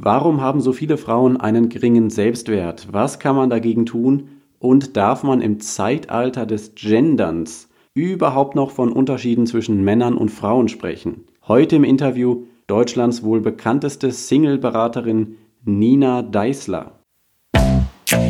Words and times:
Warum 0.00 0.40
haben 0.40 0.60
so 0.60 0.72
viele 0.72 0.96
Frauen 0.96 1.36
einen 1.38 1.68
geringen 1.68 2.08
Selbstwert? 2.08 2.86
Was 2.92 3.18
kann 3.18 3.34
man 3.34 3.50
dagegen 3.50 3.84
tun? 3.84 4.28
Und 4.60 4.96
darf 4.96 5.24
man 5.24 5.40
im 5.40 5.58
Zeitalter 5.58 6.46
des 6.46 6.76
Genderns 6.76 7.68
überhaupt 7.94 8.54
noch 8.54 8.70
von 8.70 8.92
Unterschieden 8.92 9.46
zwischen 9.46 9.82
Männern 9.82 10.16
und 10.16 10.30
Frauen 10.30 10.68
sprechen? 10.68 11.24
Heute 11.48 11.74
im 11.74 11.82
Interview 11.82 12.44
Deutschlands 12.68 13.24
wohl 13.24 13.40
bekannteste 13.40 14.12
Single-Beraterin 14.12 15.36
Nina 15.64 16.22
Deißler. 16.22 16.92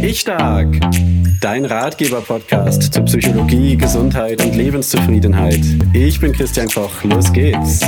Ich 0.02 0.20
stark! 0.20 0.74
Dein 1.42 1.66
Ratgeber-Podcast 1.66 2.94
zu 2.94 3.02
Psychologie, 3.02 3.76
Gesundheit 3.76 4.42
und 4.42 4.56
Lebenszufriedenheit. 4.56 5.60
Ich 5.92 6.18
bin 6.18 6.32
Christian 6.32 6.68
Koch. 6.68 7.04
Los 7.04 7.30
geht's! 7.30 7.80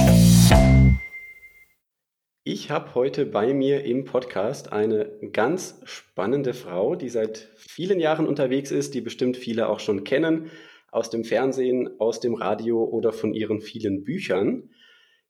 Ich 2.42 2.70
habe 2.70 2.94
heute 2.94 3.26
bei 3.26 3.52
mir 3.52 3.84
im 3.84 4.06
Podcast 4.06 4.72
eine 4.72 5.10
ganz 5.30 5.78
spannende 5.84 6.54
Frau, 6.54 6.94
die 6.94 7.10
seit 7.10 7.50
vielen 7.58 8.00
Jahren 8.00 8.26
unterwegs 8.26 8.70
ist, 8.70 8.94
die 8.94 9.02
bestimmt 9.02 9.36
viele 9.36 9.68
auch 9.68 9.78
schon 9.78 10.04
kennen, 10.04 10.50
aus 10.90 11.10
dem 11.10 11.24
Fernsehen, 11.24 12.00
aus 12.00 12.18
dem 12.18 12.34
Radio 12.34 12.82
oder 12.82 13.12
von 13.12 13.34
ihren 13.34 13.60
vielen 13.60 14.04
Büchern. 14.04 14.70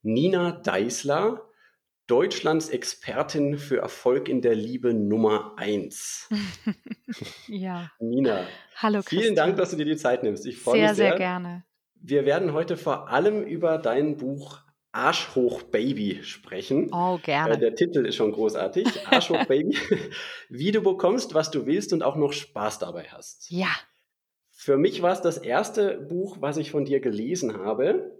Nina 0.02 0.52
Deißler, 0.52 1.49
Deutschlands 2.07 2.69
Expertin 2.69 3.59
für 3.59 3.79
Erfolg 3.79 4.29
in 4.29 4.41
der 4.41 4.55
Liebe 4.55 4.95
Nummer 4.95 5.55
1. 5.57 6.29
ja. 7.49 7.91
Nina. 7.99 8.47
Hallo 8.77 9.01
Christian. 9.01 9.23
Vielen 9.23 9.35
Dank, 9.35 9.57
dass 9.57 9.73
du 9.73 9.77
dir 9.77 9.85
die 9.85 9.97
Zeit 9.97 10.23
nimmst. 10.23 10.47
Ich 10.47 10.59
freue 10.59 10.80
mich 10.80 10.87
sehr. 10.91 10.95
Sehr, 10.95 11.16
gerne. 11.16 11.65
Wir 11.97 12.24
werden 12.24 12.52
heute 12.52 12.77
vor 12.77 13.09
allem 13.09 13.43
über 13.43 13.79
dein 13.79 14.16
Buch 14.16 14.61
Arschhoch 14.93 15.62
Baby 15.62 16.21
sprechen. 16.23 16.91
Oh, 16.93 17.19
gerne. 17.23 17.55
Äh, 17.55 17.59
der 17.59 17.75
Titel 17.75 18.05
ist 18.07 18.17
schon 18.17 18.33
großartig. 18.33 19.07
Arschhoch 19.07 19.45
Baby. 19.47 19.77
Wie 20.49 20.73
du 20.73 20.80
bekommst, 20.80 21.35
was 21.35 21.51
du 21.51 21.66
willst 21.66 21.93
und 21.93 22.03
auch 22.03 22.16
noch 22.16 22.33
Spaß 22.33 22.80
dabei 22.80 23.05
hast. 23.05 23.51
Ja. 23.51 23.68
Für 24.51 24.77
mich 24.77 25.01
war 25.01 25.13
es 25.13 25.23
das 25.23 25.38
erste 25.38 25.99
Buch, 25.99 26.38
was 26.41 26.57
ich 26.57 26.71
von 26.71 26.85
dir 26.85 27.01
gelesen 27.01 27.57
habe. 27.57 28.20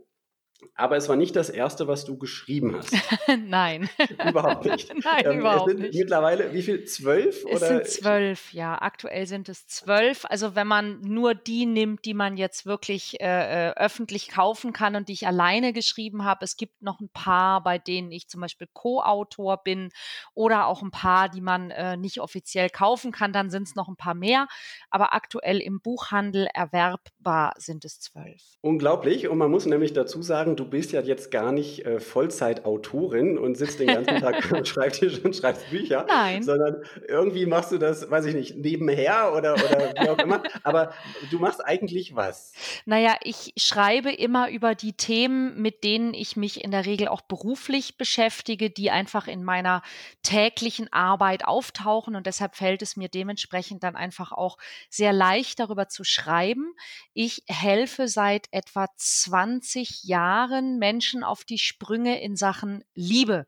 Aber 0.75 0.97
es 0.97 1.09
war 1.09 1.17
nicht 1.17 1.37
das 1.37 1.51
erste, 1.51 1.89
was 1.89 2.05
du 2.05 2.19
geschrieben 2.19 2.77
hast. 2.77 2.93
Nein. 3.47 3.89
Überhaupt 4.29 4.65
nicht. 4.65 4.93
Nein, 5.05 5.25
ähm, 5.25 5.41
überhaupt 5.41 5.69
es 5.69 5.73
sind 5.73 5.83
nicht. 5.83 5.99
Mittlerweile, 5.99 6.53
wie 6.53 6.63
viel? 6.63 6.85
Zwölf? 6.85 7.45
Es 7.51 7.61
sind 7.61 7.87
zwölf, 7.87 8.53
ja. 8.53 8.81
Aktuell 8.81 9.27
sind 9.27 9.49
es 9.49 9.67
zwölf. 9.67 10.25
Also 10.25 10.55
wenn 10.55 10.67
man 10.67 11.01
nur 11.01 11.35
die 11.35 11.67
nimmt, 11.67 12.05
die 12.05 12.15
man 12.15 12.37
jetzt 12.37 12.67
wirklich 12.67 13.21
äh, 13.21 13.69
äh, 13.69 13.75
öffentlich 13.77 14.29
kaufen 14.29 14.73
kann 14.73 14.97
und 14.97 15.09
die 15.09 15.13
ich 15.13 15.27
alleine 15.27 15.73
geschrieben 15.73 16.25
habe. 16.25 16.45
Es 16.45 16.57
gibt 16.57 16.83
noch 16.83 17.01
ein 17.01 17.09
paar, 17.11 17.63
bei 17.63 17.79
denen 17.79 18.13
ich 18.13 18.29
zum 18.29 18.41
Beispiel 18.41 18.69
Co-Autor 18.73 19.63
bin 19.63 19.91
oder 20.35 20.67
auch 20.67 20.83
ein 20.83 20.91
paar, 20.91 21.29
die 21.29 21.41
man 21.41 21.71
äh, 21.71 21.97
nicht 21.97 22.21
offiziell 22.21 22.71
kaufen 22.71 23.13
kann. 23.13 23.33
Dann 23.33 23.51
sind 23.51 23.65
es 23.65 23.75
noch 23.75 23.89
ein 23.89 23.97
paar 23.97 24.15
mehr. 24.15 24.47
Aber 24.91 25.15
aktuell 25.15 25.61
im 25.61 25.81
Buchhandel 25.81 26.49
erwerbbar 26.53 27.55
sind 27.57 27.85
es 27.85 28.01
zwölf. 28.01 28.43
Unglaublich. 28.61 29.29
Und 29.29 29.39
man 29.39 29.51
muss 29.51 29.67
nämlich 29.67 29.93
dazu 29.93 30.23
sagen, 30.23 30.50
sagen, 30.51 30.57
du 30.57 30.65
bist 30.65 30.93
ja 30.93 31.01
jetzt 31.01 31.31
gar 31.31 31.53
nicht 31.53 31.85
äh, 31.85 32.01
Vollzeitautorin 32.01 33.39
und 33.39 33.57
sitzt 33.57 33.81
den 33.81 33.89
ganzen 33.89 34.21
Tag 34.21 34.53
am 34.53 34.65
Schreibtisch 34.65 35.23
und 35.25 35.37
schreibst 35.37 35.69
Bücher, 35.71 36.07
Nein. 36.09 36.43
sondern 36.43 36.83
irgendwie 37.09 37.47
machst 37.47 37.73
du 37.73 37.79
das, 37.79 38.11
weiß 38.11 38.27
ich 38.27 38.35
nicht, 38.35 38.57
nebenher 38.57 39.33
oder, 39.37 39.55
oder 39.55 39.93
wie 40.01 40.09
auch 40.09 40.19
immer. 40.19 40.43
Aber 40.63 40.93
du 41.31 41.39
machst 41.39 41.65
eigentlich 41.65 42.15
was? 42.15 42.53
Naja, 42.85 43.17
ich 43.23 43.53
schreibe 43.57 44.13
immer 44.13 44.51
über 44.51 44.75
die 44.75 44.93
Themen, 44.93 45.61
mit 45.61 45.85
denen 45.85 46.15
ich 46.15 46.37
mich 46.37 46.65
in 46.65 46.71
der 46.71 46.87
Regel 46.87 47.09
auch 47.09 47.23
beruflich 47.23 47.97
beschäftige, 47.97 48.71
die 48.71 48.91
einfach 48.91 49.27
in 49.27 49.45
meiner 49.45 49.83
täglichen 50.23 50.93
Arbeit 50.93 51.45
auftauchen 51.45 52.17
und 52.17 52.27
deshalb 52.27 52.57
fällt 52.57 52.83
es 52.83 52.97
mir 52.97 53.09
dementsprechend 53.09 53.83
dann 53.83 53.97
einfach 53.97 54.33
auch 54.33 54.59
sehr 54.89 55.13
leicht 55.13 55.61
darüber 55.61 55.89
zu 55.89 56.05
schreiben. 56.05 56.75
Ich 57.13 57.43
helfe 57.47 58.09
seit 58.09 58.49
etwa 58.51 58.87
20 58.97 60.05
Jahren 60.05 60.40
Jahren 60.41 60.79
Menschen 60.79 61.23
auf 61.23 61.45
die 61.45 61.59
Sprünge 61.59 62.21
in 62.21 62.37
Sachen 62.37 62.85
Liebe. 62.95 63.47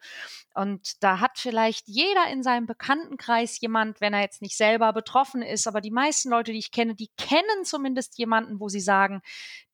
Und 0.54 1.02
da 1.02 1.20
hat 1.20 1.38
vielleicht 1.38 1.88
jeder 1.88 2.28
in 2.30 2.42
seinem 2.42 2.66
Bekanntenkreis 2.66 3.60
jemand, 3.60 4.00
wenn 4.00 4.12
er 4.12 4.20
jetzt 4.20 4.42
nicht 4.42 4.56
selber 4.56 4.92
betroffen 4.92 5.42
ist, 5.42 5.66
aber 5.66 5.80
die 5.80 5.90
meisten 5.90 6.28
Leute, 6.28 6.52
die 6.52 6.58
ich 6.58 6.70
kenne, 6.70 6.94
die 6.94 7.10
kennen 7.16 7.64
zumindest 7.64 8.18
jemanden, 8.18 8.60
wo 8.60 8.68
sie 8.68 8.80
sagen, 8.80 9.22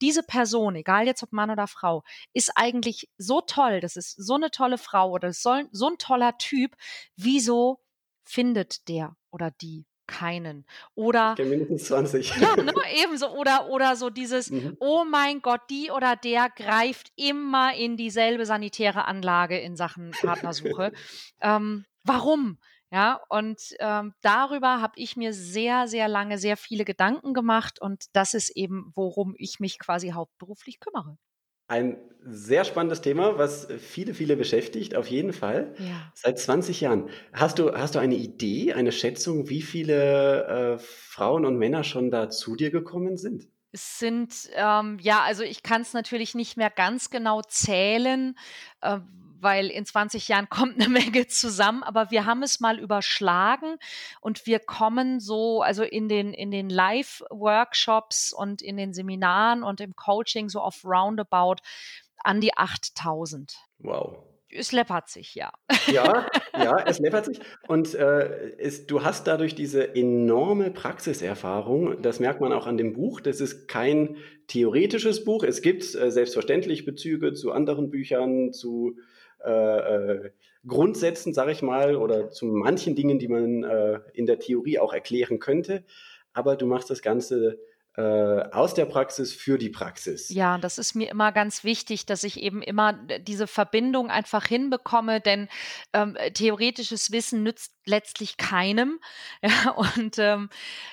diese 0.00 0.22
Person, 0.22 0.76
egal 0.76 1.06
jetzt 1.06 1.22
ob 1.22 1.32
Mann 1.32 1.50
oder 1.50 1.66
Frau, 1.66 2.04
ist 2.32 2.52
eigentlich 2.54 3.08
so 3.18 3.40
toll, 3.40 3.80
das 3.80 3.96
ist 3.96 4.12
so 4.12 4.34
eine 4.34 4.50
tolle 4.50 4.78
Frau 4.78 5.10
oder 5.10 5.32
so 5.32 5.50
ein 5.50 5.98
toller 5.98 6.38
Typ, 6.38 6.76
wieso 7.16 7.80
findet 8.24 8.88
der 8.88 9.16
oder 9.30 9.50
die 9.50 9.86
keinen. 10.08 10.64
Oder 10.96 11.36
ich 11.38 11.46
mindestens 11.46 11.84
20. 11.84 12.36
Ja, 12.40 12.56
ne, 12.56 12.72
ebenso. 13.04 13.28
Oder, 13.28 13.68
oder 13.68 13.94
so 13.94 14.10
dieses, 14.10 14.50
mhm. 14.50 14.76
oh 14.80 15.04
mein 15.04 15.40
Gott, 15.40 15.60
die 15.70 15.92
oder 15.92 16.16
der 16.16 16.48
greift 16.50 17.12
immer 17.14 17.74
in 17.76 17.96
dieselbe 17.96 18.44
sanitäre 18.44 19.04
Anlage 19.04 19.58
in 19.58 19.76
Sachen 19.76 20.10
Partnersuche. 20.10 20.92
ähm, 21.40 21.84
warum? 22.02 22.58
Ja, 22.90 23.20
und 23.28 23.60
ähm, 23.80 24.14
darüber 24.22 24.80
habe 24.80 24.94
ich 24.96 25.16
mir 25.16 25.34
sehr, 25.34 25.86
sehr 25.88 26.08
lange 26.08 26.38
sehr 26.38 26.56
viele 26.56 26.86
Gedanken 26.86 27.34
gemacht 27.34 27.80
und 27.82 28.06
das 28.14 28.32
ist 28.32 28.48
eben, 28.56 28.92
worum 28.94 29.34
ich 29.36 29.60
mich 29.60 29.78
quasi 29.78 30.10
hauptberuflich 30.10 30.80
kümmere. 30.80 31.18
Ein 31.68 31.96
sehr 32.24 32.64
spannendes 32.64 33.00
Thema, 33.00 33.38
was 33.38 33.68
viele, 33.78 34.12
viele 34.12 34.36
beschäftigt, 34.36 34.96
auf 34.96 35.06
jeden 35.06 35.32
Fall. 35.32 35.74
Ja. 35.78 36.12
Seit 36.14 36.38
20 36.38 36.80
Jahren. 36.80 37.08
Hast 37.32 37.58
du, 37.58 37.72
hast 37.72 37.94
du 37.94 37.98
eine 37.98 38.16
Idee, 38.16 38.72
eine 38.72 38.92
Schätzung, 38.92 39.48
wie 39.48 39.62
viele 39.62 40.44
äh, 40.74 40.78
Frauen 40.78 41.46
und 41.46 41.56
Männer 41.56 41.84
schon 41.84 42.10
da 42.10 42.28
zu 42.28 42.56
dir 42.56 42.70
gekommen 42.70 43.16
sind? 43.16 43.48
Es 43.70 43.98
sind, 43.98 44.34
ähm, 44.54 44.98
ja, 45.00 45.22
also 45.22 45.42
ich 45.42 45.62
kann 45.62 45.82
es 45.82 45.92
natürlich 45.92 46.34
nicht 46.34 46.56
mehr 46.56 46.70
ganz 46.70 47.10
genau 47.10 47.42
zählen. 47.42 48.34
Äh, 48.80 49.00
weil 49.40 49.68
in 49.68 49.84
20 49.84 50.28
Jahren 50.28 50.48
kommt 50.50 50.74
eine 50.74 50.88
Menge 50.88 51.26
zusammen, 51.26 51.82
aber 51.82 52.10
wir 52.10 52.26
haben 52.26 52.42
es 52.42 52.60
mal 52.60 52.78
überschlagen 52.78 53.76
und 54.20 54.46
wir 54.46 54.58
kommen 54.58 55.20
so, 55.20 55.62
also 55.62 55.82
in 55.82 56.08
den, 56.08 56.32
in 56.32 56.50
den 56.50 56.68
Live-Workshops 56.68 58.32
und 58.32 58.62
in 58.62 58.76
den 58.76 58.92
Seminaren 58.92 59.62
und 59.62 59.80
im 59.80 59.94
Coaching 59.96 60.48
so 60.48 60.60
auf 60.60 60.84
roundabout 60.84 61.56
an 62.24 62.40
die 62.40 62.56
8000. 62.56 63.56
Wow. 63.78 64.24
Es 64.50 64.72
läppert 64.72 65.08
sich, 65.08 65.34
ja. 65.34 65.52
Ja, 65.92 66.26
ja, 66.54 66.84
es 66.86 66.98
läppert 66.98 67.24
sich. 67.24 67.40
Und 67.66 67.94
äh, 67.94 68.52
es, 68.58 68.86
du 68.86 69.02
hast 69.02 69.26
dadurch 69.26 69.54
diese 69.54 69.94
enorme 69.94 70.70
Praxiserfahrung. 70.70 72.02
Das 72.02 72.20
merkt 72.20 72.42
man 72.42 72.52
auch 72.52 72.66
an 72.66 72.76
dem 72.76 72.92
Buch. 72.92 73.20
Das 73.20 73.40
ist 73.40 73.68
kein 73.68 74.16
theoretisches 74.48 75.24
Buch. 75.24 75.44
Es 75.44 75.62
gibt 75.62 75.82
äh, 75.94 76.10
selbstverständlich 76.10 76.84
Bezüge 76.84 77.32
zu 77.32 77.52
anderen 77.52 77.90
Büchern, 77.90 78.52
zu 78.52 78.98
äh, 79.44 79.50
äh, 79.50 80.30
Grundsätzen, 80.66 81.32
sage 81.32 81.52
ich 81.52 81.62
mal, 81.62 81.96
oder 81.96 82.30
zu 82.30 82.46
manchen 82.46 82.94
Dingen, 82.94 83.18
die 83.18 83.28
man 83.28 83.64
äh, 83.64 84.00
in 84.12 84.26
der 84.26 84.38
Theorie 84.38 84.78
auch 84.78 84.92
erklären 84.92 85.38
könnte. 85.38 85.84
Aber 86.32 86.56
du 86.56 86.66
machst 86.66 86.90
das 86.90 87.02
Ganze 87.02 87.58
aus 87.98 88.74
der 88.74 88.86
Praxis 88.86 89.32
für 89.32 89.58
die 89.58 89.70
Praxis. 89.70 90.28
Ja, 90.28 90.58
das 90.58 90.78
ist 90.78 90.94
mir 90.94 91.10
immer 91.10 91.32
ganz 91.32 91.64
wichtig, 91.64 92.06
dass 92.06 92.22
ich 92.22 92.40
eben 92.40 92.62
immer 92.62 92.92
diese 92.92 93.46
Verbindung 93.46 94.10
einfach 94.10 94.46
hinbekomme, 94.46 95.20
denn 95.20 95.48
ähm, 95.92 96.16
theoretisches 96.34 97.10
Wissen 97.10 97.42
nützt 97.42 97.72
letztlich 97.88 98.36
keinem. 98.36 99.00
Ja, 99.48 99.70
und 99.70 100.18
ähm, 100.18 100.50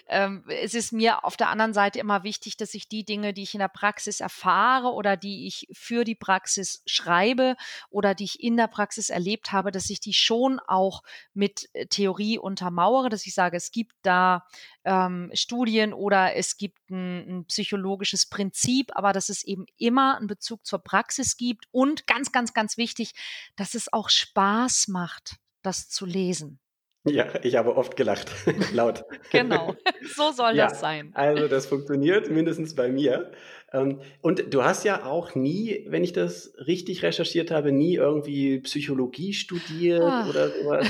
ähm, 0.08 0.44
es 0.48 0.76
ist 0.76 0.94
mir 0.94 1.26
auf 1.26 1.36
der 1.36 1.50
anderen 1.50 1.74
Seite 1.74 2.00
immer 2.00 2.24
wichtig, 2.24 2.58
dass 2.58 2.74
ich 2.74 2.88
die 2.88 3.04
Dinge, 3.04 3.34
die 3.34 3.44
ich 3.44 3.54
in 3.54 3.60
der 3.60 3.68
Praxis 3.68 4.20
erfahre 4.20 4.94
oder 4.94 5.18
die 5.18 5.48
ich 5.48 5.68
für 5.74 6.04
die 6.04 6.16
Praxis 6.16 6.84
schreibe 6.86 7.56
oder 7.90 8.14
die 8.14 8.24
ich 8.24 8.42
in 8.42 8.56
der 8.56 8.68
Praxis 8.68 9.10
erlebt 9.10 9.52
habe, 9.52 9.72
dass 9.72 9.90
ich 9.90 10.00
die 10.00 10.14
schon 10.14 10.60
auch 10.68 11.02
mit 11.34 11.70
äh, 11.74 11.88
Theorie 11.88 12.38
untermauere, 12.38 13.10
dass 13.10 13.26
ich 13.26 13.34
sage, 13.34 13.58
es 13.58 13.72
gibt 13.72 13.94
da 14.04 14.46
ähm, 14.86 15.32
Studien 15.34 15.94
oder 15.94 16.36
es 16.36 16.58
gibt 16.58 16.90
ein, 16.90 17.40
ein 17.40 17.46
psychologisches 17.46 18.28
Prinzip, 18.28 18.92
aber 18.96 19.12
dass 19.12 19.30
es 19.30 19.44
eben 19.44 19.66
immer 19.78 20.18
einen 20.18 20.28
Bezug 20.28 20.66
zur 20.66 20.80
Praxis 20.80 21.38
gibt 21.38 21.66
und 21.72 22.08
ganz, 22.08 22.32
ganz, 22.32 22.54
ganz 22.54 22.78
wichtig, 22.78 23.14
dass 23.56 23.74
es 23.74 23.92
auch 23.92 24.10
Spaß 24.10 24.88
macht, 24.88 25.38
das 25.64 25.90
zu 25.90 26.06
lesen. 26.06 26.60
Ja, 27.08 27.28
ich 27.44 27.56
habe 27.56 27.76
oft 27.76 27.96
gelacht, 27.96 28.32
laut. 28.74 29.04
genau, 29.32 29.76
so 30.16 30.32
soll 30.32 30.56
ja, 30.56 30.68
das 30.68 30.80
sein. 30.80 31.12
Also 31.14 31.48
das 31.48 31.68
funktioniert 31.68 32.32
mindestens 32.32 32.74
bei 32.74 32.90
mir. 32.90 33.32
Ähm, 33.76 34.00
und 34.22 34.54
du 34.54 34.64
hast 34.64 34.86
ja 34.86 35.06
auch 35.06 35.36
nie, 35.36 35.86
wenn 35.88 36.04
ich 36.04 36.14
das 36.14 36.54
richtig 36.66 37.04
recherchiert 37.04 37.52
habe, 37.52 37.72
nie 37.72 37.96
irgendwie 37.96 38.60
Psychologie 38.60 39.34
studiert 39.34 40.04
Ach. 40.04 40.30
oder 40.30 40.50
sowas. 40.50 40.88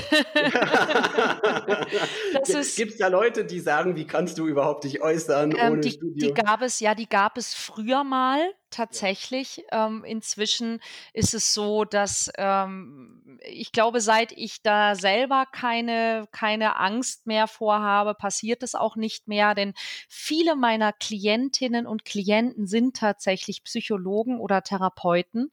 Gibt 2.76 2.92
es 2.92 2.98
da 2.98 3.08
Leute, 3.08 3.44
die 3.44 3.58
sagen, 3.60 3.96
wie 3.96 4.06
kannst 4.06 4.38
du 4.38 4.46
überhaupt 4.46 4.84
dich 4.84 5.02
äußern 5.02 5.54
ähm, 5.58 5.72
ohne 5.72 5.80
die, 5.80 5.90
Studium? 5.90 6.34
Die 6.34 6.34
gab 6.34 6.62
es, 6.62 6.78
ja, 6.80 6.94
die 6.94 7.08
gab 7.08 7.36
es 7.36 7.54
früher 7.54 8.04
mal. 8.04 8.38
Tatsächlich. 8.70 9.64
Ähm, 9.72 10.04
inzwischen 10.04 10.80
ist 11.12 11.34
es 11.34 11.54
so, 11.54 11.84
dass 11.84 12.30
ähm, 12.36 13.38
ich 13.42 13.72
glaube, 13.72 14.00
seit 14.00 14.32
ich 14.32 14.62
da 14.62 14.94
selber 14.94 15.46
keine, 15.50 16.26
keine 16.32 16.76
Angst 16.76 17.26
mehr 17.26 17.46
vorhabe, 17.46 18.14
passiert 18.14 18.62
es 18.62 18.74
auch 18.74 18.96
nicht 18.96 19.28
mehr, 19.28 19.54
denn 19.54 19.74
viele 20.08 20.56
meiner 20.56 20.92
Klientinnen 20.92 21.86
und 21.86 22.04
Klienten 22.04 22.66
sind 22.66 22.96
tatsächlich 22.96 23.64
Psychologen 23.64 24.38
oder 24.40 24.62
Therapeuten, 24.62 25.52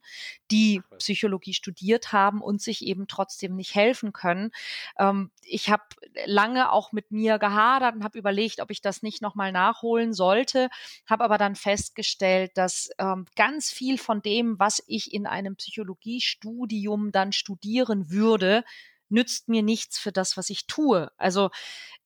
die 0.51 0.81
Psychologie 0.98 1.54
studiert 1.54 2.12
haben 2.12 2.42
und 2.42 2.62
sich 2.62 2.86
eben 2.86 3.07
trotzdem 3.07 3.56
nicht 3.56 3.75
helfen 3.75 4.13
können. 4.13 4.51
Ähm, 4.98 5.31
ich 5.44 5.69
habe 5.69 5.83
lange 6.25 6.71
auch 6.71 6.92
mit 6.92 7.12
mir 7.12 7.39
gehadert 7.39 7.95
und 7.95 8.04
habe 8.04 8.18
überlegt, 8.18 8.60
ob 8.60 8.71
ich 8.71 8.81
das 8.81 9.01
nicht 9.01 9.21
nochmal 9.21 9.51
nachholen 9.51 10.13
sollte, 10.13 10.69
habe 11.06 11.24
aber 11.24 11.38
dann 11.38 11.56
festgestellt, 11.56 12.51
dass 12.56 12.89
ähm, 13.03 13.25
ganz 13.35 13.69
viel 13.69 13.97
von 13.97 14.21
dem, 14.21 14.57
was 14.59 14.81
ich 14.88 15.13
in 15.13 15.27
einem 15.27 15.57
Psychologiestudium 15.57 17.11
dann 17.11 17.33
studieren 17.33 18.09
würde, 18.09 18.63
nützt 19.09 19.50
mir 19.50 19.61
nichts 19.61 20.00
für 20.00 20.11
das, 20.11 20.38
was 20.38 20.50
ich 20.50 20.65
tue. 20.65 21.11
Also 21.17 21.50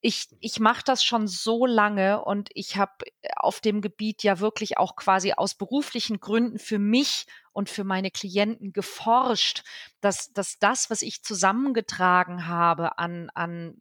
ich, 0.02 0.28
ich 0.40 0.60
mache 0.60 0.84
das 0.84 1.04
schon 1.04 1.28
so 1.28 1.66
lange 1.66 2.24
und 2.24 2.50
ich 2.54 2.78
habe 2.78 3.06
auf 3.36 3.62
dem 3.62 3.82
Gebiet 3.82 4.24
ja 4.24 4.40
wirklich 4.40 4.78
auch 4.78 4.96
quasi 4.96 5.34
aus 5.34 5.56
beruflichen 5.56 6.20
Gründen 6.20 6.60
für 6.60 6.80
mich 6.80 7.26
und 7.54 7.70
für 7.70 7.84
meine 7.84 8.12
Klienten 8.12 8.74
geforscht, 8.74 9.64
dass, 10.02 10.34
dass 10.34 10.60
das, 10.60 10.90
was 10.90 11.02
ich 11.02 11.24
zusammengetragen 11.24 12.48
habe 12.48 12.98
an, 12.98 13.30
an 13.34 13.76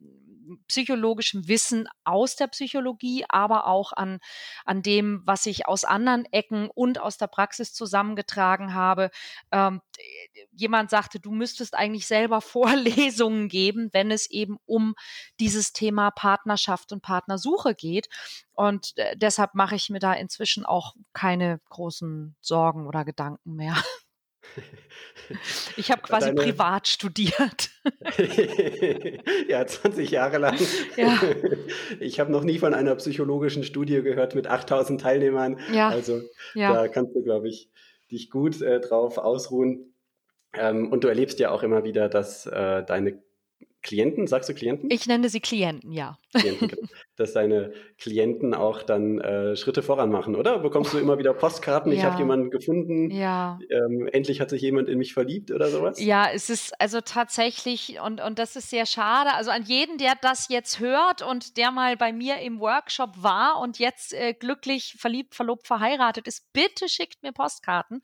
psychologischem 0.67 1.47
Wissen 1.47 1.87
aus 2.03 2.35
der 2.35 2.47
Psychologie, 2.47 3.25
aber 3.29 3.67
auch 3.67 3.93
an, 3.93 4.19
an 4.65 4.81
dem, 4.81 5.21
was 5.25 5.45
ich 5.45 5.67
aus 5.67 5.83
anderen 5.83 6.25
Ecken 6.31 6.69
und 6.73 6.99
aus 6.99 7.17
der 7.17 7.27
Praxis 7.27 7.73
zusammengetragen 7.73 8.73
habe. 8.73 9.09
Ähm, 9.51 9.81
jemand 10.51 10.89
sagte, 10.89 11.19
du 11.19 11.31
müsstest 11.31 11.75
eigentlich 11.75 12.07
selber 12.07 12.41
Vorlesungen 13.17 13.49
geben, 13.49 13.89
wenn 13.93 14.11
es 14.11 14.29
eben 14.29 14.57
um 14.65 14.95
dieses 15.39 15.73
Thema 15.73 16.11
Partnerschaft 16.11 16.91
und 16.91 17.01
Partnersuche 17.01 17.75
geht. 17.75 18.07
Und 18.53 18.97
äh, 18.97 19.15
deshalb 19.17 19.53
mache 19.53 19.75
ich 19.75 19.89
mir 19.89 19.99
da 19.99 20.13
inzwischen 20.13 20.65
auch 20.65 20.95
keine 21.13 21.59
großen 21.69 22.35
Sorgen 22.41 22.87
oder 22.87 23.05
Gedanken 23.05 23.55
mehr. 23.55 23.75
Ich 25.75 25.91
habe 25.91 26.01
quasi 26.01 26.27
Deine... 26.27 26.41
privat 26.41 26.87
studiert. 26.87 27.69
ja, 29.49 29.65
20 29.65 30.09
Jahre 30.09 30.37
lang. 30.37 30.57
Ja. 30.95 31.19
Ich 31.99 32.19
habe 32.21 32.31
noch 32.31 32.43
nie 32.43 32.59
von 32.59 32.73
einer 32.73 32.95
psychologischen 32.95 33.63
Studie 33.63 34.01
gehört 34.01 34.35
mit 34.35 34.47
8000 34.47 35.01
Teilnehmern. 35.01 35.59
Ja. 35.73 35.89
Also 35.89 36.21
ja. 36.53 36.73
da 36.73 36.87
kannst 36.87 37.13
du, 37.13 37.23
glaube 37.23 37.49
ich, 37.49 37.69
dich 38.09 38.29
gut 38.29 38.61
äh, 38.61 38.79
drauf 38.79 39.17
ausruhen. 39.17 39.93
Ähm, 40.53 40.91
und 40.91 41.03
du 41.03 41.07
erlebst 41.07 41.39
ja 41.39 41.51
auch 41.51 41.63
immer 41.63 41.83
wieder, 41.83 42.09
dass 42.09 42.45
äh, 42.45 42.83
deine 42.83 43.21
Klienten, 43.83 44.27
sagst 44.27 44.49
du 44.49 44.53
Klienten? 44.53 44.89
Ich 44.91 45.07
nenne 45.07 45.29
sie 45.29 45.39
Klienten, 45.39 45.91
ja. 45.91 46.17
Dass 47.15 47.33
deine 47.33 47.73
Klienten 47.97 48.53
auch 48.53 48.83
dann 48.83 49.19
äh, 49.19 49.55
Schritte 49.55 49.81
voran 49.81 50.11
machen, 50.11 50.35
oder? 50.35 50.59
Bekommst 50.59 50.93
du 50.93 50.97
immer 50.97 51.17
wieder 51.17 51.33
Postkarten, 51.33 51.91
ja. 51.91 51.97
ich 51.97 52.03
habe 52.03 52.17
jemanden 52.17 52.51
gefunden, 52.51 53.09
ja. 53.11 53.57
Ähm, 53.69 54.07
endlich 54.11 54.41
hat 54.41 54.49
sich 54.49 54.61
jemand 54.61 54.89
in 54.89 54.97
mich 54.97 55.13
verliebt 55.13 55.51
oder 55.51 55.67
sowas? 55.67 55.99
Ja, 55.99 56.29
es 56.31 56.49
ist 56.49 56.79
also 56.79 57.01
tatsächlich, 57.01 57.99
und, 58.03 58.21
und 58.21 58.39
das 58.39 58.55
ist 58.55 58.69
sehr 58.69 58.85
schade, 58.85 59.33
also 59.33 59.51
an 59.51 59.63
jeden, 59.63 59.97
der 59.97 60.13
das 60.21 60.49
jetzt 60.49 60.79
hört 60.79 61.21
und 61.21 61.57
der 61.57 61.71
mal 61.71 61.95
bei 61.97 62.11
mir 62.11 62.39
im 62.39 62.59
Workshop 62.59 63.11
war 63.23 63.59
und 63.61 63.79
jetzt 63.79 64.13
äh, 64.13 64.33
glücklich, 64.33 64.95
verliebt, 64.99 65.33
verlobt, 65.33 65.65
verheiratet 65.65 66.27
ist, 66.27 66.51
bitte 66.53 66.89
schickt 66.89 67.23
mir 67.23 67.31
Postkarten. 67.31 68.01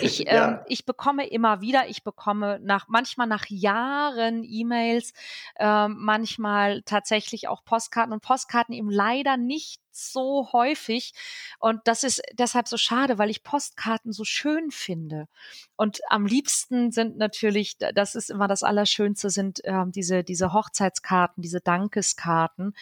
Ich, 0.00 0.18
ja. 0.26 0.48
ähm, 0.48 0.58
ich 0.66 0.86
bekomme 0.86 1.28
immer 1.28 1.60
wieder, 1.60 1.88
ich 1.88 2.02
bekomme 2.02 2.58
nach, 2.62 2.86
manchmal 2.88 3.26
nach 3.26 3.44
Jahren 3.48 4.44
E-Mails, 4.44 5.12
äh, 5.56 5.88
manchmal 5.88 6.82
tatsächlich 6.82 7.48
auch 7.48 7.64
Postkarten 7.66 8.14
und 8.14 8.22
Postkarten 8.22 8.74
eben 8.74 8.90
leider 8.90 9.36
nicht 9.36 9.80
so 9.96 10.48
häufig. 10.52 11.12
Und 11.58 11.80
das 11.84 12.04
ist 12.04 12.22
deshalb 12.32 12.68
so 12.68 12.76
schade, 12.76 13.18
weil 13.18 13.30
ich 13.30 13.42
Postkarten 13.42 14.12
so 14.12 14.24
schön 14.24 14.70
finde. 14.70 15.28
Und 15.76 16.00
am 16.08 16.24
liebsten 16.26 16.92
sind 16.92 17.18
natürlich, 17.18 17.76
das 17.78 18.14
ist 18.14 18.30
immer 18.30 18.48
das 18.48 18.62
Allerschönste, 18.62 19.28
sind 19.28 19.60
ähm, 19.64 19.92
diese, 19.92 20.24
diese 20.24 20.52
Hochzeitskarten, 20.52 21.42
diese 21.42 21.60
Dankeskarten. 21.60 22.74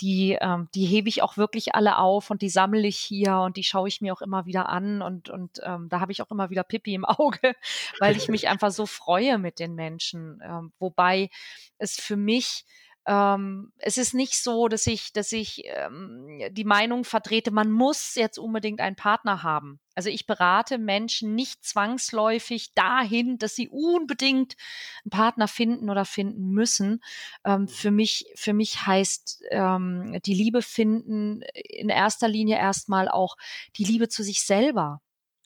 Die, 0.00 0.38
ähm, 0.40 0.68
die 0.74 0.86
hebe 0.86 1.10
ich 1.10 1.22
auch 1.22 1.36
wirklich 1.36 1.74
alle 1.74 1.98
auf 1.98 2.30
und 2.30 2.40
die 2.40 2.48
sammle 2.48 2.86
ich 2.86 2.96
hier 2.96 3.36
und 3.40 3.58
die 3.58 3.64
schaue 3.64 3.86
ich 3.86 4.00
mir 4.00 4.14
auch 4.14 4.22
immer 4.22 4.46
wieder 4.46 4.70
an 4.70 5.02
und, 5.02 5.28
und 5.28 5.60
ähm, 5.62 5.90
da 5.90 6.00
habe 6.00 6.10
ich 6.10 6.22
auch 6.22 6.30
immer 6.30 6.48
wieder 6.48 6.62
Pipi 6.62 6.94
im 6.94 7.04
Auge, 7.04 7.54
weil 7.98 8.16
ich 8.16 8.28
mich 8.28 8.48
einfach 8.48 8.70
so 8.70 8.86
freue 8.86 9.36
mit 9.36 9.58
den 9.58 9.74
Menschen. 9.74 10.40
Ähm, 10.42 10.72
wobei 10.78 11.28
es 11.76 11.96
für 12.00 12.16
mich 12.16 12.64
ähm, 13.06 13.72
es 13.78 13.96
ist 13.96 14.14
nicht 14.14 14.42
so, 14.42 14.68
dass 14.68 14.86
ich, 14.86 15.12
dass 15.12 15.32
ich 15.32 15.62
ähm, 15.64 16.40
die 16.50 16.64
Meinung 16.64 17.04
vertrete, 17.04 17.50
man 17.50 17.70
muss 17.70 18.14
jetzt 18.14 18.38
unbedingt 18.38 18.80
einen 18.80 18.96
Partner 18.96 19.42
haben. 19.42 19.80
Also 19.94 20.10
ich 20.10 20.26
berate 20.26 20.78
Menschen 20.78 21.34
nicht 21.34 21.64
zwangsläufig 21.64 22.74
dahin, 22.74 23.38
dass 23.38 23.54
sie 23.54 23.68
unbedingt 23.68 24.56
einen 25.04 25.10
Partner 25.10 25.48
finden 25.48 25.88
oder 25.88 26.04
finden 26.04 26.50
müssen. 26.50 27.00
Ähm, 27.44 27.68
für 27.68 27.90
mich, 27.90 28.26
für 28.34 28.52
mich 28.52 28.86
heißt 28.86 29.44
ähm, 29.50 30.18
die 30.24 30.34
Liebe 30.34 30.62
finden 30.62 31.42
in 31.54 31.88
erster 31.88 32.28
Linie 32.28 32.58
erstmal 32.58 33.08
auch 33.08 33.36
die 33.76 33.84
Liebe 33.84 34.08
zu 34.08 34.22
sich 34.22 34.44
selber 34.44 35.00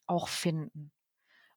auch 0.07 0.29
finden 0.29 0.94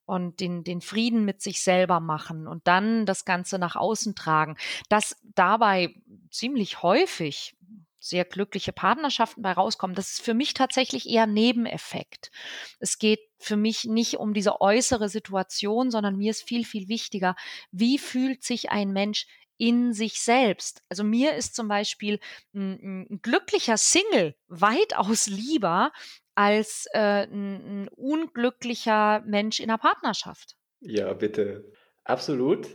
und 0.08 0.40
den, 0.40 0.64
den 0.64 0.82
Frieden 0.82 1.26
mit 1.26 1.42
sich 1.42 1.62
selber 1.62 2.00
machen 2.00 2.48
und 2.48 2.66
dann 2.68 3.06
das 3.06 3.26
Ganze 3.26 3.60
nach 3.60 3.76
außen 3.76 4.16
tragen, 4.16 4.56
dass 4.90 5.16
dabei 5.36 5.94
ziemlich 6.32 6.82
häufig 6.82 7.56
sehr 8.00 8.24
glückliche 8.26 8.72
Partnerschaften 8.72 9.42
bei 9.42 9.52
rauskommen, 9.52 9.96
das 9.96 10.12
ist 10.12 10.22
für 10.22 10.34
mich 10.34 10.54
tatsächlich 10.54 11.10
eher 11.10 11.28
Nebeneffekt. 11.28 12.32
Es 12.80 13.00
geht 13.00 13.20
für 13.38 13.58
mich 13.58 13.84
nicht 13.84 14.16
um 14.18 14.34
diese 14.34 14.62
äußere 14.62 15.10
Situation, 15.10 15.92
sondern 15.92 16.16
mir 16.16 16.32
ist 16.32 16.48
viel, 16.48 16.64
viel 16.64 16.88
wichtiger, 16.88 17.36
wie 17.72 17.98
fühlt 17.98 18.44
sich 18.44 18.72
ein 18.72 18.94
Mensch 18.94 19.28
in 19.58 19.94
sich 19.94 20.22
selbst. 20.22 20.84
Also 20.88 21.04
mir 21.04 21.34
ist 21.34 21.56
zum 21.56 21.68
Beispiel 21.68 22.20
ein, 22.54 23.08
ein 23.10 23.20
glücklicher 23.22 23.78
Single 23.78 24.36
weitaus 24.48 25.28
lieber 25.28 25.92
als 26.38 26.86
äh, 26.94 27.24
ein, 27.24 27.84
ein 27.84 27.88
unglücklicher 27.96 29.24
Mensch 29.26 29.60
in 29.60 29.70
der 29.70 29.80
Partnerschaft. 29.80 30.56
Ja, 30.82 31.12
bitte. 31.14 31.66
Absolut. 32.04 32.68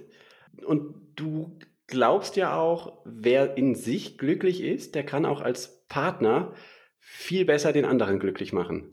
Und 0.67 1.13
du 1.15 1.57
glaubst 1.87 2.35
ja 2.35 2.57
auch, 2.57 3.03
wer 3.05 3.57
in 3.57 3.77
sich 3.77 4.19
glücklich 4.19 4.63
ist, 4.63 4.97
der 4.97 5.07
kann 5.07 5.25
auch 5.25 5.41
als 5.41 5.87
Partner 5.87 6.53
viel 6.99 7.45
besser 7.45 7.73
den 7.73 7.85
anderen 7.85 8.19
glücklich 8.19 8.53
machen. 8.53 8.91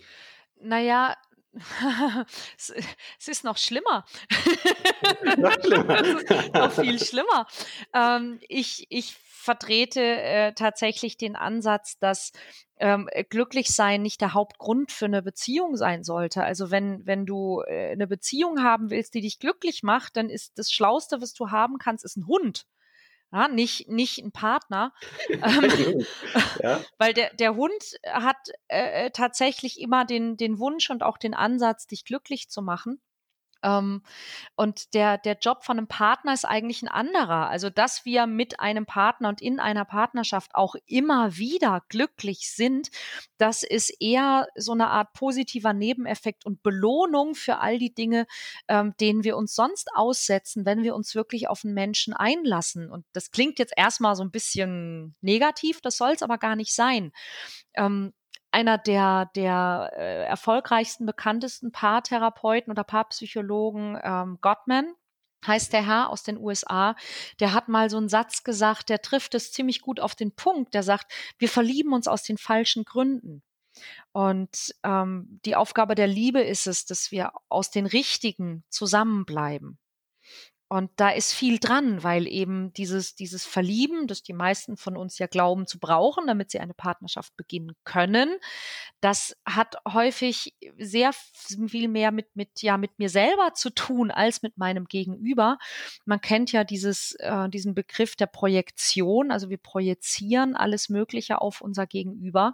Naja, 0.61 1.15
es, 2.55 3.27
ist 3.27 3.43
noch 3.43 3.57
schlimmer. 3.57 4.05
noch 5.37 5.63
schlimmer. 5.63 6.01
noch 6.53 6.71
viel 6.73 6.99
schlimmer. 6.99 7.47
Ähm, 7.91 8.39
ich, 8.47 8.85
ich 8.89 9.15
vertrete 9.39 10.01
äh, 10.01 10.53
tatsächlich 10.53 11.17
den 11.17 11.35
Ansatz, 11.35 11.97
dass 11.99 12.31
ähm, 12.77 13.09
glücklich 13.29 13.69
sein 13.69 14.01
nicht 14.01 14.21
der 14.21 14.33
Hauptgrund 14.33 14.91
für 14.91 15.05
eine 15.05 15.21
Beziehung 15.21 15.75
sein 15.75 16.03
sollte. 16.03 16.43
Also 16.43 16.71
wenn, 16.71 17.05
wenn 17.05 17.25
du 17.25 17.61
äh, 17.67 17.91
eine 17.91 18.07
Beziehung 18.07 18.63
haben 18.63 18.89
willst, 18.89 19.13
die 19.13 19.21
dich 19.21 19.39
glücklich 19.39 19.83
macht, 19.83 20.17
dann 20.17 20.29
ist 20.29 20.57
das 20.57 20.71
Schlauste, 20.71 21.21
was 21.21 21.33
du 21.33 21.51
haben 21.51 21.77
kannst, 21.77 22.05
ist 22.05 22.17
ein 22.17 22.27
Hund. 22.27 22.65
Ja, 23.31 23.47
nicht, 23.47 23.87
nicht 23.89 24.19
ein 24.19 24.31
Partner. 24.31 24.93
Ähm, 25.29 26.05
ja. 26.63 26.81
Weil 26.97 27.13
der, 27.13 27.33
der 27.35 27.55
Hund 27.55 27.99
hat 28.05 28.37
äh, 28.67 29.05
äh, 29.05 29.11
tatsächlich 29.11 29.79
immer 29.79 30.03
den, 30.03 30.37
den 30.37 30.59
Wunsch 30.59 30.89
und 30.89 31.03
auch 31.03 31.17
den 31.17 31.33
Ansatz, 31.33 31.87
dich 31.87 32.03
glücklich 32.03 32.49
zu 32.49 32.61
machen. 32.61 32.99
Ähm, 33.63 34.01
und 34.55 34.93
der, 34.93 35.17
der 35.17 35.37
Job 35.39 35.63
von 35.63 35.77
einem 35.77 35.87
Partner 35.87 36.33
ist 36.33 36.45
eigentlich 36.45 36.81
ein 36.81 36.87
anderer. 36.87 37.49
Also, 37.49 37.69
dass 37.69 38.05
wir 38.05 38.27
mit 38.27 38.59
einem 38.59 38.85
Partner 38.85 39.29
und 39.29 39.41
in 39.41 39.59
einer 39.59 39.85
Partnerschaft 39.85 40.55
auch 40.55 40.75
immer 40.85 41.37
wieder 41.37 41.83
glücklich 41.89 42.51
sind, 42.51 42.89
das 43.37 43.63
ist 43.63 43.89
eher 43.99 44.47
so 44.55 44.73
eine 44.73 44.87
Art 44.89 45.13
positiver 45.13 45.73
Nebeneffekt 45.73 46.45
und 46.45 46.63
Belohnung 46.63 47.35
für 47.35 47.59
all 47.59 47.77
die 47.77 47.93
Dinge, 47.93 48.27
ähm, 48.67 48.93
denen 48.99 49.23
wir 49.23 49.37
uns 49.37 49.55
sonst 49.55 49.89
aussetzen, 49.93 50.65
wenn 50.65 50.83
wir 50.83 50.95
uns 50.95 51.15
wirklich 51.15 51.47
auf 51.47 51.63
einen 51.63 51.73
Menschen 51.73 52.13
einlassen. 52.13 52.91
Und 52.91 53.05
das 53.13 53.31
klingt 53.31 53.59
jetzt 53.59 53.73
erstmal 53.75 54.15
so 54.15 54.23
ein 54.23 54.31
bisschen 54.31 55.15
negativ, 55.21 55.81
das 55.81 55.97
soll 55.97 56.11
es 56.11 56.23
aber 56.23 56.37
gar 56.37 56.55
nicht 56.55 56.73
sein. 56.73 57.11
Ähm, 57.75 58.13
einer 58.51 58.77
der, 58.77 59.29
der 59.35 59.91
äh, 59.95 60.23
erfolgreichsten, 60.25 61.05
bekanntesten 61.05 61.71
Paartherapeuten 61.71 62.71
oder 62.71 62.83
Paarpsychologen, 62.83 63.99
ähm, 64.03 64.37
Gottman, 64.41 64.93
heißt 65.45 65.71
der 65.73 65.85
Herr 65.85 66.09
aus 66.09 66.23
den 66.23 66.37
USA, 66.37 66.95
der 67.39 67.53
hat 67.53 67.67
mal 67.69 67.89
so 67.89 67.97
einen 67.97 68.09
Satz 68.09 68.43
gesagt, 68.43 68.89
der 68.89 69.01
trifft 69.01 69.35
es 69.35 69.51
ziemlich 69.51 69.81
gut 69.81 69.99
auf 69.99 70.15
den 70.15 70.33
Punkt. 70.33 70.73
Der 70.73 70.83
sagt, 70.83 71.11
wir 71.37 71.49
verlieben 71.49 71.93
uns 71.93 72.07
aus 72.07 72.23
den 72.23 72.37
falschen 72.37 72.83
Gründen. 72.83 73.41
Und 74.11 74.75
ähm, 74.83 75.39
die 75.45 75.55
Aufgabe 75.55 75.95
der 75.95 76.07
Liebe 76.07 76.41
ist 76.41 76.67
es, 76.67 76.85
dass 76.85 77.11
wir 77.11 77.31
aus 77.47 77.71
den 77.71 77.85
Richtigen 77.85 78.63
zusammenbleiben. 78.69 79.77
Und 80.71 80.91
da 80.97 81.09
ist 81.09 81.33
viel 81.33 81.57
dran, 81.57 82.03
weil 82.03 82.27
eben 82.27 82.71
dieses, 82.73 83.15
dieses 83.15 83.43
Verlieben, 83.43 84.05
das 84.05 84.21
die 84.21 84.33
meisten 84.33 84.77
von 84.77 84.97
uns 84.97 85.17
ja 85.17 85.25
glauben 85.25 85.65
zu 85.65 85.79
brauchen, 85.79 86.27
damit 86.27 86.51
sie 86.51 86.59
eine 86.59 86.75
Partnerschaft 86.75 87.35
beginnen 87.35 87.75
können, 87.85 88.29
das 89.01 89.35
hat 89.45 89.77
häufig 89.91 90.55
sehr 90.77 91.11
viel 91.67 91.87
mehr 91.87 92.11
mit, 92.11 92.35
mit, 92.35 92.61
ja, 92.61 92.77
mit 92.77 92.99
mir 92.99 93.09
selber 93.09 93.55
zu 93.55 93.71
tun 93.71 94.11
als 94.11 94.43
mit 94.43 94.59
meinem 94.59 94.85
Gegenüber. 94.85 95.57
Man 96.05 96.21
kennt 96.21 96.51
ja 96.51 96.63
dieses, 96.63 97.15
äh, 97.15 97.49
diesen 97.49 97.73
Begriff 97.73 98.15
der 98.15 98.27
Projektion. 98.27 99.31
Also 99.31 99.49
wir 99.49 99.57
projizieren 99.57 100.55
alles 100.55 100.87
Mögliche 100.89 101.41
auf 101.41 101.61
unser 101.61 101.87
Gegenüber. 101.87 102.53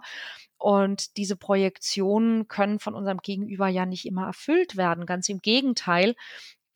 Und 0.56 1.18
diese 1.18 1.36
Projektionen 1.36 2.48
können 2.48 2.78
von 2.78 2.94
unserem 2.94 3.18
Gegenüber 3.18 3.68
ja 3.68 3.84
nicht 3.84 4.06
immer 4.06 4.24
erfüllt 4.26 4.78
werden. 4.78 5.04
Ganz 5.04 5.28
im 5.28 5.40
Gegenteil 5.40 6.14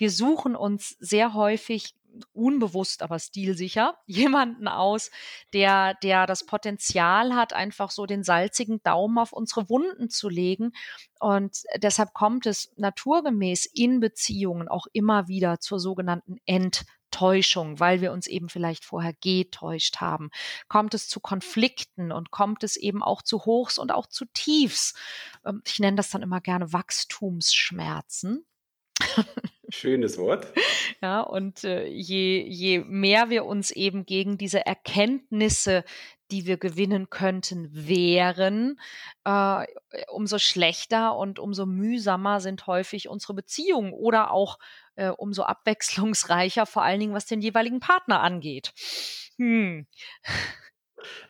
wir 0.00 0.11
suchen 0.11 0.57
uns 0.57 0.97
sehr 0.99 1.35
häufig 1.35 1.95
unbewusst, 2.33 3.02
aber 3.02 3.19
stilsicher 3.19 3.97
jemanden 4.07 4.66
aus, 4.66 5.11
der, 5.52 5.95
der 6.02 6.26
das 6.26 6.47
Potenzial 6.47 7.35
hat, 7.35 7.52
einfach 7.52 7.90
so 7.90 8.07
den 8.07 8.25
salzigen 8.25 8.83
Daumen 8.83 9.19
auf 9.19 9.33
unsere 9.33 9.69
Wunden 9.69 10.09
zu 10.09 10.30
legen. 10.30 10.73
Und 11.19 11.64
deshalb 11.76 12.14
kommt 12.14 12.47
es 12.47 12.73
naturgemäß 12.76 13.66
in 13.66 14.00
Beziehungen 14.00 14.69
auch 14.69 14.87
immer 14.95 15.28
wieder 15.28 15.61
zur 15.61 15.78
sogenannten 15.78 16.38
Enttäuschung, 16.47 17.78
weil 17.78 18.00
wir 18.00 18.12
uns 18.12 18.26
eben 18.26 18.49
vielleicht 18.49 18.87
vorher 18.87 19.12
getäuscht 19.12 19.99
haben. 19.99 20.30
Kommt 20.69 20.95
es 20.95 21.09
zu 21.09 21.21
Konflikten 21.21 22.11
und 22.11 22.30
kommt 22.30 22.64
es 22.64 22.76
eben 22.76 23.02
auch 23.02 23.21
zu 23.21 23.45
Hochs 23.45 23.76
und 23.76 23.92
auch 23.92 24.07
zu 24.07 24.25
Tiefs. 24.33 24.95
Ähm, 25.45 25.61
ich 25.66 25.78
nenne 25.78 25.99
das 25.99 26.09
dann 26.09 26.23
immer 26.23 26.40
gerne 26.40 26.73
Wachstumsschmerzen. 26.73 28.47
Schönes 29.73 30.19
Wort. 30.19 30.47
Ja, 31.03 31.23
und 31.23 31.65
äh, 31.65 31.87
je, 31.87 32.45
je 32.47 32.81
mehr 32.81 33.31
wir 33.31 33.47
uns 33.47 33.71
eben 33.71 34.05
gegen 34.05 34.37
diese 34.37 34.67
Erkenntnisse, 34.67 35.83
die 36.31 36.45
wir 36.45 36.59
gewinnen 36.59 37.09
könnten, 37.09 37.71
wehren, 37.73 38.79
äh, 39.25 39.67
umso 40.12 40.39
schlechter 40.39 41.17
und 41.17 41.39
umso 41.39 41.65
mühsamer 41.65 42.41
sind 42.41 42.67
häufig 42.67 43.09
unsere 43.09 43.33
Beziehungen 43.33 43.95
oder 43.95 44.31
auch 44.31 44.59
äh, 44.97 45.09
umso 45.09 45.43
abwechslungsreicher, 45.45 46.67
vor 46.67 46.83
allen 46.83 47.00
Dingen 47.00 47.15
was 47.15 47.25
den 47.25 47.41
jeweiligen 47.41 47.81
Partner 47.81 48.21
angeht. 48.21 48.73
Hm. 49.39 49.87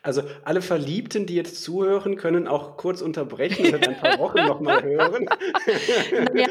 Also 0.01 0.23
alle 0.43 0.61
Verliebten, 0.61 1.25
die 1.25 1.35
jetzt 1.35 1.63
zuhören, 1.63 2.17
können 2.17 2.47
auch 2.47 2.77
kurz 2.77 3.01
unterbrechen 3.01 3.73
und 3.73 3.85
in 3.85 3.95
ein 3.95 3.99
paar 3.99 4.19
Wochen 4.19 4.45
nochmal 4.45 4.83
hören. 4.83 5.27
Ja, 6.33 6.47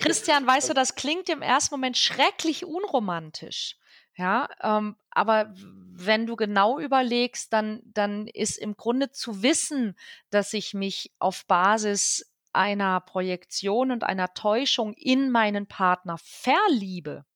Christian, 0.00 0.46
weißt 0.46 0.70
du, 0.70 0.74
das 0.74 0.94
klingt 0.94 1.28
im 1.28 1.42
ersten 1.42 1.74
Moment 1.74 1.96
schrecklich 1.96 2.64
unromantisch. 2.64 3.76
Ja, 4.16 4.48
ähm, 4.62 4.96
aber 5.10 5.52
wenn 5.54 6.26
du 6.26 6.36
genau 6.36 6.78
überlegst, 6.78 7.52
dann, 7.52 7.82
dann 7.84 8.26
ist 8.28 8.56
im 8.56 8.76
Grunde 8.76 9.10
zu 9.10 9.42
wissen, 9.42 9.94
dass 10.30 10.52
ich 10.54 10.72
mich 10.72 11.12
auf 11.18 11.44
Basis 11.46 12.32
einer 12.52 13.00
Projektion 13.00 13.90
und 13.90 14.04
einer 14.04 14.32
Täuschung 14.32 14.94
in 14.94 15.30
meinen 15.30 15.66
Partner 15.66 16.16
verliebe 16.18 17.26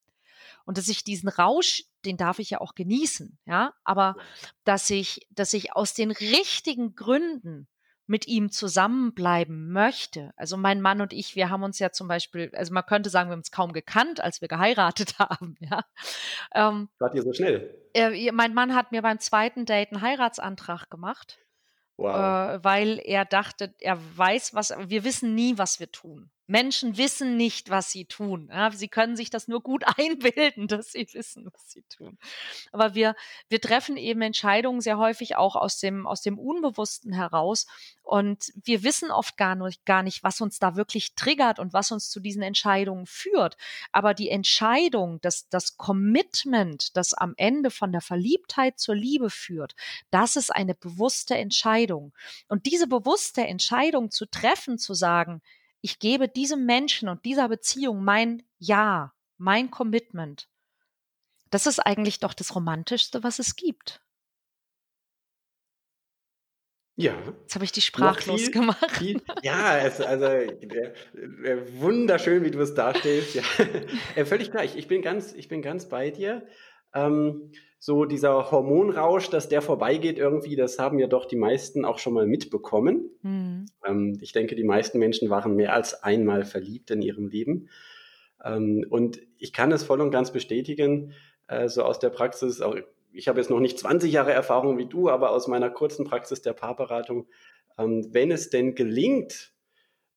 und 0.64 0.78
dass 0.78 0.88
ich 0.88 1.04
diesen 1.04 1.28
Rausch 1.28 1.84
den 2.04 2.16
darf 2.16 2.38
ich 2.38 2.50
ja 2.50 2.60
auch 2.60 2.74
genießen, 2.74 3.38
ja, 3.46 3.74
aber 3.84 4.16
dass 4.64 4.90
ich, 4.90 5.26
dass 5.30 5.52
ich 5.52 5.74
aus 5.74 5.94
den 5.94 6.10
richtigen 6.10 6.94
Gründen 6.94 7.68
mit 8.10 8.26
ihm 8.26 8.50
zusammenbleiben 8.50 9.70
möchte. 9.70 10.32
Also 10.36 10.56
mein 10.56 10.80
Mann 10.80 11.00
und 11.00 11.12
ich, 11.12 11.36
wir 11.36 11.48
haben 11.48 11.62
uns 11.62 11.78
ja 11.78 11.92
zum 11.92 12.08
Beispiel, 12.08 12.50
also 12.56 12.74
man 12.74 12.84
könnte 12.84 13.08
sagen, 13.08 13.28
wir 13.28 13.34
haben 13.34 13.38
uns 13.38 13.52
kaum 13.52 13.72
gekannt, 13.72 14.20
als 14.20 14.40
wir 14.40 14.48
geheiratet 14.48 15.14
haben. 15.20 15.54
Ja. 15.60 15.84
Ähm, 16.52 16.88
Wart 16.98 17.14
ihr 17.14 17.22
so 17.22 17.32
schnell? 17.32 17.72
Äh, 17.94 18.32
mein 18.32 18.52
Mann 18.52 18.74
hat 18.74 18.90
mir 18.90 19.00
beim 19.00 19.20
zweiten 19.20 19.64
Date 19.64 19.92
einen 19.92 20.02
Heiratsantrag 20.02 20.90
gemacht, 20.90 21.38
wow. 21.98 22.56
äh, 22.56 22.64
weil 22.64 23.00
er 23.04 23.24
dachte, 23.24 23.76
er 23.78 23.96
weiß, 24.16 24.54
was, 24.54 24.74
wir 24.76 25.04
wissen 25.04 25.36
nie, 25.36 25.56
was 25.56 25.78
wir 25.78 25.92
tun. 25.92 26.32
Menschen 26.50 26.96
wissen 26.96 27.36
nicht, 27.36 27.70
was 27.70 27.92
sie 27.92 28.06
tun. 28.06 28.50
Ja, 28.52 28.72
sie 28.72 28.88
können 28.88 29.14
sich 29.14 29.30
das 29.30 29.46
nur 29.46 29.62
gut 29.62 29.84
einbilden, 29.98 30.66
dass 30.66 30.92
sie 30.92 31.06
wissen, 31.12 31.48
was 31.52 31.70
sie 31.70 31.82
tun. 31.82 32.18
Aber 32.72 32.94
wir, 32.94 33.14
wir 33.48 33.60
treffen 33.60 33.96
eben 33.96 34.20
Entscheidungen 34.20 34.80
sehr 34.80 34.98
häufig 34.98 35.36
auch 35.36 35.54
aus 35.54 35.78
dem, 35.78 36.08
aus 36.08 36.22
dem 36.22 36.38
Unbewussten 36.38 37.12
heraus. 37.12 37.66
Und 38.02 38.52
wir 38.64 38.82
wissen 38.82 39.12
oft 39.12 39.36
gar 39.36 39.54
nicht, 39.54 39.86
gar 39.86 40.02
nicht, 40.02 40.24
was 40.24 40.40
uns 40.40 40.58
da 40.58 40.74
wirklich 40.74 41.14
triggert 41.14 41.60
und 41.60 41.72
was 41.72 41.92
uns 41.92 42.10
zu 42.10 42.18
diesen 42.18 42.42
Entscheidungen 42.42 43.06
führt. 43.06 43.56
Aber 43.92 44.12
die 44.12 44.28
Entscheidung, 44.28 45.20
das, 45.20 45.48
das 45.50 45.76
Commitment, 45.76 46.96
das 46.96 47.14
am 47.14 47.34
Ende 47.36 47.70
von 47.70 47.92
der 47.92 48.00
Verliebtheit 48.00 48.80
zur 48.80 48.96
Liebe 48.96 49.30
führt, 49.30 49.76
das 50.10 50.34
ist 50.34 50.52
eine 50.52 50.74
bewusste 50.74 51.36
Entscheidung. 51.36 52.12
Und 52.48 52.66
diese 52.66 52.88
bewusste 52.88 53.46
Entscheidung 53.46 54.10
zu 54.10 54.26
treffen, 54.26 54.78
zu 54.78 54.94
sagen, 54.94 55.42
ich 55.80 55.98
gebe 55.98 56.28
diesem 56.28 56.66
Menschen 56.66 57.08
und 57.08 57.24
dieser 57.24 57.48
Beziehung 57.48 58.04
mein 58.04 58.42
Ja, 58.58 59.14
mein 59.38 59.70
Commitment. 59.70 60.48
Das 61.50 61.66
ist 61.66 61.80
eigentlich 61.80 62.20
doch 62.20 62.34
das 62.34 62.54
Romantischste, 62.54 63.22
was 63.22 63.38
es 63.38 63.56
gibt. 63.56 64.02
Ja. 66.96 67.14
Jetzt 67.40 67.54
habe 67.54 67.64
ich 67.64 67.72
die 67.72 67.80
sprachlos 67.80 68.42
viel, 68.42 68.50
gemacht. 68.50 68.90
Viel, 68.98 69.22
ja, 69.42 69.78
es, 69.78 70.02
also 70.02 70.26
äh, 70.26 70.52
äh, 70.52 71.80
wunderschön, 71.80 72.44
wie 72.44 72.50
du 72.50 72.60
es 72.60 72.74
darstellst. 72.74 73.34
Ja. 73.34 73.42
Äh, 74.16 74.24
völlig 74.24 74.50
klar. 74.50 74.64
Ich, 74.64 74.76
ich, 74.76 74.86
bin 74.86 75.00
ganz, 75.00 75.32
ich 75.32 75.48
bin 75.48 75.62
ganz 75.62 75.88
bei 75.88 76.10
dir. 76.10 76.46
Ähm, 76.94 77.52
so 77.82 78.04
dieser 78.04 78.50
Hormonrausch, 78.50 79.30
dass 79.30 79.48
der 79.48 79.62
vorbeigeht 79.62 80.18
irgendwie, 80.18 80.54
das 80.54 80.78
haben 80.78 80.98
ja 80.98 81.06
doch 81.06 81.24
die 81.24 81.36
meisten 81.36 81.86
auch 81.86 81.98
schon 81.98 82.12
mal 82.12 82.26
mitbekommen. 82.26 83.10
Mhm. 83.22 83.66
Ähm, 83.86 84.18
ich 84.20 84.32
denke, 84.32 84.54
die 84.54 84.64
meisten 84.64 84.98
Menschen 84.98 85.30
waren 85.30 85.56
mehr 85.56 85.72
als 85.74 86.02
einmal 86.02 86.44
verliebt 86.44 86.90
in 86.90 87.00
ihrem 87.00 87.28
Leben. 87.28 87.70
Ähm, 88.44 88.84
und 88.90 89.20
ich 89.38 89.54
kann 89.54 89.72
es 89.72 89.82
voll 89.82 90.02
und 90.02 90.10
ganz 90.10 90.30
bestätigen, 90.30 91.14
äh, 91.48 91.68
so 91.68 91.82
aus 91.82 91.98
der 91.98 92.10
Praxis, 92.10 92.60
auch, 92.60 92.76
ich 93.12 93.28
habe 93.28 93.40
jetzt 93.40 93.48
noch 93.48 93.60
nicht 93.60 93.78
20 93.78 94.12
Jahre 94.12 94.32
Erfahrung 94.32 94.76
wie 94.76 94.86
du, 94.86 95.08
aber 95.08 95.30
aus 95.30 95.48
meiner 95.48 95.70
kurzen 95.70 96.04
Praxis 96.04 96.42
der 96.42 96.52
Paarberatung, 96.52 97.28
ähm, 97.78 98.06
wenn 98.12 98.30
es 98.30 98.50
denn 98.50 98.74
gelingt, 98.74 99.54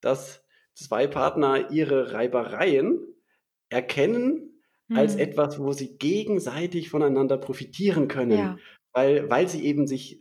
dass 0.01 0.44
zwei 0.74 1.08
Partner 1.08 1.72
ihre 1.72 2.12
Reibereien 2.12 3.00
erkennen 3.70 4.52
als 4.95 5.15
mhm. 5.15 5.21
etwas, 5.21 5.59
wo 5.59 5.71
sie 5.71 5.97
gegenseitig 5.97 6.89
voneinander 6.89 7.38
profitieren 7.38 8.07
können, 8.07 8.38
ja. 8.38 8.57
weil, 8.91 9.29
weil 9.29 9.47
sie 9.47 9.63
eben 9.65 9.88
sich 9.88 10.19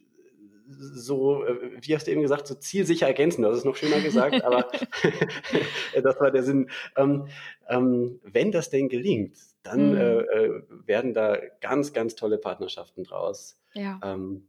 so, 0.69 1.45
äh, 1.45 1.79
wie 1.81 1.95
hast 1.95 2.07
du 2.07 2.11
eben 2.11 2.23
gesagt, 2.23 2.47
so 2.47 2.55
zielsicher 2.55 3.07
ergänzen. 3.07 3.43
Das 3.43 3.57
ist 3.57 3.65
noch 3.65 3.77
schöner 3.77 4.01
gesagt, 4.01 4.45
aber 4.45 4.69
das 6.03 6.21
war 6.21 6.31
der 6.31 6.43
Sinn. 6.43 6.71
Ähm, 6.97 7.27
ähm, 7.69 8.21
wenn 8.23 8.53
das 8.53 8.71
denn 8.71 8.89
gelingt, 8.89 9.37
dann 9.63 9.91
mhm. 9.91 9.97
äh, 9.97 10.19
äh, 10.21 10.63
werden 10.87 11.15
da 11.15 11.39
ganz, 11.61 11.93
ganz 11.93 12.15
tolle 12.15 12.39
Partnerschaften 12.39 13.05
draus. 13.05 13.59
Ja. 13.75 14.01
Ähm, 14.03 14.49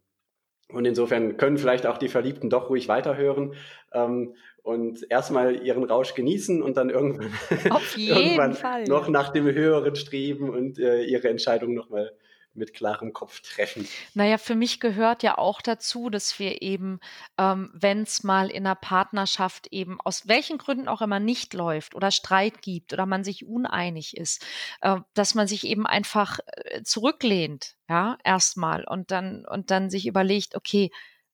und 0.70 0.86
insofern 0.86 1.38
können 1.38 1.58
vielleicht 1.58 1.86
auch 1.86 1.98
die 1.98 2.08
Verliebten 2.08 2.50
doch 2.50 2.70
ruhig 2.70 2.88
weiterhören 2.88 3.54
ähm, 3.92 4.36
und 4.64 5.06
erstmal 5.12 5.64
ihren 5.64 5.84
Rausch 5.84 6.16
genießen 6.16 6.64
und 6.64 6.78
dann 6.78 6.90
irgendwann, 6.90 7.34
irgendwann 7.96 8.54
Fall, 8.54 8.86
noch 8.86 9.10
nach 9.10 9.30
dem 9.30 9.46
höheren 9.46 9.96
streben 9.96 10.50
und 10.50 10.80
äh, 10.80 11.04
ihre 11.04 11.30
Entscheidung 11.30 11.74
nochmal 11.74 12.14
mit 12.56 12.74
klarem 12.74 13.14
Kopf 13.14 13.42
treffen. 13.42 13.88
Naja, 14.14 14.38
für 14.38 14.56
mich 14.56 14.80
gehört 14.80 15.24
ja 15.24 15.38
auch 15.38 15.62
dazu, 15.62 16.10
dass 16.10 16.38
wir 16.40 16.62
eben, 16.62 17.00
ähm, 17.38 17.72
wenn 17.74 18.04
es 18.04 18.24
mal 18.24 18.50
in 18.50 18.66
einer 18.66 18.76
Partnerschaft 18.76 19.68
eben 19.72 20.00
aus 20.02 20.28
welchen 20.28 20.58
Gründen 20.60 20.88
auch 20.88 21.02
immer 21.02 21.20
nicht 21.20 21.54
läuft 21.54 21.96
oder 21.96 22.12
Streit 22.12 22.62
gibt 22.62 22.94
oder 22.94 23.06
man 23.06 23.24
sich 23.24 23.46
uneinig 23.46 24.16
ist, 24.16 24.46
äh, 24.82 24.98
dass 25.14 25.36
man 25.36 25.48
sich 25.48 25.66
eben 25.66 25.88
einfach 25.88 26.40
äh, 26.46 26.84
zurücklehnt, 26.84 27.76
ja, 27.90 28.18
erstmal 28.24 28.84
und 28.86 29.12
dann 29.12 29.46
und 29.46 29.72
dann 29.72 29.90
sich 29.90 30.06
überlegt, 30.06 30.56
okay, 30.56 30.92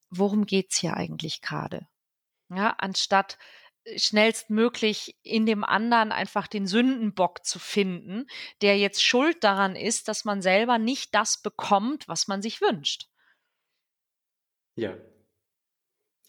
worum 0.09 0.45
geht's 0.45 0.77
hier 0.77 0.95
eigentlich 0.95 1.41
gerade? 1.41 1.85
Ja, 2.49 2.75
anstatt 2.77 3.37
schnellstmöglich 3.95 5.17
in 5.23 5.45
dem 5.45 5.63
anderen 5.63 6.11
einfach 6.11 6.47
den 6.47 6.67
Sündenbock 6.67 7.45
zu 7.45 7.59
finden, 7.59 8.27
der 8.61 8.77
jetzt 8.77 9.03
schuld 9.03 9.43
daran 9.43 9.75
ist, 9.75 10.07
dass 10.07 10.25
man 10.25 10.41
selber 10.41 10.77
nicht 10.77 11.15
das 11.15 11.41
bekommt, 11.41 12.07
was 12.07 12.27
man 12.27 12.41
sich 12.41 12.61
wünscht. 12.61 13.07
Ja. 14.75 14.97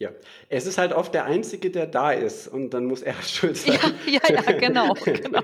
Ja, 0.01 0.09
es 0.49 0.65
ist 0.65 0.79
halt 0.79 0.95
oft 0.95 1.13
der 1.13 1.27
Einzige, 1.27 1.71
der 1.71 1.87
da 1.87 2.11
ist 2.11 2.49
und 2.49 2.71
dann 2.71 2.87
muss 2.87 3.03
er 3.03 3.13
schuld 3.23 3.59
sein. 3.59 3.79
Ja, 4.07 4.21
ja, 4.31 4.43
ja 4.47 4.53
genau, 4.53 4.95
genau. 5.05 5.43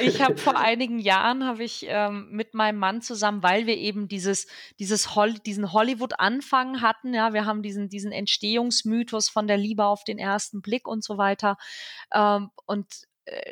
ich 0.00 0.22
habe 0.22 0.38
vor 0.38 0.58
einigen 0.58 0.98
Jahren 0.98 1.44
habe 1.44 1.62
ich 1.62 1.84
ähm, 1.86 2.28
mit 2.30 2.54
meinem 2.54 2.78
Mann 2.78 3.02
zusammen, 3.02 3.42
weil 3.42 3.66
wir 3.66 3.76
eben 3.76 4.08
dieses, 4.08 4.46
dieses 4.78 5.14
Hol 5.14 5.34
diesen 5.34 5.74
Hollywood-Anfang 5.74 6.80
hatten, 6.80 7.12
ja, 7.12 7.34
wir 7.34 7.44
haben 7.44 7.60
diesen, 7.60 7.90
diesen 7.90 8.12
Entstehungsmythos 8.12 9.28
von 9.28 9.46
der 9.46 9.58
Liebe 9.58 9.84
auf 9.84 10.02
den 10.02 10.18
ersten 10.18 10.62
Blick 10.62 10.88
und 10.88 11.04
so 11.04 11.18
weiter. 11.18 11.58
Ähm, 12.14 12.50
und 12.64 12.86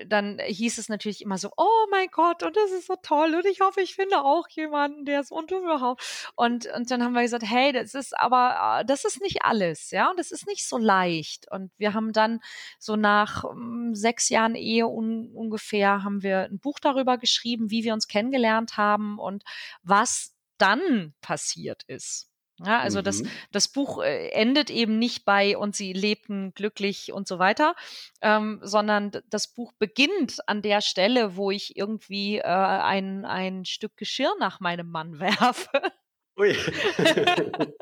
dann 0.06 0.38
hieß 0.38 0.78
es 0.78 0.88
natürlich 0.88 1.22
immer 1.22 1.38
so, 1.38 1.50
oh 1.56 1.86
mein 1.90 2.08
Gott, 2.10 2.42
und 2.42 2.56
das 2.56 2.70
ist 2.72 2.86
so 2.86 2.96
toll 3.02 3.34
und 3.34 3.46
ich 3.46 3.60
hoffe, 3.60 3.80
ich 3.80 3.94
finde 3.94 4.22
auch 4.22 4.48
jemanden, 4.48 5.04
der 5.04 5.20
es 5.20 5.30
und 5.30 5.50
überhaupt. 5.50 6.32
Und, 6.36 6.66
und 6.66 6.90
dann 6.90 7.02
haben 7.02 7.14
wir 7.14 7.22
gesagt, 7.22 7.44
hey, 7.46 7.72
das 7.72 7.94
ist 7.94 8.18
aber, 8.18 8.80
äh, 8.80 8.84
das 8.84 9.04
ist 9.04 9.20
nicht 9.22 9.42
alles, 9.44 9.90
ja, 9.90 10.10
und 10.10 10.18
das 10.18 10.30
ist 10.30 10.46
nicht 10.46 10.68
so 10.68 10.76
leicht. 10.78 11.50
Und 11.50 11.70
wir 11.78 11.94
haben 11.94 12.12
dann 12.12 12.40
so 12.78 12.96
nach 12.96 13.44
um, 13.44 13.58
hm, 13.58 13.94
sechs 13.94 14.28
Jahren 14.28 14.54
Ehe 14.54 14.86
un, 14.86 15.30
ungefähr 15.34 16.04
haben 16.04 16.22
wir 16.22 16.44
ein 16.50 16.58
Buch 16.58 16.78
darüber 16.80 17.18
geschrieben, 17.18 17.70
wie 17.70 17.84
wir 17.84 17.94
uns 17.94 18.08
kennengelernt 18.08 18.76
haben 18.76 19.18
und 19.18 19.44
was 19.82 20.34
dann 20.58 21.14
passiert 21.20 21.82
ist. 21.84 22.31
Ja, 22.64 22.80
also 22.80 23.00
mhm. 23.00 23.04
das, 23.04 23.22
das 23.50 23.68
Buch 23.68 24.02
äh, 24.02 24.28
endet 24.28 24.70
eben 24.70 24.98
nicht 24.98 25.24
bei 25.24 25.56
und 25.56 25.74
sie 25.74 25.92
lebten 25.92 26.52
glücklich 26.54 27.12
und 27.12 27.26
so 27.26 27.38
weiter, 27.38 27.74
ähm, 28.20 28.60
sondern 28.62 29.12
das 29.28 29.48
Buch 29.48 29.72
beginnt 29.78 30.46
an 30.48 30.62
der 30.62 30.80
Stelle, 30.80 31.36
wo 31.36 31.50
ich 31.50 31.76
irgendwie 31.76 32.38
äh, 32.38 32.42
ein, 32.42 33.24
ein 33.24 33.64
Stück 33.64 33.96
Geschirr 33.96 34.34
nach 34.38 34.60
meinem 34.60 34.88
Mann 34.88 35.18
werfe. 35.20 35.92
Ui. 36.38 36.56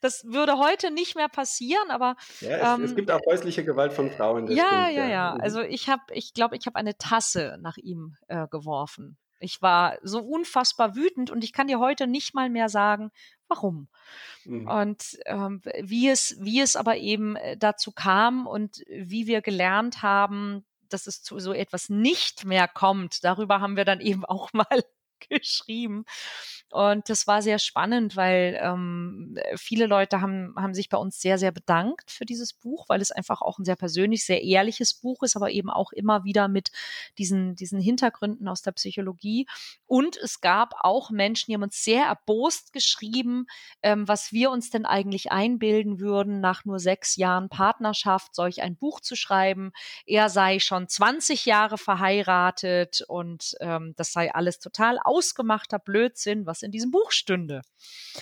das 0.00 0.24
würde 0.24 0.58
heute 0.58 0.92
nicht 0.92 1.16
mehr 1.16 1.28
passieren, 1.28 1.90
aber 1.90 2.16
ja, 2.40 2.74
es, 2.74 2.78
ähm, 2.78 2.84
es, 2.84 2.94
gibt 2.94 3.10
auch 3.10 3.20
häusliche 3.26 3.64
Gewalt 3.64 3.92
von 3.92 4.10
Frauen. 4.10 4.46
Ja, 4.46 4.66
stimmt, 4.66 4.72
ja, 4.72 4.88
ja, 4.88 5.06
ja. 5.08 5.34
Mhm. 5.34 5.40
Also 5.40 5.60
ich 5.62 5.88
habe, 5.88 6.02
ich 6.12 6.32
glaube, 6.32 6.56
ich 6.56 6.66
habe 6.66 6.76
eine 6.76 6.96
Tasse 6.96 7.58
nach 7.60 7.76
ihm 7.76 8.14
äh, 8.28 8.46
geworfen. 8.48 9.18
Ich 9.40 9.62
war 9.62 9.98
so 10.02 10.20
unfassbar 10.20 10.94
wütend 10.94 11.30
und 11.30 11.42
ich 11.42 11.52
kann 11.52 11.66
dir 11.66 11.78
heute 11.78 12.06
nicht 12.06 12.34
mal 12.34 12.50
mehr 12.50 12.68
sagen, 12.68 13.10
warum. 13.48 13.88
Mhm. 14.44 14.68
Und 14.68 15.18
ähm, 15.26 15.60
wie 15.80 16.08
es, 16.08 16.36
wie 16.40 16.60
es 16.60 16.76
aber 16.76 16.96
eben 16.96 17.36
äh, 17.36 17.56
dazu 17.56 17.92
kam 17.92 18.46
und 18.46 18.84
wie 18.88 19.26
wir 19.26 19.42
gelernt 19.42 20.02
haben, 20.02 20.64
dass 20.88 21.06
es 21.06 21.22
zu 21.22 21.38
so 21.38 21.52
etwas 21.52 21.88
nicht 21.88 22.44
mehr 22.44 22.68
kommt, 22.68 23.24
darüber 23.24 23.60
haben 23.60 23.76
wir 23.76 23.84
dann 23.84 24.00
eben 24.00 24.24
auch 24.24 24.50
mal 24.52 24.84
geschrieben. 25.28 26.04
Und 26.70 27.08
das 27.08 27.26
war 27.26 27.40
sehr 27.40 27.58
spannend, 27.58 28.14
weil 28.14 28.58
ähm, 28.62 29.38
viele 29.56 29.86
Leute 29.86 30.20
haben, 30.20 30.54
haben 30.56 30.74
sich 30.74 30.90
bei 30.90 30.98
uns 30.98 31.20
sehr, 31.20 31.38
sehr 31.38 31.50
bedankt 31.50 32.10
für 32.10 32.26
dieses 32.26 32.52
Buch, 32.52 32.84
weil 32.88 33.00
es 33.00 33.10
einfach 33.10 33.40
auch 33.40 33.58
ein 33.58 33.64
sehr 33.64 33.76
persönlich, 33.76 34.26
sehr 34.26 34.42
ehrliches 34.42 34.92
Buch 34.92 35.22
ist, 35.22 35.34
aber 35.34 35.50
eben 35.50 35.70
auch 35.70 35.92
immer 35.92 36.24
wieder 36.24 36.46
mit 36.48 36.70
diesen, 37.16 37.54
diesen 37.54 37.80
Hintergründen 37.80 38.48
aus 38.48 38.60
der 38.60 38.72
Psychologie. 38.72 39.46
Und 39.86 40.18
es 40.18 40.42
gab 40.42 40.74
auch 40.80 41.10
Menschen, 41.10 41.46
die 41.48 41.54
haben 41.54 41.62
uns 41.62 41.82
sehr 41.82 42.04
erbost 42.04 42.74
geschrieben, 42.74 43.46
ähm, 43.82 44.06
was 44.06 44.32
wir 44.32 44.50
uns 44.50 44.68
denn 44.68 44.84
eigentlich 44.84 45.32
einbilden 45.32 46.00
würden, 46.00 46.40
nach 46.40 46.66
nur 46.66 46.78
sechs 46.78 47.16
Jahren 47.16 47.48
Partnerschaft 47.48 48.34
solch 48.34 48.60
ein 48.60 48.76
Buch 48.76 49.00
zu 49.00 49.16
schreiben. 49.16 49.72
Er 50.04 50.28
sei 50.28 50.58
schon 50.58 50.86
20 50.86 51.46
Jahre 51.46 51.78
verheiratet 51.78 53.04
und 53.08 53.56
ähm, 53.60 53.94
das 53.96 54.12
sei 54.12 54.34
alles 54.34 54.60
total 54.60 54.98
ausgemachter 55.08 55.78
Blödsinn, 55.78 56.46
was 56.46 56.62
in 56.62 56.70
diesem 56.70 56.90
Buch 56.90 57.10
stünde. 57.10 57.62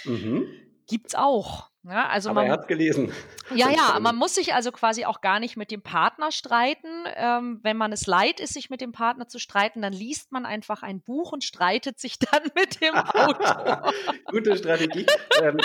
Mhm. 0.05 0.47
Gibt's 0.87 1.15
auch. 1.15 1.71
Ja, 1.89 2.09
also 2.09 2.31
Aber 2.31 2.41
man, 2.41 2.47
er 2.47 2.53
hat 2.55 2.67
gelesen. 2.67 3.13
Ja, 3.55 3.71
ja, 3.71 3.99
man 4.01 4.17
muss 4.17 4.35
sich 4.35 4.55
also 4.55 4.73
quasi 4.73 5.05
auch 5.05 5.21
gar 5.21 5.39
nicht 5.39 5.57
mit 5.57 5.71
dem 5.71 5.83
Partner 5.83 6.33
streiten. 6.33 6.89
Ähm, 7.15 7.61
wenn 7.63 7.77
man 7.77 7.93
es 7.93 8.09
leid 8.09 8.41
ist, 8.41 8.55
sich 8.55 8.71
mit 8.71 8.81
dem 8.81 8.91
Partner 8.91 9.29
zu 9.29 9.39
streiten, 9.39 9.83
dann 9.83 9.93
liest 9.93 10.33
man 10.33 10.47
einfach 10.47 10.83
ein 10.83 11.01
Buch 11.01 11.31
und 11.31 11.45
streitet 11.45 12.01
sich 12.01 12.19
dann 12.19 12.43
mit 12.57 12.81
dem 12.81 12.95
Autor. 12.95 13.93
Gute 14.27 14.57
Strategie. 14.57 15.07
ähm, 15.41 15.59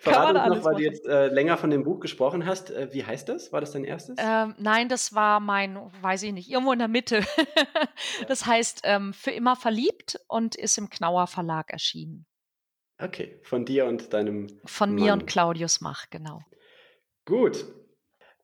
Verrat 0.00 0.36
uns 0.36 0.58
noch, 0.58 0.64
weil 0.64 0.76
du 0.76 0.82
jetzt 0.82 1.04
äh, 1.06 1.26
länger 1.26 1.56
von 1.56 1.70
dem 1.70 1.82
Buch 1.82 1.98
gesprochen 1.98 2.46
hast. 2.46 2.70
Äh, 2.70 2.92
wie 2.92 3.04
heißt 3.04 3.28
das? 3.28 3.52
War 3.52 3.60
das 3.60 3.72
dein 3.72 3.82
erstes? 3.82 4.16
Ähm, 4.20 4.54
nein, 4.58 4.88
das 4.88 5.12
war 5.12 5.40
mein, 5.40 5.76
weiß 6.02 6.22
ich 6.22 6.32
nicht, 6.32 6.48
irgendwo 6.48 6.72
in 6.72 6.78
der 6.78 6.86
Mitte. 6.86 7.24
das 8.28 8.46
heißt, 8.46 8.82
ähm, 8.84 9.12
für 9.12 9.32
immer 9.32 9.56
verliebt 9.56 10.20
und 10.28 10.54
ist 10.54 10.78
im 10.78 10.88
Knauer 10.88 11.26
Verlag 11.26 11.72
erschienen. 11.72 12.26
Okay, 12.98 13.38
von 13.42 13.64
dir 13.64 13.86
und 13.86 14.12
deinem. 14.12 14.46
Von 14.64 14.94
Mann. 14.94 15.04
mir 15.04 15.12
und 15.12 15.26
Claudius 15.26 15.80
Mach, 15.80 16.08
genau. 16.10 16.40
Gut. 17.24 17.66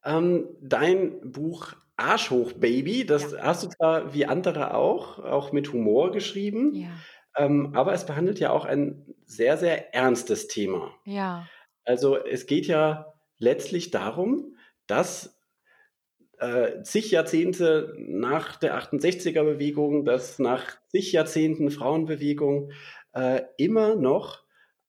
Ähm, 0.04 0.48
dein 0.60 1.32
Buch 1.32 1.74
Arschhoch 1.96 2.52
Baby, 2.52 3.06
das 3.06 3.32
ja. 3.32 3.42
hast 3.42 3.62
du 3.62 3.68
zwar 3.68 4.12
wie 4.14 4.26
andere 4.26 4.74
auch, 4.74 5.18
auch 5.18 5.52
mit 5.52 5.72
Humor 5.72 6.10
geschrieben, 6.10 6.74
ja. 6.74 6.90
ähm, 7.36 7.72
aber 7.74 7.92
es 7.92 8.04
behandelt 8.04 8.40
ja 8.40 8.50
auch 8.50 8.64
ein 8.64 9.14
sehr, 9.24 9.56
sehr 9.56 9.94
ernstes 9.94 10.48
Thema. 10.48 10.92
Ja. 11.04 11.46
Also 11.84 12.16
es 12.16 12.46
geht 12.46 12.66
ja 12.66 13.14
letztlich 13.38 13.90
darum, 13.90 14.56
dass 14.86 15.38
äh, 16.38 16.82
zig 16.82 17.10
Jahrzehnte 17.12 17.94
nach 17.98 18.56
der 18.56 18.76
68er-Bewegung, 18.76 20.04
dass 20.04 20.38
nach 20.38 20.76
zig 20.88 21.12
Jahrzehnten 21.12 21.70
Frauenbewegung 21.70 22.72
äh, 23.12 23.42
immer 23.56 23.94
noch 23.94 24.41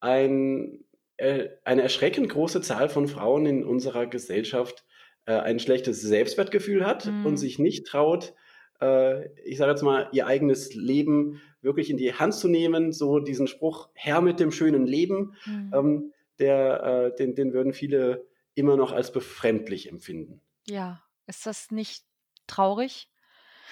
ein, 0.04 0.84
äh, 1.18 1.50
eine 1.64 1.82
erschreckend 1.82 2.30
große 2.30 2.62
Zahl 2.62 2.90
von 2.90 3.08
Frauen 3.08 3.46
in 3.46 3.64
unserer 3.64 4.06
Gesellschaft 4.06 4.86
äh, 5.26 5.34
ein 5.34 5.60
schlechtes 5.60 6.02
Selbstwertgefühl 6.02 6.86
hat 6.86 7.06
mhm. 7.06 7.26
und 7.26 7.38
sich 7.38 7.58
nicht 7.58 7.88
traut, 7.88 8.34
äh, 8.82 9.30
ich 9.44 9.58
sage 9.58 9.72
jetzt 9.72 9.82
mal, 9.82 10.10
ihr 10.12 10.28
eigenes 10.28 10.74
Leben 10.74 11.42
wirklich 11.62 11.90
in 11.90 11.98
die 11.98 12.14
Hand 12.14 12.34
zu 12.34 12.50
nehmen. 12.50 12.92
So 12.92 13.20
diesen 13.20 13.48
Spruch, 13.48 13.90
Herr 13.94 14.22
mit 14.22 14.40
dem 14.40 14.52
schönen 14.52 14.86
Leben, 14.86 15.36
mhm. 15.46 15.72
ähm, 15.74 16.14
der, 16.40 16.84
äh, 16.84 17.16
den, 17.16 17.36
den 17.36 17.54
würden 17.54 17.74
viele 17.74 18.26
immer 18.56 18.76
noch 18.76 18.92
als 18.92 19.12
befremdlich 19.12 19.90
empfinden. 19.90 20.42
Ja, 20.68 21.02
ist 21.28 21.46
das 21.46 21.72
nicht 21.72 22.04
traurig? 22.48 23.08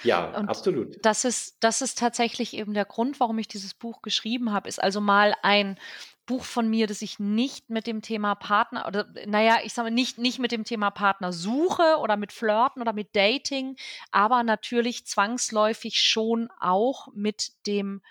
Ja, 0.04 0.38
und 0.38 0.50
absolut. 0.50 0.98
Das 1.06 1.26
ist, 1.26 1.58
das 1.60 1.82
ist 1.82 1.98
tatsächlich 1.98 2.56
eben 2.56 2.74
der 2.74 2.86
Grund, 2.86 3.20
warum 3.20 3.38
ich 3.40 3.48
dieses 3.48 3.74
Buch 3.74 4.02
geschrieben 4.02 4.52
habe, 4.52 4.68
ist 4.68 4.82
also 4.82 5.02
mal 5.02 5.36
ein 5.44 5.78
Buch 6.26 6.44
von 6.44 6.70
mir, 6.70 6.88
das 6.88 7.02
ich 7.02 7.20
nicht 7.20 7.70
mit 7.70 7.88
dem 7.88 8.02
Thema 8.02 8.36
Partner 8.36 8.88
oder 8.88 9.08
naja, 9.26 9.58
ich 9.64 9.74
sage 9.74 9.92
nicht, 9.92 10.18
nicht 10.18 10.40
mit 10.40 10.52
dem 10.52 10.64
Thema 10.64 10.90
Partner 10.92 11.34
suche 11.34 11.98
oder 12.00 12.16
mit 12.16 12.32
Flirten 12.32 12.82
oder 12.82 12.94
mit 12.94 13.16
Dating, 13.16 13.76
aber 14.12 14.44
natürlich 14.44 15.06
zwangsläufig 15.06 16.00
schon 16.00 16.50
auch 16.60 17.08
mit 17.14 17.52
dem 17.68 18.02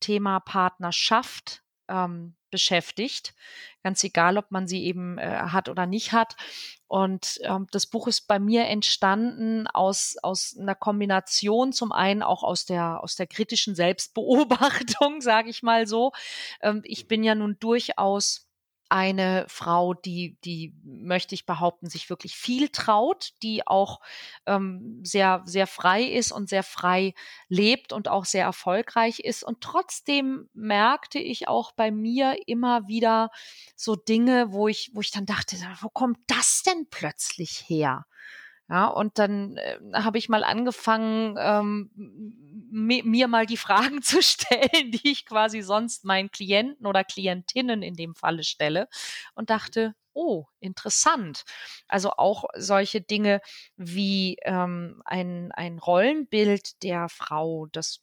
Thema 0.00 0.40
Partnerschaft 0.40 1.62
ähm, 1.88 2.34
beschäftigt. 2.50 3.34
Ganz 3.82 4.04
egal, 4.04 4.36
ob 4.36 4.50
man 4.50 4.66
sie 4.66 4.84
eben 4.84 5.18
äh, 5.18 5.26
hat 5.26 5.68
oder 5.68 5.86
nicht 5.86 6.12
hat. 6.12 6.36
Und 6.86 7.40
ähm, 7.44 7.66
das 7.70 7.86
Buch 7.86 8.08
ist 8.08 8.26
bei 8.26 8.38
mir 8.38 8.66
entstanden 8.66 9.66
aus, 9.68 10.16
aus 10.22 10.56
einer 10.58 10.74
Kombination, 10.74 11.72
zum 11.72 11.92
einen 11.92 12.22
auch 12.22 12.42
aus 12.42 12.66
der, 12.66 13.02
aus 13.02 13.16
der 13.16 13.26
kritischen 13.26 13.74
Selbstbeobachtung, 13.74 15.20
sage 15.20 15.50
ich 15.50 15.62
mal 15.62 15.86
so. 15.86 16.12
Ähm, 16.60 16.82
ich 16.84 17.08
bin 17.08 17.22
ja 17.22 17.34
nun 17.34 17.56
durchaus 17.60 18.49
eine 18.90 19.46
Frau, 19.48 19.94
die, 19.94 20.36
die 20.44 20.74
möchte 20.82 21.34
ich 21.34 21.46
behaupten, 21.46 21.88
sich 21.88 22.10
wirklich 22.10 22.36
viel 22.36 22.68
traut, 22.68 23.30
die 23.42 23.66
auch 23.66 24.00
ähm, 24.46 25.00
sehr, 25.04 25.42
sehr 25.46 25.66
frei 25.66 26.02
ist 26.02 26.32
und 26.32 26.48
sehr 26.48 26.62
frei 26.62 27.14
lebt 27.48 27.92
und 27.92 28.08
auch 28.08 28.24
sehr 28.24 28.44
erfolgreich 28.44 29.20
ist. 29.20 29.44
Und 29.44 29.60
trotzdem 29.60 30.48
merkte 30.54 31.18
ich 31.18 31.48
auch 31.48 31.72
bei 31.72 31.90
mir 31.90 32.36
immer 32.46 32.88
wieder 32.88 33.30
so 33.76 33.96
Dinge, 33.96 34.52
wo 34.52 34.68
ich, 34.68 34.90
wo 34.92 35.00
ich 35.00 35.10
dann 35.10 35.26
dachte, 35.26 35.56
wo 35.80 35.88
kommt 35.88 36.18
das 36.26 36.62
denn 36.64 36.88
plötzlich 36.90 37.64
her? 37.68 38.06
Ja, 38.70 38.86
und 38.86 39.18
dann 39.18 39.56
äh, 39.56 39.78
habe 39.94 40.18
ich 40.18 40.28
mal 40.28 40.44
angefangen, 40.44 41.34
ähm, 41.38 41.90
mir 42.70 43.26
mal 43.26 43.44
die 43.44 43.56
Fragen 43.56 44.00
zu 44.02 44.22
stellen, 44.22 44.92
die 44.92 45.10
ich 45.10 45.26
quasi 45.26 45.60
sonst 45.60 46.04
meinen 46.04 46.30
Klienten 46.30 46.86
oder 46.86 47.02
Klientinnen 47.02 47.82
in 47.82 47.94
dem 47.94 48.14
Falle 48.14 48.44
stelle 48.44 48.88
und 49.34 49.50
dachte, 49.50 49.94
oh, 50.12 50.44
interessant. 50.60 51.42
Also 51.88 52.12
auch 52.12 52.44
solche 52.56 53.00
Dinge 53.00 53.40
wie 53.76 54.36
ähm, 54.42 55.02
ein, 55.04 55.50
ein 55.52 55.78
Rollenbild 55.78 56.82
der 56.84 57.08
Frau, 57.08 57.66
das 57.72 58.02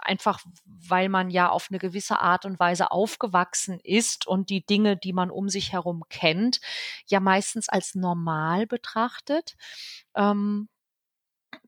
einfach 0.00 0.44
weil 0.64 1.08
man 1.08 1.30
ja 1.30 1.48
auf 1.50 1.68
eine 1.70 1.78
gewisse 1.78 2.20
Art 2.20 2.44
und 2.44 2.58
Weise 2.58 2.90
aufgewachsen 2.90 3.80
ist 3.80 4.26
und 4.26 4.50
die 4.50 4.64
Dinge, 4.64 4.96
die 4.96 5.12
man 5.12 5.30
um 5.30 5.48
sich 5.48 5.72
herum 5.72 6.04
kennt, 6.08 6.60
ja 7.06 7.20
meistens 7.20 7.68
als 7.68 7.94
normal 7.94 8.66
betrachtet. 8.66 9.56
Ähm, 10.14 10.68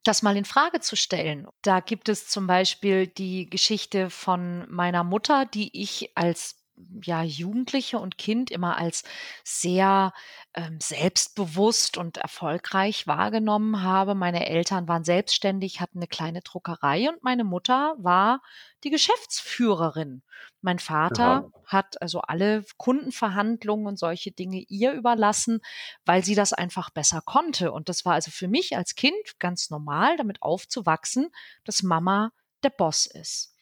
das 0.05 0.23
mal 0.23 0.37
in 0.37 0.45
Frage 0.45 0.81
zu 0.81 0.97
stellen. 0.97 1.47
Da 1.63 1.81
gibt 1.81 2.09
es 2.09 2.29
zum 2.29 2.47
Beispiel 2.47 3.07
die 3.07 3.49
Geschichte 3.49 4.11
von 4.11 4.67
meiner 4.71 5.05
Mutter, 5.05 5.47
die 5.47 5.71
ich 5.81 6.11
als 6.17 6.60
ja, 7.03 7.23
Jugendliche 7.23 7.99
und 7.99 8.19
Kind 8.19 8.51
immer 8.51 8.77
als 8.77 9.05
sehr 9.45 10.13
ähm, 10.55 10.79
selbstbewusst 10.81 11.97
und 11.97 12.17
erfolgreich 12.17 13.07
wahrgenommen 13.07 13.83
habe. 13.83 14.15
Meine 14.15 14.49
Eltern 14.49 14.89
waren 14.89 15.05
selbstständig, 15.05 15.81
hatten 15.81 15.99
eine 15.99 16.07
kleine 16.07 16.41
Druckerei 16.43 17.09
und 17.09 17.23
meine 17.23 17.45
Mutter 17.45 17.95
war 17.99 18.43
die 18.85 18.91
Geschäftsführerin. 18.91 20.23
Mein 20.63 20.79
Vater 20.79 21.23
Aha. 21.23 21.51
hat 21.65 22.03
also 22.03 22.21
alle 22.21 22.65
Kundenverhandlungen 22.77 23.87
und 23.87 23.99
solche 23.99 24.31
Dinge 24.31 24.65
ihr 24.69 24.93
überlassen, 24.93 25.61
weil 26.05 26.25
sie 26.25 26.35
das 26.35 26.53
einfach 26.53 26.91
besser 26.91 27.23
konnte. 27.25 27.73
Und 27.73 27.89
das 27.89 28.05
war 28.05 28.15
also 28.15 28.31
für 28.31 28.49
mich 28.49 28.77
als 28.77 28.95
Kind 28.95 29.39
ganz 29.39 29.71
normal, 29.71 30.17
damit 30.17 30.43
aufzuwachsen, 30.43 31.31
dass 31.65 31.83
Mama 31.83 32.33
der 32.63 32.71
Boss 32.71 33.07
ist. 33.07 33.55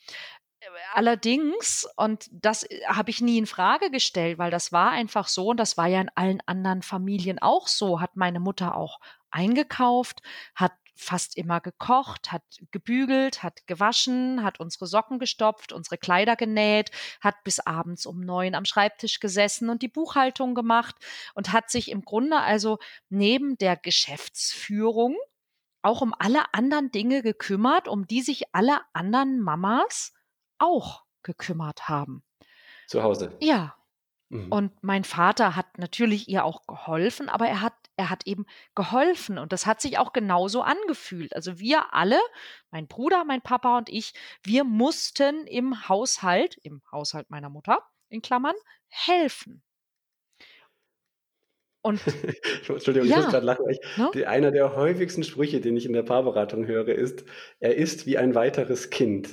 Allerdings, 0.95 1.87
und 1.97 2.29
das 2.31 2.65
äh, 2.65 2.81
habe 2.87 3.11
ich 3.11 3.21
nie 3.21 3.39
in 3.39 3.47
Frage 3.47 3.91
gestellt, 3.91 4.39
weil 4.39 4.51
das 4.51 4.73
war 4.73 4.91
einfach 4.91 5.29
so 5.29 5.49
und 5.49 5.59
das 5.59 5.77
war 5.77 5.87
ja 5.87 6.01
in 6.01 6.11
allen 6.15 6.41
anderen 6.47 6.83
Familien 6.83 7.39
auch 7.39 7.69
so, 7.69 8.01
hat 8.01 8.17
meine 8.17 8.41
Mutter 8.41 8.77
auch 8.77 9.01
eingekauft, 9.31 10.23
hat 10.55 10.73
fast 10.99 11.37
immer 11.37 11.61
gekocht, 11.61 12.33
hat 12.33 12.43
gebügelt, 12.73 13.43
hat 13.43 13.67
gewaschen, 13.67 14.43
hat 14.43 14.59
unsere 14.59 14.87
Socken 14.87 15.19
gestopft, 15.21 15.73
unsere 15.73 15.97
Kleider 15.97 16.35
genäht, 16.35 16.91
hat 17.21 17.37
bis 17.45 17.61
abends 17.61 18.05
um 18.05 18.21
neun 18.21 18.57
am 18.57 18.65
Schreibtisch 18.65 19.21
gesessen 19.21 19.71
und 19.71 19.83
die 19.83 19.89
Buchhaltung 19.89 20.55
gemacht 20.57 20.97
und 21.35 21.53
hat 21.53 21.71
sich 21.71 21.91
im 21.91 22.03
Grunde 22.03 22.39
also 22.39 22.79
neben 23.09 23.57
der 23.59 23.77
Geschäftsführung 23.77 25.17
auch 25.83 26.01
um 26.01 26.13
alle 26.19 26.53
anderen 26.53 26.91
Dinge 26.91 27.23
gekümmert, 27.23 27.87
um 27.87 28.07
die 28.07 28.23
sich 28.23 28.53
alle 28.53 28.81
anderen 28.93 29.41
Mamas 29.41 30.13
auch 30.59 31.05
gekümmert 31.23 31.89
haben. 31.89 32.23
Zu 32.87 33.03
Hause. 33.03 33.37
Ja. 33.41 33.75
Mhm. 34.31 34.53
Und 34.53 34.83
mein 34.83 35.05
Vater 35.05 35.57
hat 35.57 35.79
natürlich 35.79 36.29
ihr 36.29 36.45
auch 36.45 36.67
geholfen, 36.67 37.29
aber 37.29 37.49
er 37.49 37.61
hat, 37.61 37.75
er 37.97 38.11
hat 38.11 38.27
eben 38.27 38.45
geholfen 38.75 39.39
und 39.39 39.53
das 39.53 39.67
hat 39.67 39.81
sich 39.81 39.99
auch 39.99 40.13
genauso 40.13 40.63
angefühlt. 40.63 41.35
Also 41.35 41.59
wir 41.59 41.95
alle, 41.95 42.19
mein 42.71 42.89
Bruder, 42.89 43.25
mein 43.25 43.41
Papa 43.41 43.79
und 43.79 43.89
ich, 43.89 44.13
wir 44.43 44.65
mussten 44.65 45.47
im 45.47 45.89
Haushalt, 45.89 46.59
im 46.63 46.83
Haushalt 46.93 47.31
meiner 47.31 47.49
Mutter, 47.49 47.83
in 48.09 48.21
Klammern, 48.21 48.57
helfen. 48.89 49.63
Und 51.89 52.03
Entschuldigung, 52.69 53.09
ich 53.09 53.13
ja, 53.15 53.23
muss 53.23 53.31
gerade 53.31 53.47
lachen. 53.47 53.65
Ich, 53.71 53.81
ne? 53.97 54.11
die, 54.13 54.27
einer 54.27 54.51
der 54.51 54.77
häufigsten 54.77 55.25
Sprüche, 55.25 55.63
den 55.63 55.75
ich 55.75 55.87
in 55.87 55.95
der 55.95 56.03
Paarberatung 56.03 56.67
höre, 56.67 56.89
ist, 56.89 57.25
er 57.61 57.77
ist 57.77 58.05
wie 58.05 58.19
ein 58.19 58.35
weiteres 58.35 58.91
Kind. 58.91 59.31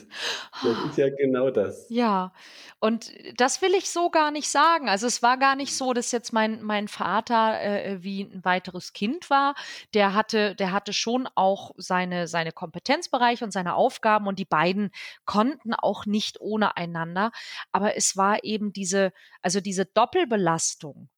Das 0.63 0.77
ist 0.89 0.97
ja 0.97 1.09
genau 1.09 1.49
das. 1.49 1.85
Ja, 1.95 2.33
und 2.79 3.11
das 3.37 3.61
will 3.61 3.73
ich 3.73 3.89
so 3.89 4.09
gar 4.09 4.31
nicht 4.31 4.49
sagen. 4.49 4.87
Also 4.87 5.05
es 5.07 5.21
war 5.21 5.37
gar 5.37 5.55
nicht 5.55 5.75
so, 5.75 5.91
dass 5.91 6.11
jetzt 6.11 6.31
mein, 6.31 6.61
mein 6.61 6.87
Vater 6.87 7.61
äh, 7.61 8.03
wie 8.03 8.21
ein 8.21 8.45
weiteres 8.45 8.93
Kind 8.93 9.29
war. 9.29 9.55
Der 9.93 10.13
hatte, 10.13 10.55
der 10.55 10.71
hatte 10.71 10.93
schon 10.93 11.27
auch 11.35 11.71
seine, 11.77 12.27
seine 12.27 12.53
Kompetenzbereiche 12.53 13.43
und 13.43 13.51
seine 13.51 13.75
Aufgaben 13.75 14.27
und 14.27 14.39
die 14.39 14.45
beiden 14.45 14.91
konnten 15.25 15.73
auch 15.73 16.05
nicht 16.05 16.39
ohne 16.39 16.77
einander. 16.77 17.31
Aber 17.73 17.97
es 17.97 18.15
war 18.15 18.43
eben 18.43 18.71
diese, 18.71 19.11
also 19.41 19.59
diese 19.59 19.85
Doppelbelastung 19.85 21.09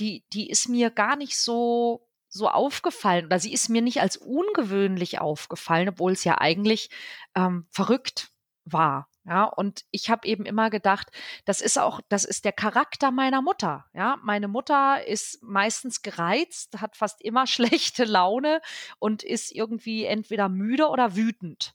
die, 0.00 0.24
die 0.32 0.50
ist 0.50 0.68
mir 0.68 0.90
gar 0.90 1.16
nicht 1.16 1.38
so, 1.38 2.08
so 2.28 2.48
aufgefallen 2.48 3.26
oder 3.26 3.38
sie 3.38 3.52
ist 3.52 3.68
mir 3.68 3.82
nicht 3.82 4.00
als 4.00 4.16
ungewöhnlich 4.16 5.20
aufgefallen, 5.20 5.90
obwohl 5.90 6.12
es 6.12 6.24
ja 6.24 6.38
eigentlich 6.38 6.90
ähm, 7.34 7.66
verrückt 7.70 8.30
war. 8.64 9.08
Ja, 9.26 9.44
und 9.44 9.84
ich 9.90 10.08
habe 10.08 10.26
eben 10.26 10.46
immer 10.46 10.70
gedacht, 10.70 11.10
das 11.44 11.60
ist 11.60 11.78
auch, 11.78 12.00
das 12.08 12.24
ist 12.24 12.46
der 12.46 12.52
Charakter 12.52 13.10
meiner 13.10 13.42
Mutter. 13.42 13.84
Ja, 13.92 14.18
meine 14.22 14.48
Mutter 14.48 15.06
ist 15.06 15.42
meistens 15.42 16.00
gereizt, 16.00 16.80
hat 16.80 16.96
fast 16.96 17.20
immer 17.22 17.46
schlechte 17.46 18.04
Laune 18.04 18.62
und 18.98 19.22
ist 19.22 19.52
irgendwie 19.52 20.04
entweder 20.04 20.48
müde 20.48 20.88
oder 20.88 21.16
wütend. 21.16 21.74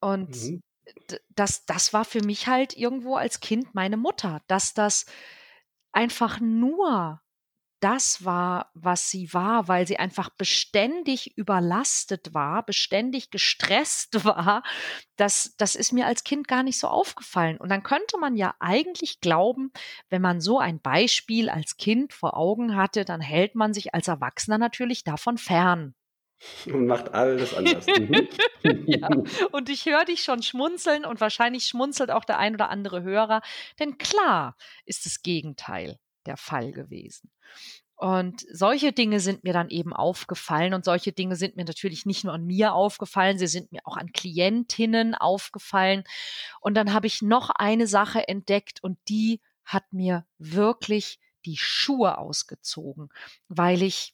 Und 0.00 0.30
mhm. 0.30 0.62
das, 1.30 1.64
das 1.66 1.92
war 1.92 2.04
für 2.04 2.22
mich 2.22 2.48
halt 2.48 2.76
irgendwo 2.76 3.14
als 3.14 3.40
Kind 3.40 3.74
meine 3.74 3.96
Mutter, 3.96 4.42
dass 4.48 4.74
das 4.74 5.06
einfach 5.94 6.40
nur 6.40 7.20
das 7.84 8.24
war, 8.24 8.70
was 8.72 9.10
sie 9.10 9.34
war, 9.34 9.68
weil 9.68 9.86
sie 9.86 9.98
einfach 9.98 10.30
beständig 10.30 11.36
überlastet 11.36 12.32
war, 12.32 12.64
beständig 12.64 13.30
gestresst 13.30 14.24
war, 14.24 14.62
das, 15.16 15.54
das 15.58 15.74
ist 15.74 15.92
mir 15.92 16.06
als 16.06 16.24
Kind 16.24 16.48
gar 16.48 16.62
nicht 16.62 16.78
so 16.78 16.88
aufgefallen. 16.88 17.58
Und 17.58 17.68
dann 17.68 17.82
könnte 17.82 18.16
man 18.18 18.36
ja 18.36 18.54
eigentlich 18.58 19.20
glauben, 19.20 19.70
wenn 20.08 20.22
man 20.22 20.40
so 20.40 20.58
ein 20.58 20.80
Beispiel 20.80 21.50
als 21.50 21.76
Kind 21.76 22.14
vor 22.14 22.38
Augen 22.38 22.74
hatte, 22.74 23.04
dann 23.04 23.20
hält 23.20 23.54
man 23.54 23.74
sich 23.74 23.92
als 23.92 24.08
Erwachsener 24.08 24.56
natürlich 24.56 25.04
davon 25.04 25.36
fern. 25.36 25.94
Und 26.66 26.86
macht 26.86 27.12
alles 27.14 27.54
anders. 27.54 27.86
Mhm. 27.86 28.28
ja, 28.86 29.08
und 29.52 29.68
ich 29.68 29.86
höre 29.86 30.04
dich 30.04 30.22
schon 30.22 30.42
schmunzeln 30.42 31.04
und 31.04 31.20
wahrscheinlich 31.20 31.64
schmunzelt 31.64 32.10
auch 32.10 32.24
der 32.24 32.38
ein 32.38 32.54
oder 32.54 32.70
andere 32.70 33.02
Hörer, 33.02 33.42
denn 33.78 33.98
klar 33.98 34.56
ist 34.84 35.06
das 35.06 35.22
Gegenteil 35.22 35.98
der 36.26 36.36
Fall 36.36 36.72
gewesen. 36.72 37.30
Und 37.96 38.44
solche 38.52 38.92
Dinge 38.92 39.20
sind 39.20 39.44
mir 39.44 39.52
dann 39.52 39.70
eben 39.70 39.92
aufgefallen 39.92 40.74
und 40.74 40.84
solche 40.84 41.12
Dinge 41.12 41.36
sind 41.36 41.56
mir 41.56 41.64
natürlich 41.64 42.06
nicht 42.06 42.24
nur 42.24 42.34
an 42.34 42.44
mir 42.44 42.74
aufgefallen, 42.74 43.38
sie 43.38 43.46
sind 43.46 43.70
mir 43.70 43.82
auch 43.84 43.96
an 43.96 44.12
Klientinnen 44.12 45.14
aufgefallen. 45.14 46.04
Und 46.60 46.74
dann 46.74 46.92
habe 46.92 47.06
ich 47.06 47.22
noch 47.22 47.50
eine 47.50 47.86
Sache 47.86 48.26
entdeckt 48.26 48.82
und 48.82 48.98
die 49.08 49.40
hat 49.64 49.92
mir 49.92 50.26
wirklich 50.38 51.20
die 51.46 51.56
Schuhe 51.56 52.18
ausgezogen, 52.18 53.10
weil 53.48 53.82
ich 53.82 54.13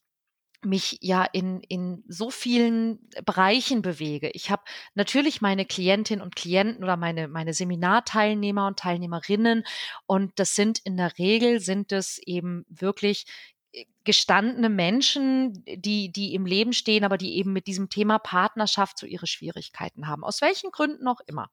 mich 0.65 0.99
ja 1.01 1.25
in, 1.25 1.61
in 1.63 2.05
so 2.09 2.31
vielen 2.31 2.99
Bereichen 3.25 3.83
bewege. 3.83 4.31
Ich 4.31 4.51
habe 4.51 4.63
natürlich 4.95 5.41
meine 5.41 5.65
Klientinnen 5.65 6.23
und 6.23 6.37
Klienten 6.37 6.85
oder 6.85 6.97
meine, 6.97 7.29
meine 7.29 7.55
Seminarteilnehmer 7.55 8.67
und 8.67 8.79
Teilnehmerinnen 8.79 9.65
und 10.07 10.33
das 10.39 10.55
sind 10.55 10.79
in 10.81 10.97
der 10.97 11.19
Regel 11.19 11.61
sind 11.61 11.93
es 11.93 12.19
eben 12.19 12.67
wirklich 12.69 13.27
äh, 13.73 13.85
gestandene 14.05 14.69
Menschen, 14.69 15.65
die, 15.67 16.13
die 16.13 16.35
im 16.35 16.47
Leben 16.47 16.73
stehen, 16.73 17.05
aber 17.05 17.17
die 17.17 17.37
eben 17.37 17.53
mit 17.53 17.67
diesem 17.67 17.89
Thema 17.89 18.19
Partnerschaft 18.19 18.99
so 18.99 19.07
ihre 19.07 19.27
Schwierigkeiten 19.27 20.09
haben. 20.09 20.25
Aus 20.25 20.41
welchen 20.41 20.71
Gründen 20.71 21.07
auch 21.09 21.21
immer. 21.27 21.51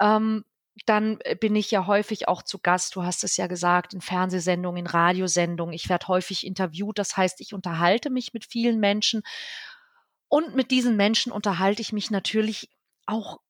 Ähm, 0.00 0.44
dann 0.86 1.18
äh, 1.20 1.34
bin 1.34 1.56
ich 1.56 1.70
ja 1.70 1.86
häufig 1.86 2.28
auch 2.28 2.42
zu 2.42 2.58
Gast, 2.58 2.96
du 2.96 3.02
hast 3.02 3.24
es 3.24 3.36
ja 3.36 3.46
gesagt, 3.46 3.94
in 3.94 4.00
Fernsehsendungen, 4.00 4.84
in 4.84 4.86
Radiosendungen. 4.86 5.74
Ich 5.74 5.88
werde 5.88 6.08
häufig 6.08 6.46
interviewt, 6.46 6.98
das 6.98 7.16
heißt, 7.16 7.40
ich 7.40 7.54
unterhalte 7.54 8.10
mich 8.10 8.32
mit 8.34 8.44
vielen 8.44 8.80
Menschen 8.80 9.22
und 10.28 10.54
mit 10.54 10.70
diesen 10.70 10.96
Menschen 10.96 11.32
unterhalte 11.32 11.80
ich 11.80 11.92
mich 11.92 12.10
natürlich 12.10 12.70
auch, 13.06 13.40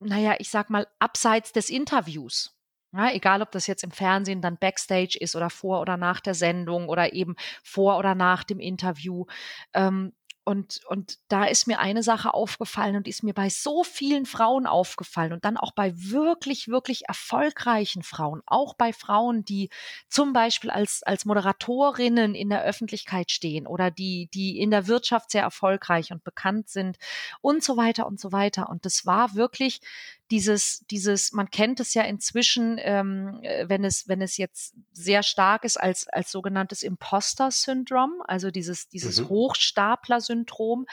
naja, 0.00 0.36
ich 0.38 0.50
sag 0.50 0.70
mal, 0.70 0.86
abseits 0.98 1.52
des 1.52 1.70
Interviews. 1.70 2.54
Ja, 2.92 3.10
egal, 3.12 3.42
ob 3.42 3.50
das 3.52 3.66
jetzt 3.66 3.84
im 3.84 3.90
Fernsehen 3.90 4.40
dann 4.40 4.56
Backstage 4.56 5.18
ist 5.20 5.36
oder 5.36 5.50
vor 5.50 5.80
oder 5.80 5.98
nach 5.98 6.20
der 6.20 6.34
Sendung 6.34 6.88
oder 6.88 7.12
eben 7.12 7.36
vor 7.62 7.98
oder 7.98 8.14
nach 8.14 8.44
dem 8.44 8.60
Interview. 8.60 9.26
Ähm, 9.74 10.14
und, 10.48 10.80
und 10.86 11.18
da 11.28 11.44
ist 11.44 11.66
mir 11.66 11.78
eine 11.78 12.02
Sache 12.02 12.32
aufgefallen 12.32 12.96
und 12.96 13.06
ist 13.06 13.22
mir 13.22 13.34
bei 13.34 13.50
so 13.50 13.84
vielen 13.84 14.24
Frauen 14.24 14.66
aufgefallen 14.66 15.34
und 15.34 15.44
dann 15.44 15.58
auch 15.58 15.72
bei 15.72 15.92
wirklich, 15.94 16.68
wirklich 16.68 17.06
erfolgreichen 17.06 18.02
Frauen, 18.02 18.40
auch 18.46 18.72
bei 18.72 18.94
Frauen, 18.94 19.44
die 19.44 19.68
zum 20.08 20.32
Beispiel 20.32 20.70
als, 20.70 21.02
als 21.02 21.26
Moderatorinnen 21.26 22.34
in 22.34 22.48
der 22.48 22.64
Öffentlichkeit 22.64 23.30
stehen 23.30 23.66
oder 23.66 23.90
die, 23.90 24.30
die 24.32 24.58
in 24.58 24.70
der 24.70 24.86
Wirtschaft 24.86 25.32
sehr 25.32 25.42
erfolgreich 25.42 26.12
und 26.12 26.24
bekannt 26.24 26.70
sind 26.70 26.96
und 27.42 27.62
so 27.62 27.76
weiter 27.76 28.06
und 28.06 28.18
so 28.18 28.32
weiter. 28.32 28.70
Und 28.70 28.86
das 28.86 29.04
war 29.04 29.34
wirklich 29.34 29.82
dieses, 30.30 30.84
dieses, 30.90 31.32
man 31.32 31.50
kennt 31.50 31.80
es 31.80 31.94
ja 31.94 32.02
inzwischen, 32.02 32.78
ähm, 32.80 33.40
äh, 33.42 33.68
wenn 33.68 33.84
es, 33.84 34.08
wenn 34.08 34.20
es 34.20 34.36
jetzt 34.36 34.74
sehr 34.92 35.22
stark 35.22 35.64
ist 35.64 35.78
als, 35.78 36.06
als 36.08 36.30
sogenanntes 36.30 36.82
Imposter-Syndrom, 36.82 38.22
also 38.26 38.50
dieses, 38.50 38.88
dieses 38.88 39.20
mhm. 39.20 39.28
Hochstapler-Syndrom, 39.28 40.86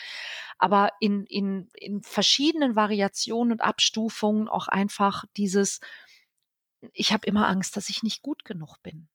aber 0.58 0.92
in, 1.00 1.26
in, 1.26 1.70
in 1.74 2.02
verschiedenen 2.02 2.76
Variationen 2.76 3.54
und 3.54 3.62
Abstufungen 3.62 4.48
auch 4.48 4.68
einfach 4.68 5.26
dieses, 5.36 5.82
ich 6.94 7.12
habe 7.12 7.28
immer 7.28 7.48
Angst, 7.48 7.76
dass 7.76 7.90
ich 7.90 8.04
nicht 8.04 8.22
gut 8.22 8.46
genug 8.46 8.78
bin. 8.84 9.08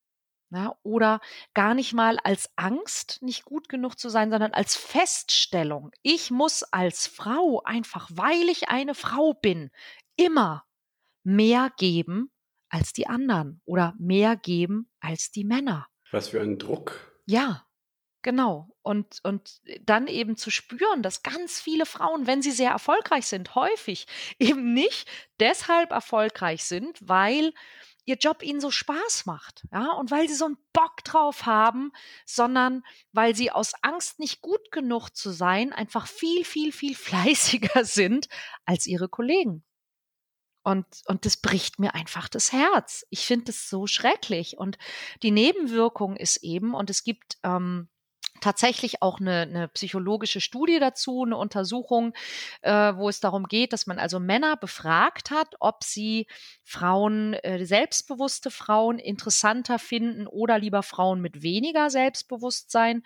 Ja, 0.52 0.74
oder 0.82 1.20
gar 1.54 1.74
nicht 1.74 1.92
mal 1.92 2.18
als 2.18 2.50
Angst, 2.56 3.22
nicht 3.22 3.44
gut 3.44 3.68
genug 3.68 3.94
zu 3.96 4.08
sein, 4.08 4.32
sondern 4.32 4.52
als 4.52 4.74
Feststellung. 4.74 5.92
Ich 6.02 6.32
muss 6.32 6.64
als 6.64 7.06
Frau 7.06 7.62
einfach, 7.62 8.10
weil 8.12 8.48
ich 8.48 8.68
eine 8.68 8.96
Frau 8.96 9.32
bin, 9.32 9.70
immer 10.20 10.64
mehr 11.24 11.70
geben 11.76 12.30
als 12.68 12.92
die 12.92 13.06
anderen 13.06 13.60
oder 13.64 13.94
mehr 13.98 14.36
geben 14.36 14.90
als 15.00 15.30
die 15.30 15.44
Männer. 15.44 15.88
Was 16.10 16.28
für 16.28 16.40
ein 16.40 16.58
Druck. 16.58 17.12
Ja, 17.26 17.66
genau. 18.22 18.68
Und, 18.82 19.20
und 19.22 19.60
dann 19.82 20.06
eben 20.06 20.36
zu 20.36 20.50
spüren, 20.50 21.02
dass 21.02 21.22
ganz 21.22 21.60
viele 21.60 21.86
Frauen, 21.86 22.26
wenn 22.26 22.42
sie 22.42 22.52
sehr 22.52 22.70
erfolgreich 22.70 23.26
sind, 23.26 23.54
häufig 23.54 24.06
eben 24.38 24.72
nicht 24.72 25.08
deshalb 25.40 25.90
erfolgreich 25.90 26.64
sind, 26.64 26.98
weil 27.00 27.52
ihr 28.04 28.16
Job 28.16 28.42
ihnen 28.42 28.60
so 28.60 28.70
Spaß 28.70 29.26
macht, 29.26 29.64
ja, 29.72 29.92
und 29.92 30.10
weil 30.10 30.28
sie 30.28 30.34
so 30.34 30.46
einen 30.46 30.56
Bock 30.72 31.04
drauf 31.04 31.46
haben, 31.46 31.92
sondern 32.24 32.82
weil 33.12 33.36
sie 33.36 33.52
aus 33.52 33.72
Angst 33.82 34.18
nicht 34.18 34.40
gut 34.40 34.72
genug 34.72 35.10
zu 35.10 35.30
sein, 35.30 35.72
einfach 35.72 36.06
viel, 36.06 36.44
viel, 36.44 36.72
viel 36.72 36.94
fleißiger 36.96 37.84
sind 37.84 38.28
als 38.64 38.86
ihre 38.86 39.08
Kollegen. 39.08 39.64
Und, 40.70 40.86
und 41.06 41.26
das 41.26 41.36
bricht 41.36 41.80
mir 41.80 41.94
einfach 41.94 42.28
das 42.28 42.52
Herz. 42.52 43.04
Ich 43.10 43.26
finde 43.26 43.46
das 43.46 43.68
so 43.68 43.86
schrecklich. 43.86 44.56
Und 44.56 44.78
die 45.22 45.32
Nebenwirkung 45.32 46.16
ist 46.16 46.38
eben, 46.44 46.74
und 46.74 46.90
es 46.90 47.02
gibt 47.02 47.38
ähm, 47.42 47.88
tatsächlich 48.40 49.02
auch 49.02 49.20
eine, 49.20 49.42
eine 49.42 49.68
psychologische 49.68 50.40
Studie 50.40 50.78
dazu, 50.78 51.24
eine 51.24 51.36
Untersuchung, 51.36 52.14
äh, 52.62 52.94
wo 52.94 53.08
es 53.08 53.18
darum 53.20 53.48
geht, 53.48 53.72
dass 53.72 53.86
man 53.86 53.98
also 53.98 54.20
Männer 54.20 54.56
befragt 54.56 55.30
hat, 55.30 55.56
ob 55.58 55.82
sie 55.82 56.26
Frauen, 56.62 57.34
äh, 57.34 57.64
selbstbewusste 57.64 58.50
Frauen 58.50 58.98
interessanter 58.98 59.78
finden 59.78 60.28
oder 60.28 60.58
lieber 60.58 60.84
Frauen 60.84 61.20
mit 61.20 61.42
weniger 61.42 61.90
Selbstbewusstsein. 61.90 63.02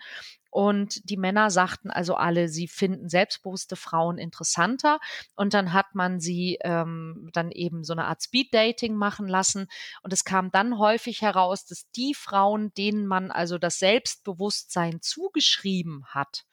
Und 0.55 1.09
die 1.09 1.17
Männer 1.17 1.51
sagten 1.51 1.91
also 1.91 2.15
alle, 2.15 2.47
sie 2.47 2.69
finden 2.69 3.09
selbstbewusste 3.09 3.75
Frauen 3.75 4.17
interessanter. 4.17 5.01
Und 5.35 5.53
dann 5.53 5.73
hat 5.73 5.95
man 5.95 6.21
sie 6.21 6.59
ähm, 6.61 7.29
dann 7.33 7.51
eben 7.51 7.83
so 7.83 7.91
eine 7.91 8.05
Art 8.05 8.21
Speed-Dating 8.23 8.95
machen 8.95 9.27
lassen. 9.27 9.67
Und 10.01 10.13
es 10.13 10.23
kam 10.23 10.51
dann 10.51 10.79
häufig 10.79 11.21
heraus, 11.21 11.65
dass 11.65 11.91
die 11.91 12.13
Frauen, 12.13 12.73
denen 12.75 13.05
man 13.05 13.31
also 13.31 13.57
das 13.57 13.79
Selbstbewusstsein 13.79 15.01
zugeschrieben 15.01 16.05
hat, 16.05 16.45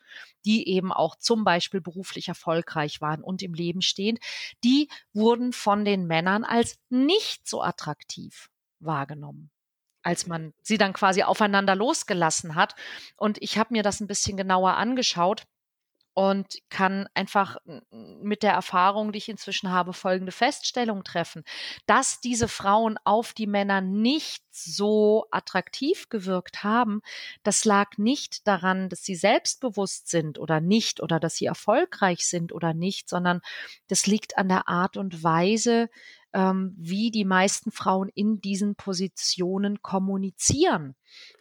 die 0.44 0.66
eben 0.66 0.90
auch 0.92 1.14
zum 1.14 1.44
Beispiel 1.44 1.80
beruflich 1.80 2.26
erfolgreich 2.26 3.00
waren 3.00 3.22
und 3.22 3.40
im 3.40 3.54
Leben 3.54 3.82
stehen, 3.82 4.18
die 4.64 4.88
wurden 5.12 5.52
von 5.52 5.84
den 5.84 6.08
Männern 6.08 6.42
als 6.42 6.76
nicht 6.90 7.46
so 7.46 7.62
attraktiv 7.62 8.50
wahrgenommen 8.80 9.52
als 10.02 10.26
man 10.26 10.52
sie 10.62 10.78
dann 10.78 10.92
quasi 10.92 11.22
aufeinander 11.22 11.74
losgelassen 11.74 12.54
hat. 12.54 12.74
Und 13.16 13.40
ich 13.40 13.58
habe 13.58 13.72
mir 13.72 13.82
das 13.82 14.00
ein 14.00 14.06
bisschen 14.06 14.36
genauer 14.36 14.74
angeschaut 14.76 15.44
und 16.14 16.58
kann 16.68 17.08
einfach 17.14 17.56
mit 17.90 18.42
der 18.42 18.52
Erfahrung, 18.52 19.12
die 19.12 19.18
ich 19.18 19.28
inzwischen 19.28 19.70
habe, 19.70 19.92
folgende 19.92 20.32
Feststellung 20.32 21.04
treffen, 21.04 21.44
dass 21.86 22.20
diese 22.20 22.48
Frauen 22.48 22.98
auf 23.04 23.32
die 23.32 23.46
Männer 23.46 23.80
nicht 23.80 24.42
so 24.50 25.26
attraktiv 25.30 26.08
gewirkt 26.10 26.62
haben, 26.64 27.00
das 27.42 27.64
lag 27.64 27.96
nicht 27.96 28.46
daran, 28.46 28.88
dass 28.88 29.04
sie 29.04 29.14
selbstbewusst 29.14 30.08
sind 30.08 30.38
oder 30.38 30.60
nicht 30.60 31.02
oder 31.02 31.18
dass 31.18 31.36
sie 31.36 31.46
erfolgreich 31.46 32.26
sind 32.26 32.52
oder 32.52 32.74
nicht, 32.74 33.08
sondern 33.08 33.40
das 33.88 34.06
liegt 34.06 34.36
an 34.36 34.48
der 34.48 34.68
Art 34.68 34.96
und 34.96 35.24
Weise, 35.24 35.88
ähm, 36.34 36.74
wie 36.76 37.10
die 37.10 37.24
meisten 37.24 37.70
Frauen 37.70 38.10
in 38.14 38.40
diesen 38.40 38.74
Positionen 38.74 39.82
kommunizieren. 39.82 40.94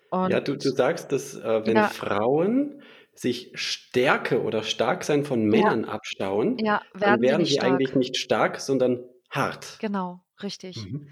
Und 0.09 0.31
ja, 0.31 0.41
du, 0.41 0.57
du 0.57 0.71
sagst, 0.71 1.11
dass 1.11 1.35
äh, 1.35 1.65
wenn 1.65 1.77
ja, 1.77 1.87
Frauen 1.87 2.81
sich 3.13 3.51
Stärke 3.55 4.41
oder 4.41 4.63
Starksein 4.63 5.25
von 5.25 5.45
Männern 5.45 5.83
ja, 5.83 5.89
abschauen, 5.89 6.57
ja, 6.57 6.81
werden 6.93 6.99
dann 6.99 7.21
werden 7.21 7.45
sie, 7.45 7.53
sie 7.53 7.61
eigentlich 7.61 7.95
nicht 7.95 8.17
stark, 8.17 8.59
sondern 8.59 9.03
hart. 9.29 9.77
Genau, 9.79 10.23
richtig. 10.41 10.77
Mhm. 10.77 11.09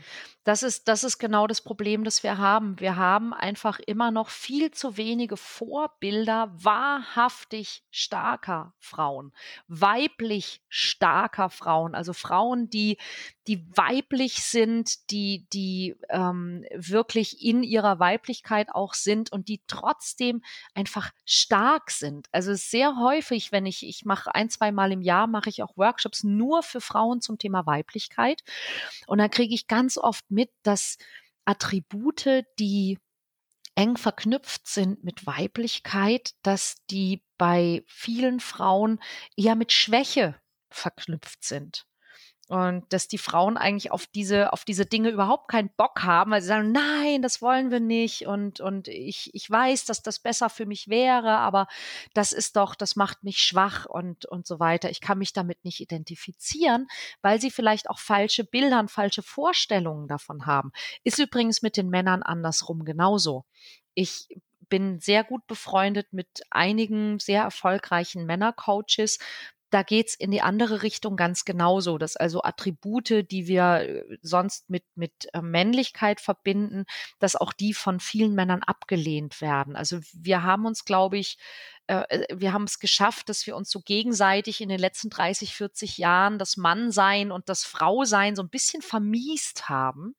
Das 0.50 0.64
ist, 0.64 0.88
das 0.88 1.04
ist 1.04 1.20
genau 1.20 1.46
das 1.46 1.62
Problem, 1.62 2.04
das 2.04 2.24
wir 2.24 2.40
haben. 2.40 2.80
Wir 2.80 2.96
haben 2.96 3.36
einfach 3.36 3.78
immer 3.78 4.10
noch 4.10 4.30
viel 4.30 4.72
zu 4.72 4.98
wenige 4.98 5.38
Vorbilder 5.38 6.52
wahrhaftig 6.56 7.84
starker 7.92 8.74
Frauen, 8.80 9.32
weiblich 9.68 10.64
starker 10.68 11.52
Frauen, 11.52 11.94
also 11.94 12.14
Frauen, 12.14 12.68
die, 12.68 12.98
die 13.46 13.64
weiblich 13.76 14.44
sind, 14.44 15.12
die, 15.12 15.46
die 15.54 15.96
ähm, 16.10 16.66
wirklich 16.74 17.44
in 17.44 17.62
ihrer 17.62 18.00
Weiblichkeit 18.00 18.74
auch 18.74 18.96
sind 18.96 19.32
und 19.32 19.50
die 19.50 19.62
trotzdem 19.68 20.44
einfach 20.74 21.12
stark 21.26 21.92
sind. 21.92 22.28
Also 22.32 22.56
sehr 22.56 22.96
häufig, 22.98 23.52
wenn 23.52 23.68
ich, 23.68 23.88
ich 23.88 24.04
mache 24.04 24.34
ein, 24.34 24.50
zwei 24.50 24.72
Mal 24.72 24.92
im 24.92 25.02
Jahr, 25.02 25.28
mache 25.28 25.50
ich 25.50 25.62
auch 25.62 25.78
Workshops 25.78 26.24
nur 26.24 26.64
für 26.64 26.82
Frauen 26.82 27.22
zum 27.22 27.38
Thema 27.38 27.68
Weiblichkeit. 27.68 28.44
Und 29.06 29.20
da 29.20 29.28
kriege 29.28 29.54
ich 29.54 29.68
ganz 29.68 29.98
oft 29.98 30.30
mit, 30.30 30.39
dass 30.64 30.98
Attribute, 31.46 32.46
die 32.60 33.00
eng 33.76 33.98
verknüpft 33.98 34.68
sind 34.68 35.04
mit 35.04 35.26
Weiblichkeit, 35.26 36.34
dass 36.44 36.76
die 36.90 37.24
bei 37.38 37.84
vielen 37.88 38.40
Frauen 38.40 39.00
eher 39.36 39.56
mit 39.56 39.72
Schwäche 39.72 40.40
verknüpft 40.70 41.44
sind. 41.44 41.89
Und 42.50 42.92
dass 42.92 43.08
die 43.08 43.20
Frauen 43.20 43.58
eigentlich 43.58 43.92
auf 43.92 44.08
diese, 44.08 44.52
auf 44.54 44.66
diese 44.66 44.88
Dinge 44.88 45.10
überhaupt 45.10 45.50
keinen 45.50 45.70
Bock 45.78 46.02
haben, 46.02 46.32
weil 46.32 46.42
sie 46.42 46.48
sagen, 46.48 46.72
nein, 46.72 47.22
das 47.22 47.44
wollen 47.44 47.70
wir 47.70 47.80
nicht. 47.80 48.26
Und, 48.26 48.60
und 48.60 48.88
ich, 48.88 49.30
ich 49.36 49.48
weiß, 49.48 49.86
dass 49.86 50.02
das 50.02 50.18
besser 50.18 50.50
für 50.50 50.66
mich 50.66 50.88
wäre, 50.88 51.38
aber 51.38 51.68
das 52.16 52.32
ist 52.32 52.56
doch, 52.56 52.74
das 52.74 52.96
macht 52.96 53.24
mich 53.24 53.38
schwach 53.38 53.86
und, 53.86 54.26
und 54.26 54.48
so 54.48 54.60
weiter. 54.60 54.90
Ich 54.90 55.00
kann 55.00 55.20
mich 55.20 55.32
damit 55.32 55.64
nicht 55.64 55.80
identifizieren, 55.80 56.88
weil 57.22 57.40
sie 57.40 57.52
vielleicht 57.52 57.88
auch 57.88 58.00
falsche 58.00 58.44
Bilder 58.44 58.80
falsche 58.88 59.22
Vorstellungen 59.22 60.08
davon 60.08 60.48
haben. 60.48 60.72
Ist 61.04 61.20
übrigens 61.20 61.62
mit 61.62 61.78
den 61.78 61.90
Männern 61.90 62.24
andersrum 62.24 62.84
genauso. 62.84 63.46
Ich 63.94 64.28
bin 64.70 65.00
sehr 65.00 65.24
gut 65.24 65.46
befreundet 65.48 66.14
mit 66.14 66.42
einigen 66.50 67.20
sehr 67.20 67.44
erfolgreichen 67.44 68.26
Männercoaches, 68.26 69.20
da 69.70 69.84
geht's 69.84 70.16
in 70.16 70.32
die 70.32 70.42
andere 70.42 70.84
Richtung 70.84 71.16
ganz 71.16 71.46
genauso, 71.46 71.98
dass 71.98 72.16
also 72.16 72.44
Attribute, 72.44 73.26
die 73.30 73.48
wir 73.48 73.64
äh, 73.82 74.18
sonst 74.22 74.70
mit, 74.70 74.84
mit 74.96 75.28
äh, 75.34 75.42
Männlichkeit 75.42 76.22
verbinden, 76.22 76.86
dass 77.20 77.36
auch 77.36 77.54
die 77.54 77.74
von 77.74 78.00
vielen 78.00 78.34
Männern 78.34 78.64
abgelehnt 78.64 79.42
werden. 79.42 79.76
Also 79.76 80.00
wir 80.14 80.44
haben 80.44 80.66
uns, 80.66 80.86
glaube 80.86 81.18
ich, 81.18 81.38
äh, 81.88 82.26
wir 82.34 82.54
haben 82.54 82.66
es 82.66 82.80
geschafft, 82.80 83.30
dass 83.30 83.46
wir 83.48 83.56
uns 83.56 83.70
so 83.70 83.82
gegenseitig 83.82 84.62
in 84.62 84.70
den 84.70 84.80
letzten 84.80 85.10
30, 85.10 85.56
40 85.56 85.98
Jahren 85.98 86.40
das 86.40 86.58
Mannsein 86.58 87.32
und 87.32 87.50
das 87.50 87.64
Frausein 87.64 88.36
so 88.36 88.44
ein 88.44 88.50
bisschen 88.50 88.82
vermiest 88.82 89.70
haben. 89.70 90.16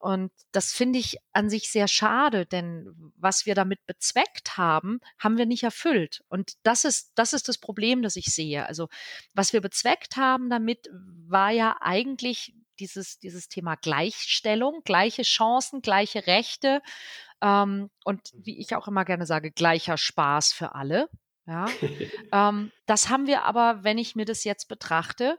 Und 0.00 0.32
das 0.50 0.72
finde 0.72 0.98
ich 0.98 1.18
an 1.34 1.50
sich 1.50 1.70
sehr 1.70 1.86
schade, 1.86 2.46
denn 2.46 2.88
was 3.16 3.44
wir 3.44 3.54
damit 3.54 3.84
bezweckt 3.86 4.56
haben, 4.56 5.00
haben 5.18 5.36
wir 5.36 5.44
nicht 5.44 5.62
erfüllt. 5.62 6.24
Und 6.28 6.54
das 6.62 6.86
ist, 6.86 7.12
das 7.16 7.34
ist 7.34 7.48
das 7.48 7.58
Problem, 7.58 8.00
das 8.00 8.16
ich 8.16 8.34
sehe. 8.34 8.66
Also, 8.66 8.88
was 9.34 9.52
wir 9.52 9.60
bezweckt 9.60 10.16
haben 10.16 10.48
damit, 10.48 10.88
war 11.28 11.50
ja 11.50 11.76
eigentlich 11.82 12.54
dieses, 12.78 13.18
dieses 13.18 13.50
Thema 13.50 13.74
Gleichstellung, 13.74 14.80
gleiche 14.84 15.22
Chancen, 15.22 15.82
gleiche 15.82 16.26
Rechte 16.26 16.80
ähm, 17.42 17.90
und 18.04 18.30
wie 18.32 18.58
ich 18.58 18.74
auch 18.74 18.88
immer 18.88 19.04
gerne 19.04 19.26
sage, 19.26 19.50
gleicher 19.50 19.98
Spaß 19.98 20.54
für 20.54 20.74
alle. 20.74 21.10
Ja. 21.46 21.66
ähm, 22.32 22.72
das 22.86 23.10
haben 23.10 23.26
wir 23.26 23.44
aber, 23.44 23.84
wenn 23.84 23.98
ich 23.98 24.16
mir 24.16 24.24
das 24.24 24.44
jetzt 24.44 24.66
betrachte, 24.66 25.38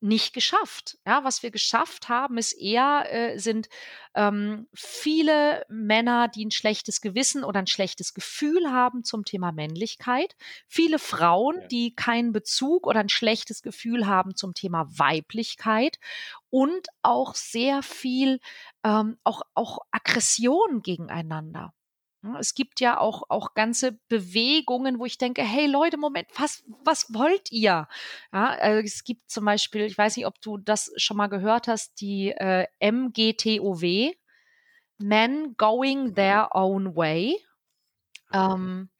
nicht 0.00 0.34
geschafft. 0.34 0.98
Ja, 1.06 1.24
was 1.24 1.42
wir 1.42 1.50
geschafft 1.50 2.08
haben, 2.08 2.38
ist 2.38 2.52
eher, 2.52 3.06
äh, 3.10 3.38
sind 3.38 3.68
ähm, 4.14 4.68
viele 4.74 5.64
Männer, 5.68 6.28
die 6.28 6.44
ein 6.44 6.50
schlechtes 6.50 7.00
Gewissen 7.00 7.44
oder 7.44 7.60
ein 7.60 7.66
schlechtes 7.66 8.14
Gefühl 8.14 8.70
haben 8.70 9.04
zum 9.04 9.24
Thema 9.24 9.52
Männlichkeit. 9.52 10.36
Viele 10.68 10.98
Frauen, 10.98 11.60
ja. 11.62 11.66
die 11.68 11.94
keinen 11.94 12.32
Bezug 12.32 12.86
oder 12.86 13.00
ein 13.00 13.08
schlechtes 13.08 13.62
Gefühl 13.62 14.06
haben 14.06 14.36
zum 14.36 14.54
Thema 14.54 14.86
Weiblichkeit. 14.90 15.98
Und 16.50 16.88
auch 17.02 17.34
sehr 17.34 17.82
viel, 17.82 18.40
ähm, 18.84 19.18
auch, 19.24 19.42
auch 19.54 19.78
Aggression 19.90 20.82
gegeneinander. 20.82 21.72
Es 22.38 22.54
gibt 22.54 22.80
ja 22.80 22.98
auch, 22.98 23.24
auch 23.28 23.54
ganze 23.54 23.92
Bewegungen, 24.08 24.98
wo 24.98 25.06
ich 25.06 25.18
denke, 25.18 25.42
hey 25.42 25.66
Leute, 25.66 25.96
Moment, 25.96 26.28
was, 26.38 26.64
was 26.84 27.12
wollt 27.14 27.52
ihr? 27.52 27.88
Ja, 28.32 28.46
also 28.48 28.84
es 28.84 29.04
gibt 29.04 29.30
zum 29.30 29.44
Beispiel, 29.44 29.82
ich 29.82 29.96
weiß 29.96 30.16
nicht, 30.16 30.26
ob 30.26 30.40
du 30.40 30.58
das 30.58 30.92
schon 30.96 31.16
mal 31.16 31.28
gehört 31.28 31.68
hast, 31.68 32.00
die 32.00 32.30
äh, 32.30 32.66
MGTOW, 32.80 34.12
Men 34.98 35.54
Going 35.56 36.14
Their 36.14 36.54
Own 36.54 36.96
Way. 36.96 37.38
Ähm, 38.32 38.90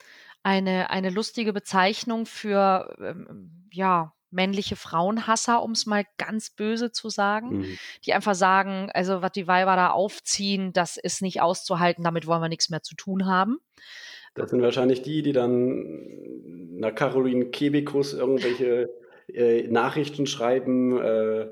eine, 0.42 0.90
eine 0.90 1.10
lustige 1.10 1.52
Bezeichnung 1.52 2.24
für, 2.24 2.96
ähm, 3.00 3.68
ja, 3.72 4.15
männliche 4.37 4.77
Frauenhasser, 4.77 5.62
um 5.62 5.72
es 5.72 5.87
mal 5.87 6.05
ganz 6.18 6.51
böse 6.51 6.92
zu 6.92 7.09
sagen, 7.09 7.59
mhm. 7.59 7.79
die 8.05 8.12
einfach 8.12 8.37
sagen, 8.37 8.90
also 8.94 9.22
was 9.22 9.33
die 9.33 9.49
Weiber 9.49 9.75
da 9.75 9.90
aufziehen, 9.90 10.72
das 10.72 10.96
ist 10.96 11.22
nicht 11.22 11.40
auszuhalten, 11.40 12.05
damit 12.05 12.29
wollen 12.29 12.42
wir 12.42 12.49
nichts 12.49 12.70
mehr 12.70 12.83
zu 12.83 12.94
tun 12.94 13.27
haben. 13.27 13.59
Das 14.35 14.51
sind 14.51 14.62
wahrscheinlich 14.62 15.03
die, 15.03 15.22
die 15.22 15.33
dann 15.33 16.79
nach 16.79 16.94
Caroline 16.94 17.46
Kebekus 17.46 18.12
irgendwelche 18.12 18.90
äh, 19.33 19.66
Nachrichten 19.68 20.27
schreiben. 20.27 21.01
Äh, 21.01 21.46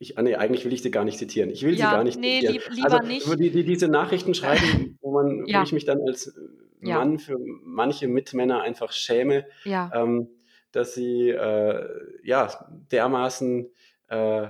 ich, 0.00 0.18
ah, 0.18 0.22
nee, 0.22 0.34
eigentlich 0.34 0.64
will 0.64 0.72
ich 0.72 0.82
sie 0.82 0.90
gar 0.90 1.04
nicht 1.04 1.18
zitieren. 1.18 1.48
Ich 1.48 1.62
will 1.62 1.74
ja, 1.74 1.86
sie 1.86 1.94
gar 1.94 2.04
nicht 2.04 2.18
nee, 2.18 2.40
zitieren. 2.40 2.54
Lieb, 2.54 2.76
lieber 2.76 2.92
also, 2.92 3.06
nicht. 3.06 3.40
Die, 3.40 3.50
die, 3.50 3.64
diese 3.64 3.86
Nachrichten 3.86 4.34
schreiben, 4.34 4.98
wo, 5.02 5.12
man, 5.12 5.46
ja. 5.46 5.60
wo 5.60 5.62
ich 5.62 5.72
mich 5.72 5.84
dann 5.84 6.00
als 6.06 6.34
Mann 6.80 7.12
ja. 7.12 7.18
für 7.18 7.38
manche 7.62 8.08
Mitmänner 8.08 8.62
einfach 8.62 8.90
schäme. 8.90 9.46
Ja. 9.64 9.90
Ähm, 9.94 10.28
dass 10.74 10.94
sie 10.94 11.30
äh, 11.30 11.88
ja 12.22 12.50
dermaßen 12.90 13.70
äh, 14.08 14.48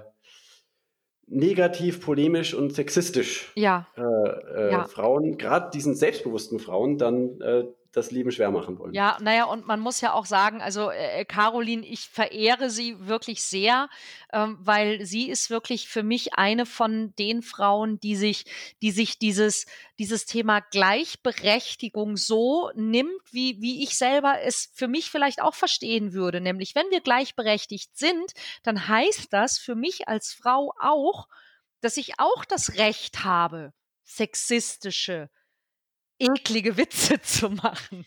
negativ, 1.27 2.01
polemisch 2.01 2.55
und 2.55 2.73
sexistisch 2.73 3.53
ja. 3.55 3.87
Äh, 3.97 4.03
äh, 4.03 4.73
ja. 4.73 4.85
Frauen, 4.85 5.39
gerade 5.39 5.71
diesen 5.71 5.95
selbstbewussten 5.95 6.59
Frauen, 6.59 6.99
dann 6.99 7.41
äh, 7.41 7.65
das 7.97 8.11
Leben 8.11 8.31
schwer 8.31 8.51
machen 8.51 8.79
wollen. 8.79 8.93
Ja, 8.93 9.17
naja, 9.21 9.45
und 9.45 9.67
man 9.67 9.81
muss 9.81 10.01
ja 10.01 10.13
auch 10.13 10.27
sagen, 10.27 10.61
also 10.61 10.91
äh, 10.91 11.21
äh, 11.21 11.25
Caroline, 11.25 11.87
ich 11.87 12.09
verehre 12.09 12.71
sie 12.71 13.07
wirklich 13.07 13.43
sehr, 13.43 13.89
ähm, 14.33 14.59
weil 14.61 15.05
sie 15.07 15.29
ist 15.31 15.51
wirklich 15.51 15.89
für 15.89 16.03
mich 16.03 16.35
eine 16.35 16.67
von 16.67 17.15
den 17.17 17.43
Frauen, 17.43 18.01
die 18.01 18.17
sich, 18.17 18.45
die 18.83 18.91
sich 18.91 19.19
dieses, 19.19 19.67
dieses 19.99 20.27
Thema 20.27 20.61
Gleichberechtigung 20.61 22.17
so 22.17 22.71
nimmt, 22.75 23.21
wie, 23.31 23.61
wie 23.61 23.83
ich 23.83 23.97
selber 23.97 24.41
es 24.43 24.71
für 24.75 24.89
mich 24.89 25.11
vielleicht 25.11 25.41
auch 25.41 25.55
verstehen 25.55 26.13
würde. 26.13 26.41
Nämlich, 26.41 26.75
wenn 26.75 26.91
wir 26.91 27.01
gleichberechtigt 27.01 27.97
sind, 27.97 28.33
dann 28.63 28.89
heißt 28.89 29.33
das 29.33 29.59
für 29.59 29.75
mich 29.75 30.09
als 30.09 30.33
Frau 30.33 30.73
auch, 30.81 31.29
dass 31.81 31.97
ich 31.97 32.19
auch 32.19 32.45
das 32.45 32.77
Recht 32.77 33.25
habe, 33.25 33.73
sexistische, 34.05 35.31
eklige 36.19 36.77
Witze 36.77 37.21
zu 37.23 37.51
machen. 37.51 38.07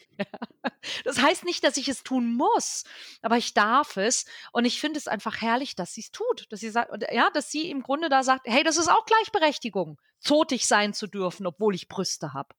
Das 1.03 1.21
heißt 1.21 1.45
nicht, 1.45 1.63
dass 1.63 1.77
ich 1.77 1.87
es 1.87 2.03
tun 2.03 2.33
muss, 2.33 2.83
aber 3.21 3.37
ich 3.37 3.53
darf 3.53 3.97
es. 3.97 4.25
Und 4.51 4.65
ich 4.65 4.79
finde 4.79 4.97
es 4.97 5.07
einfach 5.07 5.41
herrlich, 5.41 5.75
dass 5.75 5.93
sie 5.93 6.01
es 6.01 6.11
tut. 6.11 6.47
Dass 6.49 6.59
sie 6.59 6.69
sagt, 6.69 6.91
ja, 7.11 7.29
dass 7.31 7.51
sie 7.51 7.69
im 7.69 7.83
Grunde 7.83 8.09
da 8.09 8.23
sagt, 8.23 8.47
hey, 8.47 8.63
das 8.63 8.77
ist 8.77 8.89
auch 8.89 9.05
Gleichberechtigung, 9.05 9.99
zotig 10.19 10.67
sein 10.67 10.93
zu 10.93 11.07
dürfen, 11.07 11.45
obwohl 11.45 11.75
ich 11.75 11.87
Brüste 11.87 12.33
habe. 12.33 12.55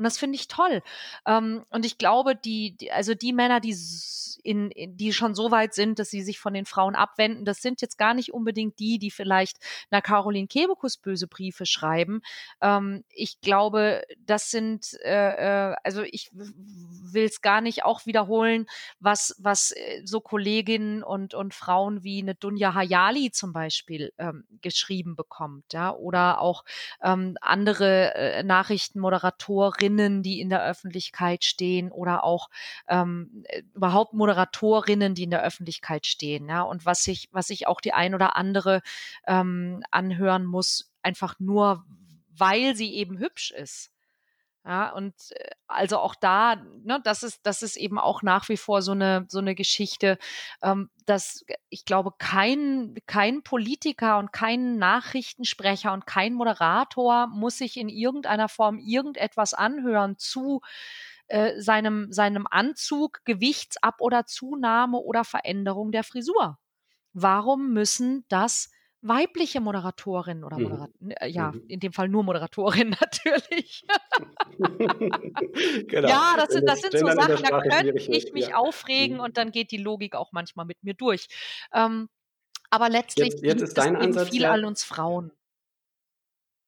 Und 0.00 0.04
das 0.04 0.16
finde 0.16 0.36
ich 0.36 0.48
toll. 0.48 0.82
Ähm, 1.26 1.62
und 1.68 1.84
ich 1.84 1.98
glaube, 1.98 2.34
die, 2.34 2.74
die, 2.74 2.90
also 2.90 3.12
die 3.12 3.34
Männer, 3.34 3.60
die 3.60 3.74
in, 4.42 4.70
in, 4.70 4.96
die 4.96 5.12
schon 5.12 5.34
so 5.34 5.50
weit 5.50 5.74
sind, 5.74 5.98
dass 5.98 6.08
sie 6.08 6.22
sich 6.22 6.38
von 6.38 6.54
den 6.54 6.64
Frauen 6.64 6.94
abwenden, 6.94 7.44
das 7.44 7.60
sind 7.60 7.82
jetzt 7.82 7.98
gar 7.98 8.14
nicht 8.14 8.32
unbedingt 8.32 8.78
die, 8.78 8.98
die 8.98 9.10
vielleicht 9.10 9.58
einer 9.90 10.00
Caroline 10.00 10.48
Kebekus 10.48 10.96
böse 10.96 11.26
Briefe 11.26 11.66
schreiben. 11.66 12.22
Ähm, 12.62 13.04
ich 13.10 13.42
glaube, 13.42 14.04
das 14.24 14.50
sind, 14.50 14.98
äh, 15.04 15.72
äh 15.72 15.76
also 15.84 16.00
ich 16.02 16.30
will 16.32 17.26
es 17.26 17.42
gar 17.42 17.60
nicht 17.60 17.84
auch 17.84 18.06
wiederholen, 18.06 18.64
was, 19.00 19.36
was 19.38 19.72
äh, 19.72 20.00
so 20.04 20.22
Kolleginnen 20.22 21.02
und, 21.02 21.34
und 21.34 21.52
Frauen 21.52 22.02
wie 22.02 22.22
eine 22.22 22.34
Dunja 22.34 22.72
Hayali 22.72 23.32
zum 23.32 23.52
Beispiel 23.52 24.14
ähm, 24.16 24.44
geschrieben 24.62 25.14
bekommt, 25.14 25.74
ja, 25.74 25.92
oder 25.94 26.40
auch 26.40 26.64
ähm, 27.02 27.36
andere 27.42 28.14
äh, 28.14 28.42
Nachrichtenmoderatorinnen 28.42 29.89
Moderatorinnen, 29.90 30.22
die 30.22 30.40
in 30.40 30.48
der 30.48 30.64
Öffentlichkeit 30.64 31.44
stehen 31.44 31.90
oder 31.90 32.24
auch 32.24 32.48
ähm, 32.88 33.44
äh, 33.48 33.62
überhaupt 33.74 34.14
Moderatorinnen, 34.14 35.14
die 35.14 35.24
in 35.24 35.30
der 35.30 35.42
Öffentlichkeit 35.42 36.06
stehen. 36.06 36.48
Ja, 36.48 36.62
und 36.62 36.86
was 36.86 37.06
ich, 37.06 37.28
was 37.32 37.50
ich 37.50 37.66
auch 37.66 37.80
die 37.80 37.92
ein 37.92 38.14
oder 38.14 38.36
andere 38.36 38.82
ähm, 39.26 39.82
anhören 39.90 40.44
muss, 40.44 40.92
einfach 41.02 41.38
nur, 41.40 41.84
weil 42.28 42.74
sie 42.74 42.94
eben 42.94 43.18
hübsch 43.18 43.50
ist. 43.50 43.90
Ja, 44.64 44.90
und 44.92 45.14
äh, 45.30 45.50
also 45.68 45.98
auch 45.98 46.14
da, 46.14 46.56
ne, 46.84 47.00
das 47.02 47.22
ist, 47.22 47.40
das 47.44 47.62
ist 47.62 47.76
eben 47.76 47.98
auch 47.98 48.22
nach 48.22 48.48
wie 48.50 48.58
vor 48.58 48.82
so 48.82 48.92
eine, 48.92 49.24
so 49.28 49.38
eine 49.38 49.54
Geschichte, 49.54 50.18
ähm, 50.62 50.90
dass 51.06 51.44
ich 51.70 51.84
glaube, 51.86 52.12
kein, 52.18 52.94
kein 53.06 53.42
Politiker 53.42 54.18
und 54.18 54.32
kein 54.32 54.76
Nachrichtensprecher 54.76 55.92
und 55.92 56.06
kein 56.06 56.34
Moderator 56.34 57.26
muss 57.28 57.56
sich 57.58 57.78
in 57.78 57.88
irgendeiner 57.88 58.48
Form 58.48 58.78
irgendetwas 58.78 59.54
anhören 59.54 60.18
zu 60.18 60.60
äh, 61.28 61.58
seinem, 61.60 62.12
seinem 62.12 62.46
Anzug, 62.50 63.24
Gewichtsab- 63.24 64.00
oder 64.00 64.26
Zunahme 64.26 64.98
oder 64.98 65.24
Veränderung 65.24 65.90
der 65.90 66.04
Frisur. 66.04 66.58
Warum 67.14 67.72
müssen 67.72 68.24
das 68.28 68.70
weibliche 69.02 69.60
Moderatorin 69.60 70.44
oder 70.44 70.58
Moderat 70.58 70.90
mhm. 71.00 71.12
ja, 71.26 71.52
mhm. 71.52 71.64
in 71.68 71.80
dem 71.80 71.92
Fall 71.92 72.08
nur 72.08 72.22
Moderatorin 72.22 72.90
natürlich. 73.00 73.84
genau. 75.88 76.08
Ja, 76.08 76.34
das 76.36 76.50
sind, 76.50 76.68
das 76.68 76.80
sind 76.82 76.98
so 76.98 77.06
Sachen, 77.06 77.42
da 77.42 77.60
könnte 77.62 77.94
ich 77.96 78.32
mich 78.32 78.48
ja. 78.48 78.56
aufregen 78.56 79.16
mhm. 79.16 79.22
und 79.22 79.36
dann 79.36 79.52
geht 79.52 79.70
die 79.70 79.78
Logik 79.78 80.14
auch 80.14 80.32
manchmal 80.32 80.66
mit 80.66 80.82
mir 80.82 80.94
durch. 80.94 81.28
Ähm, 81.72 82.08
aber 82.70 82.88
letztlich 82.88 83.30
jetzt, 83.30 83.42
jetzt 83.42 83.62
ist 83.62 83.78
dein 83.78 83.96
Ansatz 83.96 84.30
viel 84.30 84.42
ja, 84.42 84.52
an 84.52 84.64
uns 84.64 84.84
Frauen. 84.84 85.32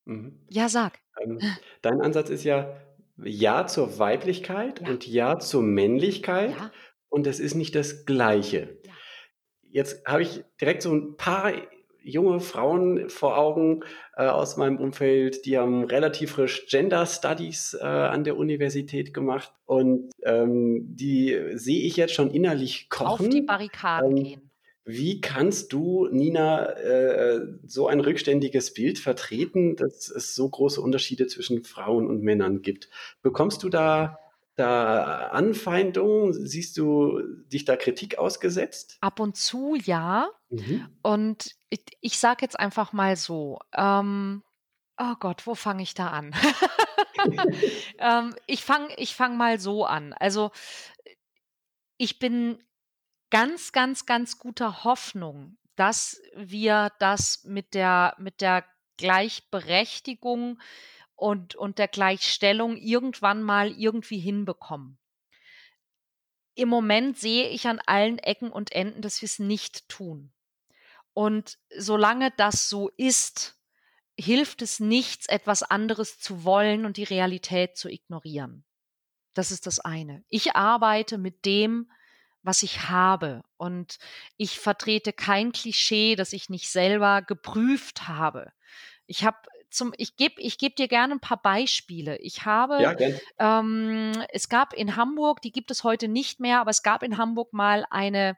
Mhm. 0.05 0.40
Ja, 0.49 0.68
sag. 0.68 0.99
Ähm, 1.21 1.38
dein 1.83 2.01
Ansatz 2.01 2.31
ist 2.31 2.45
ja 2.45 2.77
Ja 3.16 3.66
zur 3.66 3.99
Weiblichkeit 3.99 4.81
ja. 4.81 4.88
und 4.88 5.07
Ja 5.07 5.38
zur 5.38 5.62
Männlichkeit 5.62 6.55
und 7.09 7.27
es 7.27 7.40
ist 7.40 7.55
nicht 7.55 7.75
das 7.75 8.05
Gleiche. 8.05 8.79
Jetzt 9.71 10.07
habe 10.07 10.23
ich 10.23 10.45
direkt 10.61 10.83
so 10.83 10.92
ein 10.92 11.16
paar 11.16 11.53
junge 12.05 12.41
Frauen 12.41 13.09
vor 13.09 13.38
Augen 13.38 13.81
äh, 14.17 14.27
aus 14.27 14.57
meinem 14.57 14.79
Umfeld, 14.79 15.47
die 15.47 15.59
haben 15.59 15.85
relativ 15.85 16.33
frisch 16.33 16.67
Gender 16.69 17.07
Studies 17.07 17.77
äh, 17.81 17.85
an 17.85 18.25
der 18.25 18.37
Universität 18.37 19.15
gemacht 19.15 19.53
und 19.67 20.11
ähm, 20.25 20.83
die 20.97 21.38
sehe 21.55 21.83
ich 21.83 21.97
jetzt 21.97 22.15
schon 22.15 22.31
innerlich 22.31 22.88
kochen. 22.88 23.27
Auf 23.27 23.29
die 23.29 23.43
Barrikaden 23.43 24.17
ähm, 24.17 24.25
gehen. 24.25 24.51
Wie 24.85 25.21
kannst 25.21 25.73
du, 25.73 26.09
Nina, 26.11 26.73
äh, 26.73 27.41
so 27.65 27.87
ein 27.87 28.01
rückständiges 28.01 28.75
Bild 28.75 28.99
vertreten, 28.99 29.77
dass 29.77 30.11
es 30.11 30.35
so 30.35 30.49
große 30.49 30.81
Unterschiede 30.81 31.29
zwischen 31.29 31.62
Frauen 31.62 32.09
und 32.09 32.23
Männern 32.23 32.62
gibt? 32.62 32.88
Bekommst 33.23 33.62
du 33.62 33.69
da 33.69 34.19
da 34.57 35.29
Anfeindungen? 35.29 36.33
Siehst 36.47 36.77
du 36.77 37.21
dich 37.47 37.65
da 37.65 37.77
Kritik 37.77 38.19
ausgesetzt? 38.19 38.99
Ab 39.01 39.21
und 39.21 39.37
zu 39.37 39.75
ja. 39.77 40.31
Mhm. 40.51 40.88
Und 41.03 41.55
ich, 41.71 41.85
ich 42.01 42.19
sage 42.19 42.43
jetzt 42.43 42.59
einfach 42.59 42.93
mal 42.93 43.17
so, 43.17 43.59
ähm, 43.75 44.43
oh 44.99 45.15
Gott, 45.19 45.47
wo 45.47 45.55
fange 45.55 45.83
ich 45.83 45.95
da 45.95 46.09
an? 46.09 46.35
ähm, 47.99 48.35
ich 48.47 48.65
fange 48.65 48.95
ich 48.97 49.15
fang 49.15 49.37
mal 49.37 49.59
so 49.59 49.85
an. 49.85 50.12
Also 50.12 50.51
ich 51.97 52.19
bin 52.19 52.62
ganz, 53.31 53.73
ganz, 53.73 54.07
ganz 54.07 54.38
guter 54.38 54.85
Hoffnung, 54.85 55.57
dass 55.77 56.21
wir 56.37 56.93
das 56.99 57.45
mit 57.45 57.75
der, 57.75 58.15
mit 58.19 58.41
der 58.41 58.65
Gleichberechtigung 58.99 60.61
und, 61.23 61.55
und 61.55 61.79
der 61.79 61.87
Gleichstellung 61.87 62.77
irgendwann 62.77 63.45
mal 63.45 63.71
irgendwie 63.71 64.19
hinbekommen. 64.19 64.99
Im 66.57 66.69
Moment 66.69 67.17
sehe 67.17 67.49
ich 67.49 67.69
an 67.69 67.79
allen 67.87 68.19
Ecken 68.19 68.51
und 68.51 68.73
Enden, 68.73 69.03
dass 69.03 69.23
wir 69.23 69.27
es 69.27 69.39
nicht 69.39 69.89
tun. 69.89 70.33
Und 71.15 71.59
solange 71.79 72.33
das 72.33 72.69
so 72.69 72.89
ist, 72.97 73.57
hilft 74.19 74.63
es 74.63 74.81
nichts, 74.81 75.27
etwas 75.27 75.63
anderes 75.63 76.19
zu 76.19 76.43
wollen 76.43 76.85
und 76.85 76.97
die 76.97 77.05
Realität 77.05 77.77
zu 77.77 77.89
ignorieren. 77.89 78.65
Das 79.33 79.53
ist 79.53 79.69
das 79.69 79.79
eine. 79.79 80.25
Ich 80.29 80.57
arbeite 80.57 81.19
mit 81.19 81.45
dem, 81.45 81.89
was 82.43 82.65
ich 82.65 82.89
habe. 82.89 83.45
Und 83.59 83.99
ich 84.37 84.59
vertrete 84.59 85.13
kein 85.13 85.53
Klischee, 85.53 86.17
das 86.17 86.33
ich 86.33 86.51
nicht 86.51 86.69
selber 86.69 87.23
geprüft 87.23 88.09
habe. 88.09 88.53
Ich 89.07 89.25
habe 89.25 89.39
zum, 89.73 89.93
ich 89.97 90.17
gebe 90.17 90.41
ich 90.41 90.59
geb 90.59 90.77
dir 90.77 90.89
gerne 90.89 91.15
ein 91.15 91.21
paar 91.21 91.41
Beispiele. 91.41 92.17
Ich 92.19 92.45
habe, 92.45 92.83
ja, 92.83 92.97
ähm, 93.39 94.13
es 94.31 94.49
gab 94.49 94.73
in 94.73 94.97
Hamburg, 94.97 95.41
die 95.43 95.53
gibt 95.53 95.71
es 95.71 95.85
heute 95.85 96.09
nicht 96.09 96.41
mehr, 96.41 96.61
aber 96.61 96.71
es 96.71 96.83
gab 96.83 97.03
in 97.03 97.19
Hamburg 97.19 97.53
mal 97.53 97.85
eine, 97.91 98.37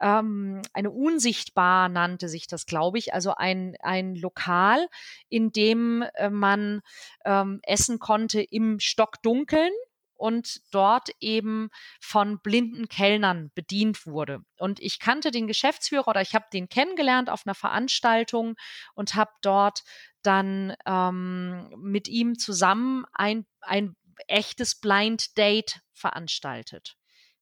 ähm, 0.00 0.62
eine 0.72 0.90
Unsichtbar 0.90 1.88
nannte 1.88 2.28
sich 2.28 2.46
das, 2.46 2.66
glaube 2.66 2.98
ich, 2.98 3.14
also 3.14 3.34
ein, 3.34 3.76
ein 3.80 4.14
Lokal, 4.14 4.88
in 5.28 5.52
dem 5.52 6.02
äh, 6.14 6.30
man 6.30 6.82
ähm, 7.24 7.60
essen 7.62 7.98
konnte 7.98 8.42
im 8.42 8.80
Stockdunkeln 8.80 9.72
und 10.22 10.60
dort 10.70 11.10
eben 11.18 11.68
von 12.00 12.38
blinden 12.38 12.86
Kellnern 12.86 13.50
bedient 13.56 14.06
wurde. 14.06 14.38
Und 14.56 14.78
ich 14.78 15.00
kannte 15.00 15.32
den 15.32 15.48
Geschäftsführer 15.48 16.06
oder 16.06 16.20
ich 16.20 16.36
habe 16.36 16.44
den 16.52 16.68
kennengelernt 16.68 17.28
auf 17.28 17.44
einer 17.44 17.56
Veranstaltung 17.56 18.54
und 18.94 19.16
habe 19.16 19.32
dort 19.42 19.82
dann 20.22 20.74
ähm, 20.86 21.68
mit 21.76 22.08
ihm 22.08 22.38
zusammen 22.38 23.04
ein, 23.12 23.46
ein 23.60 23.96
echtes 24.28 24.76
Blind 24.76 25.36
Date 25.36 25.80
veranstaltet. 25.92 26.96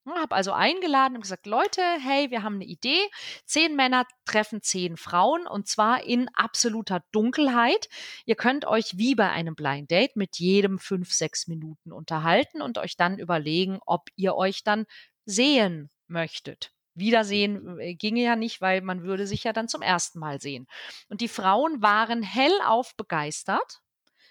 Habe 0.06 0.34
also 0.34 0.52
eingeladen 0.52 1.16
und 1.16 1.20
gesagt, 1.20 1.46
Leute, 1.46 1.82
hey, 2.00 2.30
wir 2.30 2.42
haben 2.42 2.54
eine 2.56 2.64
Idee. 2.64 3.00
Zehn 3.44 3.76
Männer 3.76 4.06
treffen 4.24 4.62
zehn 4.62 4.96
Frauen 4.96 5.46
und 5.46 5.68
zwar 5.68 6.04
in 6.04 6.28
absoluter 6.34 7.04
Dunkelheit. 7.12 7.88
Ihr 8.24 8.34
könnt 8.34 8.64
euch 8.64 8.96
wie 8.96 9.14
bei 9.14 9.30
einem 9.30 9.54
Blind 9.54 9.90
Date 9.90 10.16
mit 10.16 10.38
jedem 10.38 10.78
fünf, 10.78 11.12
sechs 11.12 11.46
Minuten 11.48 11.92
unterhalten 11.92 12.62
und 12.62 12.78
euch 12.78 12.96
dann 12.96 13.18
überlegen, 13.18 13.78
ob 13.86 14.08
ihr 14.16 14.34
euch 14.34 14.64
dann 14.64 14.86
sehen 15.26 15.90
möchtet. 16.08 16.72
Wiedersehen 16.94 17.78
äh, 17.78 17.94
ginge 17.94 18.22
ja 18.22 18.36
nicht, 18.36 18.60
weil 18.60 18.82
man 18.82 19.02
würde 19.02 19.26
sich 19.26 19.44
ja 19.44 19.52
dann 19.52 19.68
zum 19.68 19.82
ersten 19.82 20.18
Mal 20.18 20.40
sehen. 20.40 20.66
Und 21.08 21.20
die 21.20 21.28
Frauen 21.28 21.82
waren 21.82 22.22
hellauf 22.22 22.94
begeistert. 22.96 23.80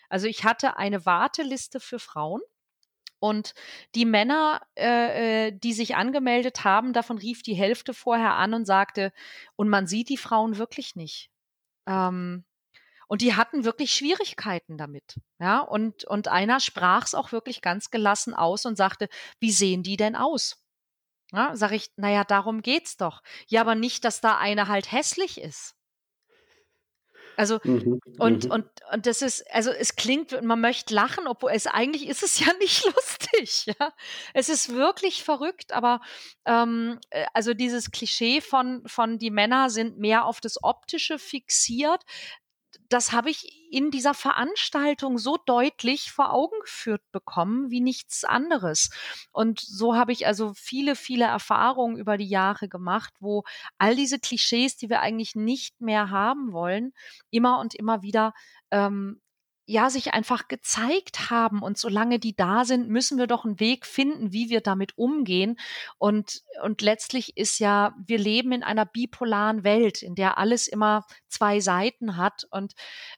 Also 0.10 0.28
ich 0.28 0.43
hatte 0.43 0.78
eine 0.78 1.05
Warteliste 1.05 1.80
für 1.80 1.99
Frauen 1.99 2.41
und 3.20 3.53
die 3.95 4.05
Männer, 4.05 4.62
äh, 4.78 5.47
äh, 5.47 5.51
die 5.51 5.74
sich 5.74 5.95
angemeldet 5.95 6.64
haben, 6.64 6.93
davon 6.93 7.18
rief 7.18 7.43
die 7.43 7.53
Hälfte 7.55 7.93
vorher 7.93 8.36
an 8.36 8.53
und 8.53 8.66
sagte, 8.66 9.12
und 9.55 9.70
man 9.70 9.88
sieht 9.88 10.10
die 10.10 10.18
Frauen 10.18 10.57
wirklich 10.57 10.95
nicht. 10.95 11.30
Ähm, 11.88 12.45
Und 13.07 13.22
die 13.22 13.36
hatten 13.36 13.66
wirklich 13.66 13.93
Schwierigkeiten 13.93 14.78
damit. 14.78 15.20
Ja, 15.39 15.60
und, 15.62 16.05
und 16.05 16.28
einer 16.30 16.60
sprach 16.60 17.05
es 17.05 17.16
auch 17.16 17.32
wirklich 17.34 17.62
ganz 17.62 17.91
gelassen 17.91 18.34
aus 18.34 18.66
und 18.66 18.78
sagte, 18.78 19.10
wie 19.39 19.51
sehen 19.51 19.84
die 19.84 19.97
denn 19.97 20.16
aus? 20.16 20.64
Ja, 21.32 21.55
sag 21.55 21.71
ich, 21.71 21.91
naja, 21.95 22.23
darum 22.23 22.61
geht's 22.61 22.97
doch. 22.97 23.21
Ja, 23.47 23.61
aber 23.61 23.75
nicht, 23.75 24.03
dass 24.03 24.21
da 24.21 24.38
eine 24.38 24.67
halt 24.67 24.91
hässlich 24.91 25.39
ist. 25.39 25.75
Also, 27.39 27.59
mhm, 27.63 28.01
und, 28.17 28.43
mhm. 28.45 28.51
und, 28.51 28.65
und 28.91 29.05
das 29.05 29.21
ist, 29.21 29.49
also 29.53 29.71
es 29.71 29.95
klingt, 29.95 30.41
man 30.41 30.59
möchte 30.59 30.93
lachen, 30.93 31.25
obwohl 31.25 31.51
es 31.51 31.67
eigentlich 31.67 32.09
ist 32.09 32.21
es 32.21 32.38
ja 32.45 32.51
nicht 32.59 32.84
lustig, 32.84 33.67
ja. 33.67 33.93
Es 34.34 34.49
ist 34.49 34.73
wirklich 34.73 35.23
verrückt, 35.23 35.71
aber 35.71 36.01
ähm, 36.43 36.99
äh, 37.11 37.25
also 37.34 37.53
dieses 37.53 37.91
Klischee 37.91 38.41
von, 38.41 38.84
von 38.88 39.19
die 39.19 39.32
Männer 39.32 39.69
sind 39.69 39.97
mehr 39.97 40.25
auf 40.25 40.41
das 40.41 40.61
Optische 40.61 41.17
fixiert, 41.17 42.03
das 42.89 43.11
habe 43.11 43.30
ich 43.30 43.70
in 43.72 43.91
dieser 43.91 44.13
Veranstaltung 44.13 45.17
so 45.17 45.38
deutlich 45.45 46.11
vor 46.11 46.34
Augen 46.34 46.59
geführt 46.61 47.03
bekommen 47.11 47.70
wie 47.70 47.82
nichts 47.82 48.24
anderes. 48.24 48.89
Und 49.32 49.59
so 49.59 49.95
habe 49.95 50.11
ich 50.11 50.26
also 50.28 50.53
viele, 50.55 50.95
viele 50.95 51.26
Erfahrungen 51.26 51.97
über 51.97 52.17
die 52.17 52.28
Jahre 52.30 52.67
gemacht, 52.67 53.13
wo 53.20 53.43
all 53.78 53.95
diese 53.95 54.20
Klischees, 54.20 54.76
die 54.78 54.89
wir 54.89 55.01
eigentlich 55.01 55.36
nicht 55.36 55.82
mehr 55.82 56.09
haben 56.09 56.51
wollen, 56.51 56.93
immer 57.30 57.59
und 57.59 57.76
immer 57.76 58.01
wieder 58.01 58.34
ähm, 58.72 59.22
ja, 59.70 59.91
sich 59.91 60.15
einfach 60.15 60.47
gezeigt 60.47 61.30
haben. 61.30 61.61
Und 61.61 61.78
solange 61.78 62.17
die 62.17 62.36
da 62.36 62.65
sind, 62.65 62.89
müssen 62.89 63.20
wir 63.20 63.28
doch 63.28 63.45
einen 63.45 63.59
Weg 63.59 63.86
finden, 63.86 64.34
wie 64.34 64.49
wir 64.49 64.61
damit 64.61 64.97
umgehen. 64.97 65.59
Und, 65.99 66.41
und 66.63 66.82
letztlich 66.82 67.38
ist 67.38 67.59
ja, 67.59 67.93
wir 68.03 68.17
leben 68.17 68.51
in 68.51 68.63
einer 68.63 68.88
bipolaren 68.88 69.63
Welt, 69.63 70.01
in 70.01 70.15
der 70.15 70.39
alles 70.39 70.67
immer 70.67 71.05
zwei 71.28 71.59
Seiten 71.59 72.17
hat. 72.17 72.47
Und 72.49 72.74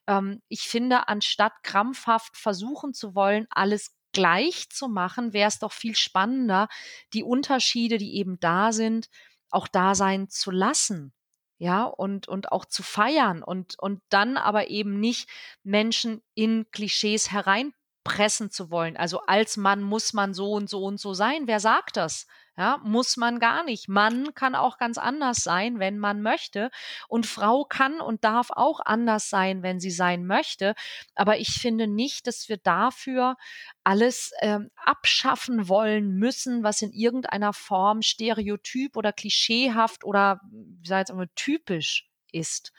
ähm, 0.08 0.42
ich 0.50 0.64
finde, 0.64 1.08
anstatt 1.08 1.54
krampfhaft 1.64 2.36
versuchen 2.36 2.94
zu 2.94 3.16
wollen, 3.16 3.48
alles 3.50 3.96
gleich 4.12 4.70
zu 4.70 4.90
machen, 4.90 5.32
wäre 5.32 5.48
es 5.48 5.60
doch 5.60 5.72
viel 5.72 5.96
spannender, 5.96 6.68
die 7.14 7.24
Unterschiede, 7.24 7.98
die 7.98 8.18
eben 8.18 8.42
da 8.42 8.74
sind, 8.74 9.08
auch 9.52 9.70
da 9.70 9.96
sein 9.96 10.28
zu 10.28 10.52
lassen 10.52 11.14
ja, 11.62 11.84
und, 11.84 12.28
und 12.28 12.52
auch 12.52 12.66
zu 12.66 12.82
feiern 12.82 13.44
und, 13.44 13.78
und 13.78 14.02
dann 14.10 14.36
aber 14.36 14.72
eben 14.72 15.00
nicht 15.00 15.30
Menschen 15.62 16.24
in 16.34 16.66
Klischees 16.72 17.32
hereinpressen 17.32 18.50
zu 18.50 18.72
wollen. 18.72 18.98
Also 18.98 19.20
als 19.28 19.58
Mann 19.58 19.84
muss 19.84 20.14
man 20.14 20.34
so 20.34 20.54
und 20.54 20.72
so 20.72 20.84
und 20.84 21.00
so 21.00 21.14
sein. 21.14 21.44
Wer 21.46 21.60
sagt 21.60 21.98
das? 21.98 22.26
Ja, 22.58 22.80
muss 22.84 23.16
man 23.18 23.40
gar 23.40 23.64
nicht. 23.64 23.88
Mann 23.88 24.34
kann 24.36 24.56
auch 24.56 24.78
ganz 24.78 24.98
anders 24.98 25.38
sein, 25.38 25.80
wenn 25.80 25.98
man 25.98 26.22
möchte. 26.22 26.70
Und 27.08 27.26
Frau 27.26 27.64
kann 27.64 28.02
und 28.02 28.24
darf 28.24 28.50
auch 28.52 28.82
anders 28.86 29.30
sein, 29.30 29.64
wenn 29.64 29.80
sie 29.80 29.90
sein 29.90 30.26
möchte. 30.26 30.76
Aber 31.16 31.40
ich 31.40 31.50
finde 31.54 31.88
nicht, 31.88 32.28
dass 32.28 32.50
wir 32.50 32.58
dafür 32.58 33.36
alles 33.84 34.32
ähm, 34.42 34.70
abschaffen 34.76 35.70
wollen 35.70 36.12
müssen, 36.16 36.64
was 36.64 36.82
in 36.82 36.92
irgendeiner 36.92 37.54
Form 37.54 38.02
stereotyp 38.02 38.98
oder 38.98 39.14
klischeehaft 39.14 40.04
oder, 40.04 40.42
wie 40.52 40.88
sage 40.88 41.06
ich 41.14 41.18
jetzt 41.20 41.36
typisch 41.36 42.11
ist. 42.32 42.74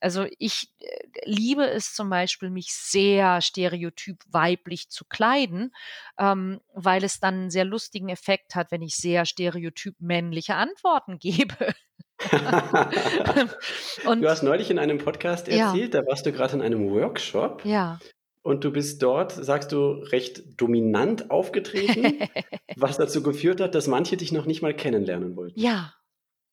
Also 0.00 0.26
ich 0.38 0.72
äh, 0.80 0.86
liebe 1.24 1.68
es 1.68 1.94
zum 1.94 2.10
Beispiel, 2.10 2.50
mich 2.50 2.74
sehr 2.74 3.40
stereotyp 3.40 4.18
weiblich 4.28 4.90
zu 4.90 5.04
kleiden, 5.04 5.74
ähm, 6.18 6.60
weil 6.74 7.04
es 7.04 7.20
dann 7.20 7.34
einen 7.34 7.50
sehr 7.50 7.64
lustigen 7.64 8.08
Effekt 8.08 8.54
hat, 8.54 8.70
wenn 8.70 8.82
ich 8.82 8.96
sehr 8.96 9.24
stereotyp 9.24 9.96
männliche 9.98 10.54
Antworten 10.54 11.18
gebe. 11.20 11.74
und, 14.06 14.22
du 14.22 14.28
hast 14.28 14.42
neulich 14.42 14.70
in 14.70 14.78
einem 14.78 14.98
Podcast 14.98 15.48
erzählt, 15.48 15.94
ja. 15.94 16.00
da 16.00 16.06
warst 16.06 16.24
du 16.24 16.32
gerade 16.32 16.54
in 16.54 16.62
einem 16.62 16.90
Workshop. 16.90 17.64
Ja. 17.64 17.98
Und 18.46 18.62
du 18.62 18.70
bist 18.70 19.02
dort, 19.02 19.32
sagst 19.32 19.72
du, 19.72 19.90
recht 20.12 20.60
dominant 20.60 21.32
aufgetreten, 21.32 22.28
was 22.76 22.96
dazu 22.96 23.22
geführt 23.22 23.60
hat, 23.60 23.74
dass 23.74 23.88
manche 23.88 24.16
dich 24.16 24.30
noch 24.30 24.46
nicht 24.46 24.62
mal 24.62 24.72
kennenlernen 24.72 25.36
wollten. 25.36 25.58
Ja, 25.58 25.94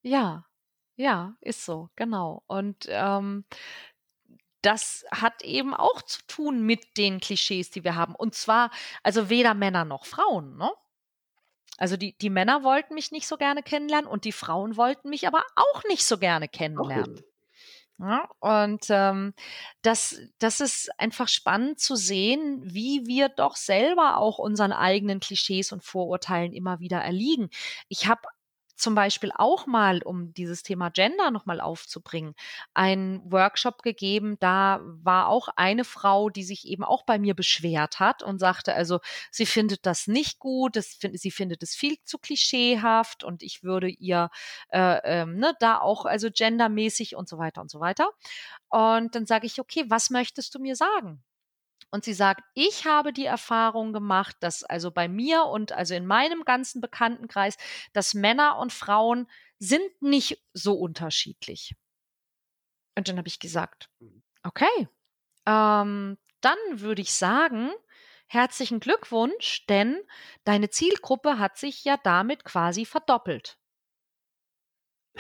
ja. 0.01 0.43
Ja, 0.95 1.35
ist 1.41 1.65
so, 1.65 1.89
genau. 1.95 2.43
Und 2.47 2.85
ähm, 2.87 3.45
das 4.61 5.05
hat 5.11 5.43
eben 5.43 5.73
auch 5.73 6.01
zu 6.03 6.21
tun 6.27 6.61
mit 6.63 6.97
den 6.97 7.19
Klischees, 7.19 7.69
die 7.69 7.83
wir 7.83 7.95
haben. 7.95 8.15
Und 8.15 8.35
zwar, 8.35 8.71
also 9.03 9.29
weder 9.29 9.53
Männer 9.53 9.85
noch 9.85 10.05
Frauen, 10.05 10.57
ne? 10.57 10.71
Also 11.77 11.97
die, 11.97 12.15
die 12.17 12.29
Männer 12.29 12.63
wollten 12.63 12.93
mich 12.93 13.11
nicht 13.11 13.27
so 13.27 13.35
gerne 13.35 13.63
kennenlernen 13.63 14.09
und 14.09 14.25
die 14.25 14.31
Frauen 14.31 14.77
wollten 14.77 15.09
mich 15.09 15.27
aber 15.27 15.43
auch 15.55 15.83
nicht 15.85 16.05
so 16.05 16.19
gerne 16.19 16.47
kennenlernen. 16.47 17.21
Ja, 17.99 18.29
und 18.39 18.85
ähm, 18.89 19.33
das, 19.81 20.19
das 20.39 20.59
ist 20.59 20.89
einfach 20.99 21.27
spannend 21.27 21.79
zu 21.79 21.95
sehen, 21.95 22.61
wie 22.63 23.05
wir 23.05 23.29
doch 23.29 23.55
selber 23.55 24.17
auch 24.17 24.39
unseren 24.39 24.71
eigenen 24.71 25.19
Klischees 25.19 25.71
und 25.71 25.83
Vorurteilen 25.83 26.53
immer 26.53 26.79
wieder 26.79 26.99
erliegen. 26.99 27.49
Ich 27.89 28.07
habe 28.07 28.21
zum 28.76 28.95
Beispiel 28.95 29.32
auch 29.36 29.67
mal, 29.67 30.01
um 30.03 30.34
dieses 30.34 30.63
Thema 30.63 30.89
Gender 30.89 31.32
nochmal 31.32 31.61
aufzubringen, 31.61 32.36
einen 32.74 33.21
Workshop 33.32 33.84
gegeben. 33.84 34.38
Da 34.39 34.80
war 34.84 35.28
auch 35.28 35.49
eine 35.55 35.84
Frau, 35.84 36.30
die 36.30 36.43
sich 36.43 36.67
eben 36.67 36.84
auch 36.84 37.03
bei 37.03 37.19
mir 37.19 37.36
beschwert 37.36 37.99
hat 37.99 38.24
und 38.24 38.39
sagte, 38.39 38.74
also 38.74 38.99
sie 39.32 39.45
findet 39.45 39.86
das 39.86 40.07
nicht 40.07 40.39
gut, 40.39 40.76
das, 40.76 40.99
sie 41.13 41.32
findet 41.32 41.63
es 41.63 41.76
viel 41.76 41.97
zu 42.03 42.17
klischeehaft 42.17 43.24
und 43.24 43.43
ich 43.43 43.63
würde 43.63 43.89
ihr 43.89 44.30
äh, 44.69 44.99
ähm, 45.03 45.38
ne, 45.38 45.53
da 45.59 45.80
auch 45.80 46.05
also 46.05 46.30
gendermäßig 46.32 47.15
und 47.15 47.30
so 47.30 47.38
weiter 47.38 47.61
und 47.61 47.69
so 47.71 47.80
weiter. 47.80 48.09
Und 48.69 49.15
dann 49.15 49.26
sage 49.26 49.45
ich, 49.45 49.59
okay, 49.59 49.86
was 49.88 50.09
möchtest 50.09 50.55
du 50.55 50.59
mir 50.59 50.76
sagen? 50.76 51.24
Und 51.93 52.03
sie 52.03 52.15
sagt, 52.15 52.43
ich 52.55 52.87
habe 52.87 53.13
die 53.13 53.27
Erfahrung 53.27 53.93
gemacht, 53.93 54.35
dass 54.39 54.63
also 54.63 54.89
bei 54.89 55.07
mir 55.07 55.45
und 55.45 55.73
also 55.73 55.93
in 55.93 56.07
meinem 56.07 56.43
ganzen 56.43 56.81
Bekanntenkreis, 56.81 57.55
dass 57.93 58.15
Männer 58.15 58.57
und 58.57 58.73
Frauen 58.73 59.29
sind 59.59 60.01
nicht 60.01 60.43
so 60.53 60.73
unterschiedlich. 60.73 61.75
Und 62.97 63.07
dann 63.07 63.19
habe 63.19 63.27
ich 63.27 63.37
gesagt, 63.37 63.91
mhm. 63.99 64.23
okay, 64.41 64.87
ähm, 65.45 66.17
dann 66.41 66.57
würde 66.71 67.03
ich 67.03 67.13
sagen, 67.13 67.69
herzlichen 68.25 68.79
Glückwunsch, 68.79 69.67
denn 69.67 70.01
deine 70.45 70.71
Zielgruppe 70.71 71.37
hat 71.37 71.59
sich 71.59 71.83
ja 71.83 71.97
damit 71.97 72.43
quasi 72.43 72.85
verdoppelt. 72.85 73.59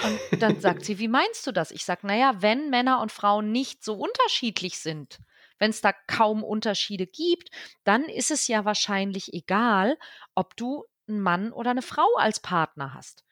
Und 0.01 0.41
dann 0.41 0.59
sagt 0.59 0.85
sie, 0.85 0.97
wie 0.97 1.07
meinst 1.07 1.45
du 1.45 1.51
das? 1.51 1.69
Ich 1.69 1.85
sage, 1.85 2.07
naja, 2.07 2.41
wenn 2.41 2.71
Männer 2.71 2.99
und 2.99 3.11
Frauen 3.11 3.51
nicht 3.51 3.83
so 3.83 3.93
unterschiedlich 3.93 4.79
sind, 4.79 5.19
wenn 5.59 5.71
es 5.71 5.81
da 5.81 5.93
kaum 6.07 6.43
Unterschiede 6.43 7.07
gibt, 7.07 7.49
dann 7.83 8.03
ist 8.05 8.31
es 8.31 8.47
ja 8.47 8.65
wahrscheinlich 8.65 9.33
egal, 9.33 9.97
ob 10.35 10.55
du 10.55 10.85
einen 11.07 11.21
Mann 11.21 11.51
oder 11.51 11.71
eine 11.71 11.81
Frau 11.81 12.07
als 12.17 12.39
Partner 12.39 12.93
hast. 12.93 13.23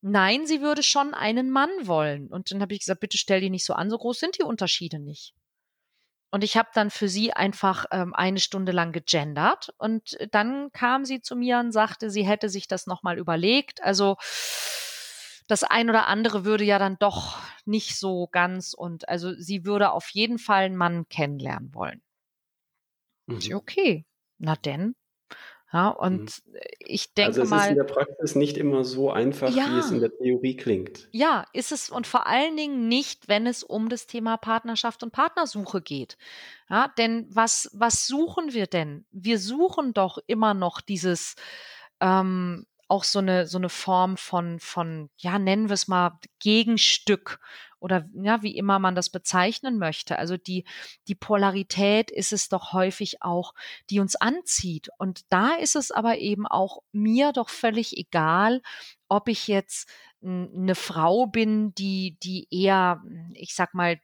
Nein, 0.00 0.46
sie 0.46 0.60
würde 0.60 0.82
schon 0.82 1.14
einen 1.14 1.50
Mann 1.50 1.70
wollen. 1.82 2.28
Und 2.28 2.50
dann 2.50 2.60
habe 2.60 2.74
ich 2.74 2.80
gesagt, 2.80 3.00
bitte 3.00 3.18
stell 3.18 3.40
die 3.40 3.50
nicht 3.50 3.64
so 3.64 3.74
an, 3.74 3.90
so 3.90 3.98
groß 3.98 4.18
sind 4.18 4.38
die 4.38 4.44
Unterschiede 4.44 4.98
nicht. 4.98 5.34
Und 6.30 6.44
ich 6.44 6.56
habe 6.56 6.68
dann 6.74 6.90
für 6.90 7.08
sie 7.08 7.32
einfach 7.32 7.86
ähm, 7.90 8.14
eine 8.14 8.38
Stunde 8.38 8.72
lang 8.72 8.92
gegendert 8.92 9.70
und 9.78 10.18
dann 10.30 10.70
kam 10.72 11.06
sie 11.06 11.22
zu 11.22 11.36
mir 11.36 11.58
und 11.58 11.72
sagte, 11.72 12.10
sie 12.10 12.26
hätte 12.26 12.50
sich 12.50 12.68
das 12.68 12.86
nochmal 12.86 13.18
überlegt. 13.18 13.82
Also 13.82 14.16
das 15.48 15.64
ein 15.64 15.90
oder 15.90 16.06
andere 16.06 16.44
würde 16.44 16.64
ja 16.64 16.78
dann 16.78 16.96
doch 16.98 17.38
nicht 17.64 17.98
so 17.98 18.28
ganz 18.28 18.74
und 18.74 19.08
also 19.08 19.32
sie 19.34 19.64
würde 19.64 19.90
auf 19.90 20.08
jeden 20.10 20.38
Fall 20.38 20.64
einen 20.64 20.76
Mann 20.76 21.08
kennenlernen 21.08 21.74
wollen. 21.74 22.02
Mhm. 23.26 23.54
Okay, 23.54 24.06
na 24.38 24.54
denn. 24.56 24.94
Ja, 25.70 25.88
und 25.88 26.46
mhm. 26.46 26.54
ich 26.78 27.12
denke 27.12 27.28
also 27.28 27.42
es 27.42 27.50
mal. 27.50 27.64
ist 27.64 27.70
in 27.70 27.76
der 27.76 27.84
Praxis 27.84 28.34
nicht 28.34 28.56
immer 28.56 28.84
so 28.84 29.10
einfach, 29.10 29.50
ja, 29.50 29.68
wie 29.68 29.78
es 29.78 29.90
in 29.90 30.00
der 30.00 30.16
Theorie 30.16 30.56
klingt. 30.56 31.08
Ja, 31.12 31.44
ist 31.52 31.72
es 31.72 31.90
und 31.90 32.06
vor 32.06 32.26
allen 32.26 32.56
Dingen 32.56 32.88
nicht, 32.88 33.28
wenn 33.28 33.46
es 33.46 33.62
um 33.62 33.90
das 33.90 34.06
Thema 34.06 34.38
Partnerschaft 34.38 35.02
und 35.02 35.12
Partnersuche 35.12 35.82
geht. 35.82 36.16
Ja, 36.70 36.88
denn 36.96 37.26
was, 37.30 37.70
was 37.74 38.06
suchen 38.06 38.54
wir 38.54 38.66
denn? 38.66 39.04
Wir 39.10 39.38
suchen 39.38 39.92
doch 39.92 40.18
immer 40.26 40.54
noch 40.54 40.80
dieses, 40.80 41.34
ähm, 42.00 42.66
auch 42.88 43.04
so 43.04 43.18
eine, 43.18 43.46
so 43.46 43.58
eine 43.58 43.68
Form 43.68 44.16
von, 44.16 44.58
von, 44.60 45.10
ja, 45.18 45.38
nennen 45.38 45.68
wir 45.68 45.74
es 45.74 45.88
mal 45.88 46.18
Gegenstück 46.40 47.38
oder 47.80 48.08
ja, 48.14 48.42
wie 48.42 48.56
immer 48.56 48.78
man 48.78 48.94
das 48.94 49.10
bezeichnen 49.10 49.78
möchte. 49.78 50.18
Also 50.18 50.36
die, 50.36 50.64
die 51.06 51.14
Polarität 51.14 52.10
ist 52.10 52.32
es 52.32 52.48
doch 52.48 52.72
häufig 52.72 53.22
auch, 53.22 53.54
die 53.90 54.00
uns 54.00 54.16
anzieht. 54.16 54.88
Und 54.98 55.20
da 55.28 55.54
ist 55.54 55.76
es 55.76 55.90
aber 55.90 56.18
eben 56.18 56.46
auch 56.46 56.80
mir 56.92 57.32
doch 57.32 57.50
völlig 57.50 57.96
egal, 57.96 58.62
ob 59.08 59.28
ich 59.28 59.46
jetzt 59.46 59.88
eine 60.22 60.74
Frau 60.74 61.26
bin, 61.26 61.74
die, 61.74 62.16
die 62.22 62.48
eher, 62.50 63.02
ich 63.34 63.54
sag 63.54 63.74
mal, 63.74 64.00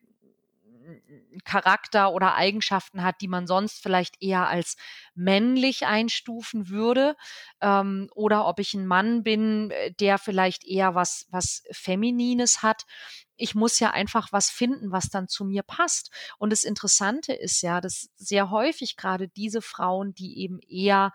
Charakter 1.44 2.12
oder 2.12 2.34
Eigenschaften 2.34 3.02
hat, 3.02 3.20
die 3.20 3.28
man 3.28 3.46
sonst 3.46 3.82
vielleicht 3.82 4.22
eher 4.22 4.48
als 4.48 4.76
männlich 5.14 5.86
einstufen 5.86 6.68
würde, 6.68 7.16
ähm, 7.60 8.08
oder 8.14 8.46
ob 8.46 8.58
ich 8.58 8.74
ein 8.74 8.86
Mann 8.86 9.22
bin, 9.22 9.70
äh, 9.70 9.92
der 9.92 10.18
vielleicht 10.18 10.64
eher 10.64 10.94
was, 10.94 11.26
was 11.30 11.62
Feminines 11.70 12.62
hat. 12.62 12.84
Ich 13.36 13.54
muss 13.54 13.80
ja 13.80 13.90
einfach 13.90 14.32
was 14.32 14.50
finden, 14.50 14.92
was 14.92 15.08
dann 15.10 15.28
zu 15.28 15.44
mir 15.44 15.62
passt. 15.62 16.10
Und 16.38 16.50
das 16.50 16.64
Interessante 16.64 17.32
ist 17.32 17.62
ja, 17.62 17.80
dass 17.80 18.10
sehr 18.16 18.50
häufig 18.50 18.96
gerade 18.96 19.28
diese 19.28 19.60
Frauen, 19.60 20.14
die 20.14 20.38
eben 20.38 20.60
eher 20.60 21.12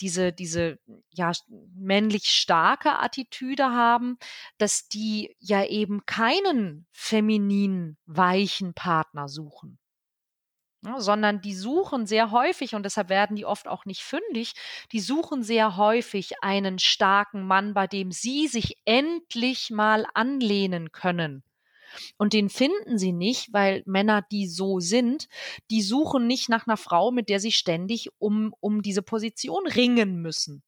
diese, 0.00 0.32
diese 0.32 0.78
ja, 1.10 1.32
männlich 1.74 2.26
starke 2.26 2.98
Attitüde 2.98 3.64
haben, 3.72 4.18
dass 4.58 4.88
die 4.88 5.36
ja 5.40 5.64
eben 5.64 6.06
keinen 6.06 6.86
femininen, 6.92 7.96
weichen 8.06 8.74
Partner 8.74 9.28
suchen. 9.28 9.78
Ja, 10.82 11.00
sondern 11.00 11.40
die 11.40 11.54
suchen 11.54 12.06
sehr 12.06 12.30
häufig, 12.30 12.74
und 12.74 12.82
deshalb 12.82 13.08
werden 13.08 13.36
die 13.36 13.46
oft 13.46 13.66
auch 13.68 13.86
nicht 13.86 14.02
fündig, 14.02 14.52
die 14.92 15.00
suchen 15.00 15.42
sehr 15.42 15.76
häufig 15.78 16.32
einen 16.42 16.78
starken 16.78 17.46
Mann, 17.46 17.72
bei 17.72 17.86
dem 17.86 18.12
sie 18.12 18.48
sich 18.48 18.76
endlich 18.84 19.70
mal 19.70 20.04
anlehnen 20.12 20.92
können. 20.92 21.42
Und 22.16 22.32
den 22.32 22.48
finden 22.48 22.98
sie 22.98 23.12
nicht, 23.12 23.52
weil 23.52 23.82
Männer, 23.86 24.24
die 24.30 24.46
so 24.48 24.80
sind, 24.80 25.28
die 25.70 25.82
suchen 25.82 26.26
nicht 26.26 26.48
nach 26.48 26.66
einer 26.66 26.76
Frau, 26.76 27.10
mit 27.10 27.28
der 27.28 27.40
sie 27.40 27.52
ständig 27.52 28.08
um, 28.18 28.54
um 28.60 28.82
diese 28.82 29.02
Position 29.02 29.66
ringen 29.66 30.20
müssen. 30.20 30.62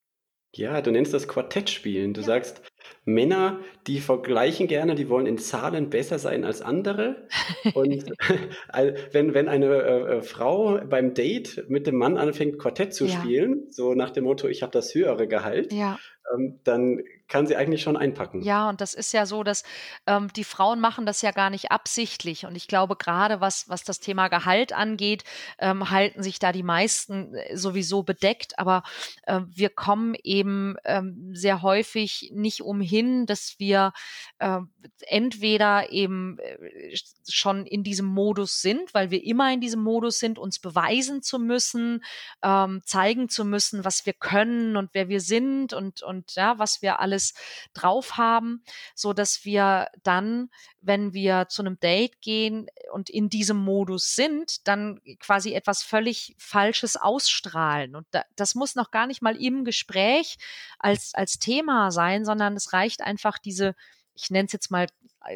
Ja, 0.54 0.80
du 0.80 0.90
nennst 0.90 1.12
das 1.12 1.28
Quartett 1.28 1.68
spielen. 1.68 2.14
Du 2.14 2.22
ja. 2.22 2.26
sagst, 2.26 2.62
Männer, 3.04 3.60
die 3.86 4.00
vergleichen 4.00 4.66
gerne, 4.66 4.94
die 4.94 5.08
wollen 5.08 5.26
in 5.26 5.38
Zahlen 5.38 5.90
besser 5.90 6.18
sein 6.18 6.44
als 6.44 6.60
andere. 6.60 7.28
Und 7.74 8.04
wenn, 9.12 9.34
wenn 9.34 9.48
eine 9.48 9.66
äh, 9.66 10.16
äh, 10.16 10.22
Frau 10.22 10.80
beim 10.88 11.14
Date 11.14 11.64
mit 11.68 11.86
dem 11.86 11.96
Mann 11.96 12.16
anfängt, 12.16 12.58
Quartett 12.58 12.94
zu 12.94 13.06
ja. 13.06 13.12
spielen, 13.12 13.66
so 13.70 13.94
nach 13.94 14.10
dem 14.10 14.24
Motto, 14.24 14.48
ich 14.48 14.62
habe 14.62 14.72
das 14.72 14.94
höhere 14.94 15.28
Gehalt, 15.28 15.72
ja. 15.72 15.98
ähm, 16.34 16.58
dann 16.64 17.00
kann 17.28 17.46
sie 17.46 17.56
eigentlich 17.56 17.82
schon 17.82 17.96
einpacken. 17.96 18.42
Ja, 18.42 18.68
und 18.68 18.80
das 18.80 18.94
ist 18.94 19.12
ja 19.12 19.26
so, 19.26 19.42
dass 19.42 19.64
ähm, 20.06 20.32
die 20.34 20.44
Frauen 20.44 20.80
machen 20.80 21.06
das 21.06 21.22
ja 21.22 21.32
gar 21.32 21.50
nicht 21.50 21.72
absichtlich. 21.72 22.46
Und 22.46 22.56
ich 22.56 22.68
glaube, 22.68 22.96
gerade 22.96 23.40
was, 23.40 23.68
was 23.68 23.82
das 23.82 24.00
Thema 24.00 24.28
Gehalt 24.28 24.72
angeht, 24.72 25.24
ähm, 25.58 25.90
halten 25.90 26.22
sich 26.22 26.38
da 26.38 26.52
die 26.52 26.62
meisten 26.62 27.34
äh, 27.34 27.56
sowieso 27.56 28.02
bedeckt. 28.02 28.58
Aber 28.58 28.82
äh, 29.26 29.40
wir 29.48 29.70
kommen 29.70 30.14
eben 30.22 30.76
ähm, 30.84 31.30
sehr 31.32 31.62
häufig 31.62 32.30
nicht 32.32 32.62
umhin, 32.76 33.26
dass 33.26 33.56
wir 33.58 33.92
äh, 34.38 34.60
entweder 35.08 35.90
eben 35.90 36.38
äh, 36.38 36.96
schon 37.28 37.66
in 37.66 37.82
diesem 37.82 38.06
Modus 38.06 38.60
sind, 38.62 38.94
weil 38.94 39.10
wir 39.10 39.24
immer 39.24 39.52
in 39.52 39.60
diesem 39.60 39.82
Modus 39.82 40.18
sind, 40.18 40.38
uns 40.38 40.58
beweisen 40.58 41.22
zu 41.22 41.38
müssen, 41.38 42.04
ähm, 42.42 42.82
zeigen 42.84 43.28
zu 43.28 43.44
müssen, 43.44 43.84
was 43.84 44.06
wir 44.06 44.12
können 44.12 44.76
und 44.76 44.90
wer 44.92 45.08
wir 45.08 45.20
sind 45.20 45.72
und, 45.72 46.02
und 46.02 46.34
ja, 46.36 46.58
was 46.58 46.82
wir 46.82 47.00
alles 47.00 47.16
alles 47.16 47.34
drauf 47.72 48.16
haben, 48.16 48.62
so 48.94 49.12
dass 49.12 49.44
wir 49.44 49.88
dann, 50.02 50.50
wenn 50.80 51.12
wir 51.12 51.46
zu 51.48 51.62
einem 51.62 51.80
Date 51.80 52.20
gehen 52.20 52.68
und 52.92 53.10
in 53.10 53.28
diesem 53.28 53.56
Modus 53.56 54.14
sind, 54.14 54.66
dann 54.68 55.00
quasi 55.18 55.54
etwas 55.54 55.82
völlig 55.82 56.34
Falsches 56.38 56.96
ausstrahlen. 56.96 57.96
Und 57.96 58.06
da, 58.10 58.24
das 58.36 58.54
muss 58.54 58.74
noch 58.74 58.90
gar 58.90 59.06
nicht 59.06 59.22
mal 59.22 59.36
im 59.36 59.64
Gespräch 59.64 60.36
als, 60.78 61.12
als 61.14 61.38
Thema 61.38 61.90
sein, 61.90 62.24
sondern 62.24 62.54
es 62.54 62.65
reicht 62.72 63.02
einfach 63.02 63.38
diese 63.38 63.74
ich 64.16 64.30
nenne 64.30 64.46
es 64.46 64.52
jetzt 64.52 64.70
mal, 64.70 64.86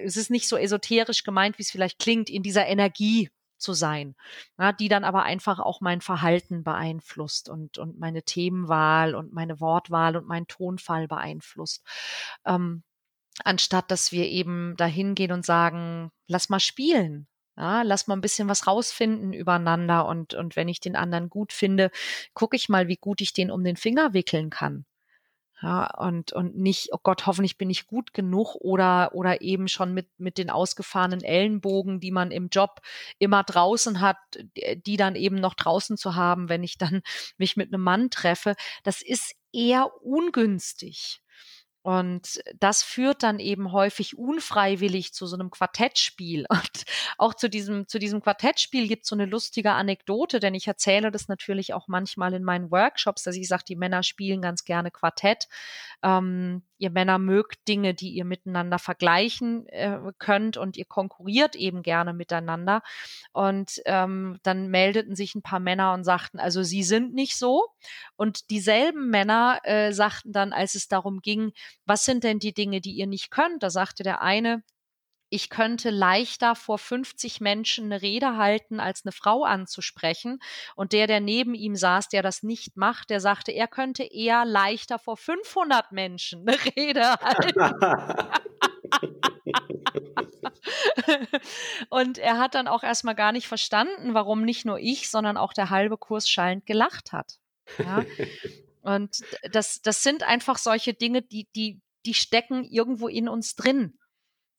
es 0.04 0.16
ist 0.16 0.30
nicht 0.30 0.48
so 0.48 0.56
esoterisch 0.56 1.22
gemeint, 1.22 1.58
wie 1.58 1.62
es 1.62 1.70
vielleicht 1.70 1.98
klingt, 1.98 2.30
in 2.30 2.42
dieser 2.42 2.66
Energie 2.66 3.30
zu 3.58 3.74
sein, 3.74 4.16
ja, 4.58 4.72
die 4.72 4.88
dann 4.88 5.04
aber 5.04 5.22
einfach 5.22 5.60
auch 5.60 5.80
mein 5.82 6.00
Verhalten 6.00 6.64
beeinflusst 6.64 7.48
und, 7.50 7.78
und 7.78 7.98
meine 7.98 8.22
Themenwahl 8.22 9.14
und 9.14 9.32
meine 9.32 9.60
Wortwahl 9.60 10.16
und 10.16 10.26
meinen 10.26 10.46
Tonfall 10.46 11.06
beeinflusst. 11.08 11.84
Ähm, 12.46 12.82
anstatt 13.44 13.90
dass 13.90 14.12
wir 14.12 14.26
eben 14.26 14.76
dahin 14.76 15.14
gehen 15.14 15.32
und 15.32 15.44
sagen, 15.44 16.10
lass 16.26 16.48
mal 16.48 16.60
spielen. 16.60 17.26
Ja, 17.56 17.82
lass 17.82 18.06
mal 18.06 18.14
ein 18.14 18.22
bisschen 18.22 18.48
was 18.48 18.66
rausfinden 18.66 19.34
übereinander 19.34 20.06
und, 20.06 20.32
und 20.32 20.56
wenn 20.56 20.68
ich 20.68 20.80
den 20.80 20.96
anderen 20.96 21.28
gut 21.28 21.52
finde, 21.52 21.90
gucke 22.32 22.56
ich 22.56 22.70
mal, 22.70 22.88
wie 22.88 22.96
gut 22.96 23.20
ich 23.20 23.34
den 23.34 23.50
um 23.50 23.62
den 23.64 23.76
Finger 23.76 24.14
wickeln 24.14 24.48
kann. 24.48 24.86
Ja, 25.62 25.94
und, 25.98 26.32
und 26.32 26.56
nicht, 26.56 26.88
oh 26.92 26.98
Gott, 27.02 27.26
hoffentlich 27.26 27.58
bin 27.58 27.68
ich 27.68 27.86
gut 27.86 28.14
genug 28.14 28.54
oder, 28.56 29.10
oder 29.14 29.42
eben 29.42 29.68
schon 29.68 29.92
mit, 29.92 30.08
mit 30.18 30.38
den 30.38 30.48
ausgefahrenen 30.48 31.22
Ellenbogen, 31.22 32.00
die 32.00 32.10
man 32.12 32.30
im 32.30 32.48
Job 32.48 32.80
immer 33.18 33.42
draußen 33.42 34.00
hat, 34.00 34.16
die 34.86 34.96
dann 34.96 35.16
eben 35.16 35.36
noch 35.36 35.52
draußen 35.54 35.98
zu 35.98 36.14
haben, 36.14 36.48
wenn 36.48 36.62
ich 36.62 36.78
dann 36.78 37.02
mich 37.36 37.56
mit 37.56 37.72
einem 37.74 37.82
Mann 37.82 38.08
treffe. 38.10 38.54
Das 38.84 39.02
ist 39.02 39.34
eher 39.52 39.90
ungünstig. 40.02 41.20
Und 41.82 42.42
das 42.58 42.82
führt 42.82 43.22
dann 43.22 43.38
eben 43.38 43.72
häufig 43.72 44.18
unfreiwillig 44.18 45.14
zu 45.14 45.26
so 45.26 45.36
einem 45.36 45.50
Quartettspiel. 45.50 46.44
Und 46.50 46.84
auch 47.16 47.34
zu 47.34 47.48
diesem, 47.48 47.88
zu 47.88 47.98
diesem 47.98 48.22
Quartettspiel 48.22 48.86
gibt 48.86 49.04
es 49.04 49.08
so 49.08 49.16
eine 49.16 49.24
lustige 49.26 49.72
Anekdote, 49.72 50.40
denn 50.40 50.54
ich 50.54 50.66
erzähle 50.66 51.10
das 51.10 51.28
natürlich 51.28 51.72
auch 51.72 51.88
manchmal 51.88 52.34
in 52.34 52.44
meinen 52.44 52.70
Workshops, 52.70 53.22
dass 53.22 53.36
ich 53.36 53.48
sage, 53.48 53.64
die 53.66 53.76
Männer 53.76 54.02
spielen 54.02 54.42
ganz 54.42 54.64
gerne 54.64 54.90
Quartett. 54.90 55.48
Ähm, 56.02 56.62
ihr 56.80 56.90
Männer 56.90 57.18
mögt 57.18 57.68
Dinge, 57.68 57.94
die 57.94 58.10
ihr 58.10 58.24
miteinander 58.24 58.78
vergleichen 58.78 59.66
äh, 59.68 59.98
könnt 60.18 60.56
und 60.56 60.76
ihr 60.76 60.86
konkurriert 60.86 61.54
eben 61.54 61.82
gerne 61.82 62.12
miteinander. 62.14 62.82
Und 63.32 63.82
ähm, 63.84 64.38
dann 64.42 64.68
meldeten 64.68 65.14
sich 65.14 65.34
ein 65.34 65.42
paar 65.42 65.60
Männer 65.60 65.92
und 65.92 66.04
sagten, 66.04 66.40
also 66.40 66.62
sie 66.62 66.82
sind 66.82 67.14
nicht 67.14 67.36
so. 67.36 67.68
Und 68.16 68.50
dieselben 68.50 69.10
Männer 69.10 69.60
äh, 69.64 69.92
sagten 69.92 70.32
dann, 70.32 70.52
als 70.52 70.74
es 70.74 70.88
darum 70.88 71.20
ging, 71.20 71.52
was 71.84 72.04
sind 72.04 72.24
denn 72.24 72.38
die 72.38 72.54
Dinge, 72.54 72.80
die 72.80 72.92
ihr 72.92 73.06
nicht 73.06 73.30
könnt? 73.30 73.62
Da 73.62 73.70
sagte 73.70 74.02
der 74.02 74.22
eine, 74.22 74.62
ich 75.30 75.48
könnte 75.48 75.90
leichter 75.90 76.56
vor 76.56 76.76
50 76.76 77.40
Menschen 77.40 77.86
eine 77.86 78.02
Rede 78.02 78.36
halten, 78.36 78.80
als 78.80 79.04
eine 79.04 79.12
Frau 79.12 79.44
anzusprechen. 79.44 80.40
Und 80.74 80.92
der, 80.92 81.06
der 81.06 81.20
neben 81.20 81.54
ihm 81.54 81.76
saß, 81.76 82.08
der 82.08 82.22
das 82.22 82.42
nicht 82.42 82.76
macht, 82.76 83.10
der 83.10 83.20
sagte, 83.20 83.52
er 83.52 83.68
könnte 83.68 84.02
eher 84.02 84.44
leichter 84.44 84.98
vor 84.98 85.16
500 85.16 85.92
Menschen 85.92 86.46
eine 86.46 86.58
Rede 86.76 87.14
halten. 87.20 87.60
und 91.90 92.18
er 92.18 92.38
hat 92.38 92.56
dann 92.56 92.66
auch 92.66 92.82
erstmal 92.82 93.14
gar 93.14 93.30
nicht 93.30 93.46
verstanden, 93.46 94.14
warum 94.14 94.42
nicht 94.44 94.64
nur 94.64 94.78
ich, 94.78 95.08
sondern 95.10 95.36
auch 95.36 95.52
der 95.52 95.70
halbe 95.70 95.96
Kurs 95.96 96.28
schallend 96.28 96.66
gelacht 96.66 97.12
hat. 97.12 97.38
Ja? 97.78 98.04
Und 98.82 99.18
das, 99.52 99.80
das 99.82 100.02
sind 100.02 100.24
einfach 100.24 100.58
solche 100.58 100.92
Dinge, 100.92 101.22
die, 101.22 101.48
die, 101.54 101.80
die 102.04 102.14
stecken 102.14 102.64
irgendwo 102.64 103.06
in 103.06 103.28
uns 103.28 103.54
drin. 103.54 103.99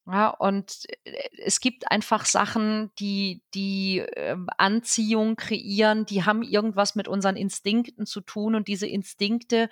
Ja, 0.07 0.29
und 0.29 0.85
äh, 1.03 1.29
es 1.45 1.59
gibt 1.59 1.91
einfach 1.91 2.25
Sachen, 2.25 2.91
die 2.97 3.43
die 3.53 3.99
äh, 3.99 4.35
Anziehung 4.57 5.35
kreieren, 5.35 6.05
die 6.05 6.25
haben 6.25 6.41
irgendwas 6.41 6.95
mit 6.95 7.07
unseren 7.07 7.35
Instinkten 7.35 8.07
zu 8.07 8.21
tun 8.21 8.55
und 8.55 8.67
diese 8.67 8.87
Instinkte, 8.87 9.69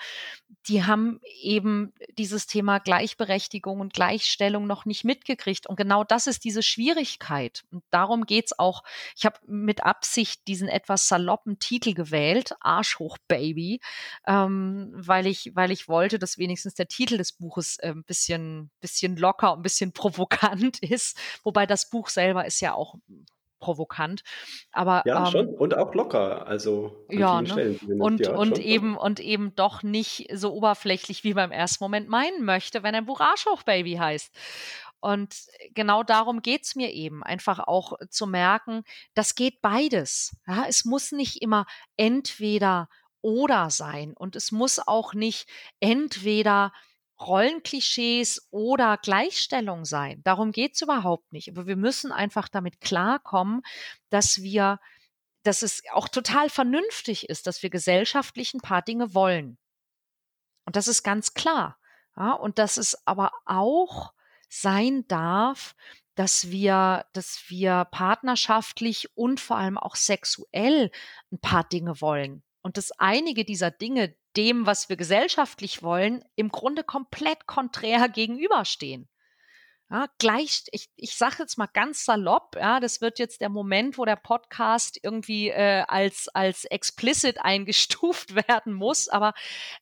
die 0.67 0.83
haben 0.85 1.19
eben 1.41 1.93
dieses 2.17 2.45
Thema 2.45 2.77
Gleichberechtigung 2.77 3.79
und 3.79 3.93
Gleichstellung 3.93 4.67
noch 4.67 4.85
nicht 4.85 5.03
mitgekriegt 5.03 5.67
und 5.67 5.75
genau 5.77 6.03
das 6.03 6.27
ist 6.27 6.43
diese 6.43 6.61
Schwierigkeit 6.61 7.63
und 7.71 7.83
darum 7.89 8.25
geht's 8.25 8.57
auch. 8.57 8.83
Ich 9.17 9.25
habe 9.25 9.39
mit 9.47 9.83
Absicht 9.83 10.47
diesen 10.47 10.67
etwas 10.67 11.07
saloppen 11.07 11.57
Titel 11.57 11.95
gewählt, 11.95 12.53
Arschhoch 12.59 13.17
Baby, 13.27 13.81
ähm, 14.27 14.91
weil 14.93 15.25
ich 15.25 15.51
weil 15.55 15.71
ich 15.71 15.87
wollte, 15.87 16.19
dass 16.19 16.37
wenigstens 16.37 16.75
der 16.75 16.87
Titel 16.87 17.17
des 17.17 17.33
Buches 17.33 17.77
äh, 17.79 17.89
ein 17.89 18.03
bisschen 18.03 18.69
bisschen 18.79 19.15
locker, 19.15 19.53
ein 19.53 19.63
bisschen 19.63 19.91
provokant 19.91 20.18
provokant 20.19 20.79
ist, 20.83 21.17
wobei 21.43 21.65
das 21.65 21.89
Buch 21.89 22.09
selber 22.09 22.45
ist 22.45 22.59
ja 22.59 22.73
auch 22.73 22.95
provokant. 23.59 24.23
Aber 24.71 25.03
ja, 25.05 25.25
ähm, 25.25 25.31
schon 25.31 25.47
und 25.49 25.75
auch 25.75 25.93
locker, 25.93 26.47
also 26.47 27.05
ja, 27.09 27.41
ne? 27.41 27.77
und 27.99 28.21
ja, 28.21 28.33
und 28.33 28.57
eben 28.57 28.97
und 28.97 29.19
eben 29.19 29.53
doch 29.55 29.83
nicht 29.83 30.29
so 30.33 30.53
oberflächlich 30.53 31.23
wie 31.23 31.33
beim 31.33 31.51
ersten 31.51 31.83
Moment 31.83 32.07
meinen 32.07 32.45
möchte, 32.45 32.83
wenn 32.83 32.95
ein 32.95 33.05
Buch 33.05 33.19
Arschhoch-Baby 33.19 33.95
heißt. 33.95 34.33
Und 35.01 35.35
genau 35.73 36.03
darum 36.03 36.41
geht's 36.41 36.75
mir 36.75 36.91
eben, 36.91 37.23
einfach 37.23 37.59
auch 37.59 37.93
zu 38.09 38.27
merken, 38.27 38.83
das 39.13 39.35
geht 39.35 39.61
beides. 39.61 40.35
Ja, 40.45 40.65
es 40.67 40.83
muss 40.83 41.13
nicht 41.13 41.41
immer 41.41 41.65
entweder 41.95 42.89
oder 43.21 43.69
sein 43.69 44.13
und 44.13 44.35
es 44.35 44.51
muss 44.51 44.79
auch 44.85 45.13
nicht 45.13 45.49
entweder 45.79 46.71
Rollenklischees 47.19 48.47
oder 48.51 48.97
Gleichstellung 48.97 49.85
sein. 49.85 50.21
Darum 50.23 50.51
geht's 50.51 50.81
überhaupt 50.81 51.31
nicht. 51.31 51.49
Aber 51.49 51.67
wir 51.67 51.75
müssen 51.75 52.11
einfach 52.11 52.47
damit 52.47 52.81
klarkommen, 52.81 53.61
dass 54.09 54.41
wir, 54.41 54.79
dass 55.43 55.61
es 55.61 55.83
auch 55.91 56.07
total 56.07 56.49
vernünftig 56.49 57.29
ist, 57.29 57.47
dass 57.47 57.63
wir 57.63 57.69
gesellschaftlich 57.69 58.53
ein 58.53 58.61
paar 58.61 58.81
Dinge 58.81 59.13
wollen. 59.13 59.57
Und 60.65 60.75
das 60.75 60.87
ist 60.87 61.03
ganz 61.03 61.33
klar. 61.33 61.77
Ja, 62.15 62.33
und 62.33 62.59
dass 62.59 62.77
es 62.77 63.07
aber 63.07 63.31
auch 63.45 64.13
sein 64.49 65.07
darf, 65.07 65.75
dass 66.15 66.49
wir, 66.49 67.05
dass 67.13 67.45
wir 67.47 67.85
partnerschaftlich 67.91 69.15
und 69.15 69.39
vor 69.39 69.57
allem 69.57 69.77
auch 69.77 69.95
sexuell 69.95 70.91
ein 71.31 71.39
paar 71.39 71.63
Dinge 71.63 72.01
wollen. 72.01 72.43
Und 72.61 72.75
dass 72.75 72.91
einige 72.99 73.45
dieser 73.45 73.71
Dinge 73.71 74.15
dem, 74.37 74.65
was 74.65 74.89
wir 74.89 74.97
gesellschaftlich 74.97 75.83
wollen, 75.83 76.23
im 76.35 76.49
Grunde 76.49 76.83
komplett 76.83 77.47
konträr 77.47 78.09
gegenüberstehen. 78.09 79.09
Ja, 79.91 80.07
gleich, 80.19 80.65
ich, 80.71 80.87
ich 80.97 81.17
sage 81.17 81.37
jetzt 81.39 81.57
mal 81.57 81.65
ganz 81.65 82.05
salopp, 82.05 82.55
ja, 82.55 82.79
das 82.79 83.01
wird 83.01 83.17
jetzt 83.17 83.41
der 83.41 83.49
Moment, 83.49 83.97
wo 83.97 84.05
der 84.05 84.17
Podcast 84.17 84.99
irgendwie 85.01 85.49
äh, 85.49 85.83
als, 85.87 86.27
als 86.27 86.65
explicit 86.65 87.39
eingestuft 87.41 88.35
werden 88.35 88.73
muss, 88.73 89.09
aber 89.09 89.33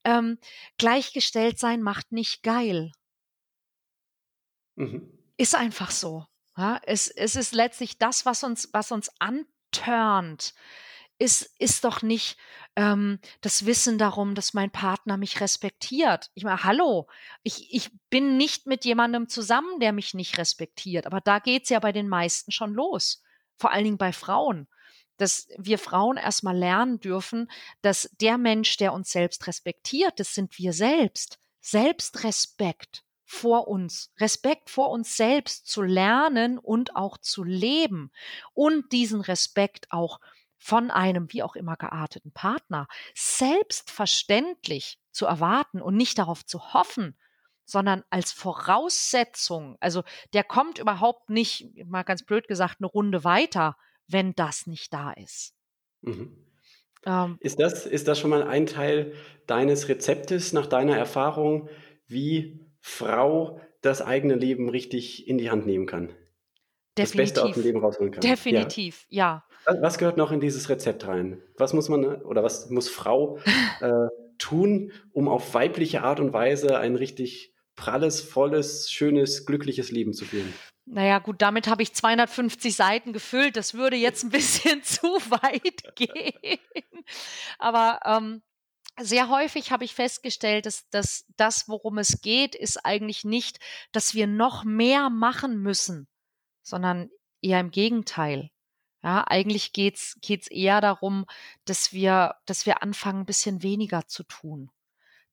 ähm, 0.05 0.39
gleichgestellt 0.77 1.59
sein 1.59 1.81
macht 1.81 2.13
nicht 2.13 2.41
geil. 2.41 2.93
Mhm. 4.75 5.11
Ist 5.35 5.55
einfach 5.55 5.91
so. 5.91 6.25
Ja, 6.55 6.79
es, 6.83 7.09
es 7.09 7.35
ist 7.35 7.53
letztlich 7.53 7.97
das, 7.97 8.25
was 8.25 8.43
uns, 8.43 8.69
was 8.71 8.91
uns 8.91 9.11
antörnt, 9.19 10.53
ist, 11.20 11.53
ist 11.59 11.84
doch 11.84 12.01
nicht 12.01 12.38
ähm, 12.76 13.20
das 13.41 13.65
Wissen 13.65 13.97
darum, 13.97 14.36
dass 14.36 14.53
mein 14.53 14.72
Partner 14.72 15.18
mich 15.18 15.41
respektiert. 15.41 16.30
Ich 16.36 16.43
meine, 16.43 16.63
hallo, 16.63 17.07
ich, 17.43 17.74
ich 17.74 17.89
bin 18.09 18.38
nicht 18.38 18.68
mit 18.68 18.86
jemandem 18.86 19.28
zusammen, 19.28 19.80
der 19.80 19.93
mich 19.93 20.13
nicht 20.13 20.38
respektiert. 20.38 21.07
Aber 21.07 21.22
da 21.22 21.39
geht's 21.39 21.70
ja 21.70 21.80
bei 21.80 21.91
den 21.91 22.07
meisten 22.07 22.51
schon 22.51 22.74
los. 22.74 23.24
Vor 23.57 23.72
allen 23.72 23.86
Dingen 23.86 23.97
bei 23.97 24.13
Frauen. 24.13 24.68
Dass 25.18 25.47
wir 25.57 25.80
Frauen 25.80 26.18
erstmal 26.18 26.55
lernen 26.55 26.99
dürfen, 26.99 27.49
dass 27.82 28.09
der 28.22 28.38
Mensch, 28.38 28.78
der 28.78 28.93
uns 28.93 29.11
selbst 29.11 29.47
respektiert, 29.47 30.20
das 30.20 30.36
sind 30.36 30.59
wir 30.59 30.74
selbst. 30.74 31.39
Selbstrespekt 31.59 33.03
vor 33.26 33.68
uns, 33.68 34.13
Respekt 34.20 34.70
vor 34.70 34.89
uns 34.89 35.18
selbst 35.18 35.68
zu 35.68 35.82
lernen 35.82 36.59
und 36.59 36.95
auch 36.95 37.18
zu 37.18 37.43
leben 37.43 38.11
und 38.53 38.93
diesen 38.93 39.20
Respekt 39.20 39.91
auch 39.91 40.22
von 40.58 40.91
einem 40.91 41.32
wie 41.32 41.43
auch 41.43 41.55
immer 41.55 41.76
gearteten 41.76 42.32
Partner 42.32 42.88
selbstverständlich 43.16 44.99
zu 45.12 45.26
erwarten 45.26 45.82
und 45.82 45.95
nicht 45.95 46.18
darauf 46.18 46.45
zu 46.45 46.74
hoffen, 46.74 47.16
sondern 47.66 48.03
als 48.10 48.32
Voraussetzung. 48.32 49.78
Also 49.80 50.03
der 50.34 50.43
kommt 50.43 50.80
überhaupt 50.80 51.30
nicht, 51.30 51.70
mal 51.86 52.03
ganz 52.03 52.24
blöd 52.24 52.47
gesagt, 52.47 52.78
eine 52.80 52.88
Runde 52.88 53.24
weiter, 53.24 53.78
wenn 54.08 54.34
das 54.34 54.68
nicht 54.68 54.93
da 54.93 55.12
ist. 55.12 55.53
Mhm. 56.01 56.38
Ähm, 57.05 57.38
ist, 57.41 57.60
das, 57.60 57.86
ist 57.86 58.08
das 58.08 58.20
schon 58.20 58.30
mal 58.30 58.43
ein 58.43 58.66
Teil 58.66 59.14
deines 59.45 59.89
Rezeptes 59.89 60.53
nach 60.53 60.66
deiner 60.66 60.97
Erfahrung, 60.97 61.70
wie 62.08 62.66
Frau 62.80 63.60
das 63.82 64.01
eigene 64.01 64.36
Leben 64.36 64.70
richtig 64.70 65.28
in 65.28 65.38
die 65.38 65.51
Hand 65.51 65.66
nehmen 65.66 65.86
kann? 65.86 66.14
Definitiv. 66.97 67.33
Das 67.33 67.43
Beste 67.43 67.43
aus 67.43 67.53
dem 67.53 67.63
Leben 67.63 67.79
rausholen 67.79 68.11
kann. 68.11 68.21
Definitiv, 68.21 69.05
ja. 69.09 69.43
ja. 69.65 69.81
Was 69.81 69.97
gehört 69.97 70.17
noch 70.17 70.31
in 70.31 70.39
dieses 70.39 70.69
Rezept 70.69 71.07
rein? 71.07 71.41
Was 71.57 71.73
muss 71.73 71.89
man 71.89 72.21
oder 72.23 72.43
was 72.43 72.69
muss 72.69 72.89
Frau 72.89 73.39
äh, 73.81 74.07
tun, 74.37 74.91
um 75.11 75.27
auf 75.27 75.53
weibliche 75.53 76.03
Art 76.03 76.19
und 76.19 76.33
Weise 76.33 76.77
ein 76.77 76.95
richtig 76.95 77.53
pralles, 77.75 78.21
volles, 78.21 78.89
schönes, 78.89 79.45
glückliches 79.45 79.91
Leben 79.91 80.13
zu 80.13 80.25
führen? 80.25 80.53
Naja, 80.85 81.19
gut, 81.19 81.41
damit 81.41 81.67
habe 81.67 81.83
ich 81.83 81.93
250 81.93 82.73
Seiten 82.73 83.11
gefüllt. 83.11 83.57
Das 83.57 83.73
würde 83.73 83.97
jetzt 83.97 84.23
ein 84.23 84.29
bisschen 84.29 84.83
zu 84.83 85.07
weit 85.07 85.95
gehen. 85.95 86.59
Aber 87.59 87.99
ähm, 88.05 88.41
sehr 88.99 89.29
häufig 89.29 89.71
habe 89.71 89.83
ich 89.83 89.93
festgestellt, 89.93 90.65
dass, 90.65 90.89
dass 90.89 91.25
das, 91.35 91.67
worum 91.67 91.97
es 91.97 92.21
geht, 92.21 92.55
ist 92.55 92.85
eigentlich 92.85 93.25
nicht, 93.25 93.59
dass 93.91 94.15
wir 94.15 94.27
noch 94.27 94.63
mehr 94.63 95.09
machen 95.09 95.61
müssen, 95.61 96.07
sondern 96.68 97.09
eher 97.41 97.59
im 97.59 97.72
Gegenteil. 97.72 98.51
Ja, 99.03 99.24
eigentlich 99.28 99.74
geht's 99.74 100.18
geht's 100.22 100.47
eher 100.47 100.82
darum, 100.82 101.26
dass 101.65 101.93
wir, 101.93 102.36
dass 102.45 102.65
wir 102.65 102.84
anfangen, 102.84 103.22
ein 103.22 103.26
bisschen 103.26 103.63
weniger 103.63 104.07
zu 104.07 104.24
tun. 104.24 104.72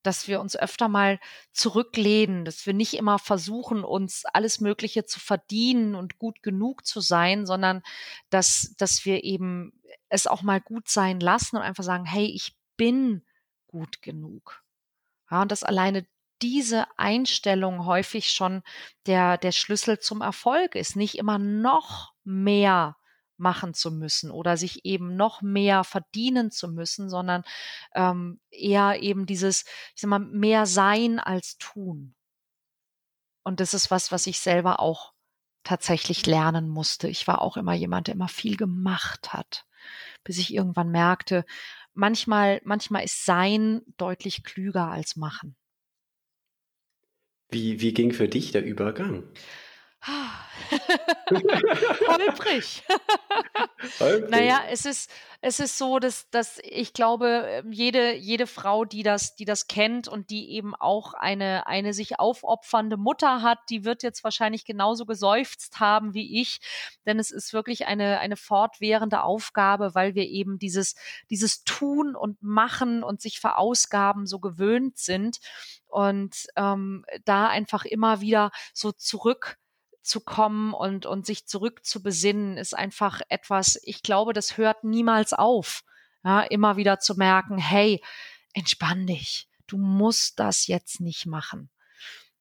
Dass 0.03 0.29
wir 0.29 0.41
uns 0.41 0.55
öfter 0.55 0.89
mal 0.89 1.19
zurücklehnen, 1.53 2.45
dass 2.45 2.67
wir 2.67 2.75
nicht 2.75 2.95
immer 2.95 3.19
versuchen, 3.19 3.85
uns 3.85 4.27
alles 4.27 4.61
Mögliche 4.61 5.07
zu 5.07 5.19
verdienen 5.19 5.95
und 5.95 6.19
gut 6.19 6.43
genug 6.43 6.87
zu 6.87 7.01
sein, 7.01 7.47
sondern 7.47 7.83
dass, 8.31 8.75
dass 8.77 9.05
wir 9.07 9.25
eben 9.25 9.73
es 10.11 10.27
auch 10.27 10.43
mal 10.43 10.61
gut 10.61 10.89
sein 10.89 11.21
lassen 11.21 11.57
und 11.57 11.63
einfach 11.63 11.85
sagen, 11.85 12.05
hey, 12.05 12.27
ich 12.27 12.55
bin 12.77 13.25
gut 13.67 14.03
genug. 14.03 14.63
Ja, 15.31 15.43
und 15.43 15.51
dass 15.51 15.65
alleine 15.65 16.07
diese 16.43 16.87
Einstellung 16.99 17.87
häufig 17.87 18.31
schon 18.31 18.63
der, 19.07 19.39
der 19.39 19.53
Schlüssel 19.53 19.99
zum 19.99 20.21
Erfolg 20.21 20.75
ist, 20.75 20.97
nicht 20.97 21.17
immer 21.17 21.39
noch 21.39 22.13
mehr 22.25 22.97
machen 23.37 23.75
zu 23.75 23.91
müssen 23.91 24.31
oder 24.31 24.57
sich 24.57 24.85
eben 24.85 25.17
noch 25.17 25.43
mehr 25.43 25.85
verdienen 25.85 26.51
zu 26.51 26.69
müssen, 26.69 27.11
sondern 27.11 27.43
ähm, 27.95 28.41
eher 28.51 29.03
eben 29.03 29.27
dieses, 29.27 29.65
ich 29.95 30.03
sag 30.03 30.09
mal, 30.09 30.21
mehr 30.21 30.67
sein 30.67 31.19
als 31.19 31.59
tun. 31.59 32.15
Und 33.43 33.61
das 33.61 33.75
ist 33.75 33.91
was, 33.91 34.13
was 34.13 34.27
ich 34.27 34.41
selber 34.41 34.81
auch 34.81 35.13
tatsächlich 35.65 36.27
lernen 36.27 36.69
musste. 36.69 37.09
Ich 37.09 37.27
war 37.27 37.43
auch 37.43 37.57
immer 37.57 37.75
jemand, 37.75 38.07
der 38.07 38.15
immer 38.15 38.29
viel 38.29 38.57
gemacht 38.57 39.33
hat, 39.33 39.67
bis 40.23 40.39
ich 40.39 40.55
irgendwann 40.55 40.91
merkte, 40.91 41.45
manchmal, 41.93 42.61
manchmal 42.65 43.05
ist 43.05 43.25
Sein 43.25 43.83
deutlich 43.97 44.45
klüger 44.45 44.91
als 44.91 45.17
Machen. 45.17 45.57
Wie, 47.55 47.81
wie 47.81 47.95
ging 47.95 48.13
für 48.13 48.27
dich 48.27 48.51
der 48.51 48.65
Übergang? 48.65 49.23
Holprig. 52.09 52.83
Holprig. 54.01 54.31
Naja, 54.31 54.61
es 54.71 54.85
ist, 54.85 55.11
es 55.41 55.61
ist 55.61 55.79
so, 55.79 55.99
dass, 55.99 56.29
dass 56.31 56.59
ich 56.63 56.93
glaube, 56.93 57.47
ähm, 57.49 57.73
jede, 57.73 58.15
jede 58.15 58.47
Frau, 58.47 58.85
die 58.85 59.03
das, 59.03 59.37
die 59.37 59.45
das 59.45 59.67
kennt 59.67 60.09
und 60.09 60.31
die 60.31 60.51
eben 60.51 60.75
auch 60.75 61.15
eine, 61.15 61.67
eine 61.67 61.95
sich 61.95 62.19
aufopfernde 62.19 62.97
Mutter 62.97 63.43
hat, 63.43 63.59
die 63.71 63.85
wird 63.85 64.03
jetzt 64.03 64.25
wahrscheinlich 64.25 64.65
genauso 64.65 65.07
geseufzt 65.07 65.81
haben 65.81 66.13
wie 66.13 66.41
ich. 66.41 66.59
Denn 67.07 67.19
es 67.19 67.31
ist 67.31 67.53
wirklich 67.53 67.87
eine, 67.87 68.19
eine 68.19 68.37
fortwährende 68.37 69.23
Aufgabe, 69.23 69.95
weil 69.95 70.15
wir 70.15 70.27
eben 70.27 70.59
dieses, 70.59 70.97
dieses 71.31 71.65
Tun 71.65 72.17
und 72.17 72.43
Machen 72.43 73.03
und 73.03 73.21
sich 73.21 73.39
verausgaben 73.39 74.27
so 74.27 74.41
gewöhnt 74.41 74.99
sind. 74.99 75.39
Und 75.95 76.49
ähm, 76.57 77.05
da 77.25 77.47
einfach 77.47 77.85
immer 77.85 78.21
wieder 78.21 78.51
so 78.73 78.91
zurück 78.91 79.59
zu 80.03 80.21
kommen 80.21 80.75
und, 80.75 81.07
und 81.07 81.25
sich 81.25 81.47
zurück 81.47 81.85
zu 81.85 82.03
besinnen, 82.03 82.57
ist 82.57 82.77
einfach 82.77 83.21
etwas, 83.29 83.79
ich 83.85 84.03
glaube, 84.03 84.33
das 84.33 84.57
hört 84.57 84.83
niemals 84.83 85.33
auf. 85.33 85.85
Ja, 86.25 86.41
immer 86.41 86.77
wieder 86.77 86.99
zu 86.99 87.15
merken, 87.15 87.59
hey, 87.59 88.03
entspann 88.55 89.07
dich. 89.07 89.49
Du 89.69 89.77
musst 89.77 90.41
das 90.41 90.67
jetzt 90.67 91.01
nicht 91.01 91.27
machen. 91.27 91.71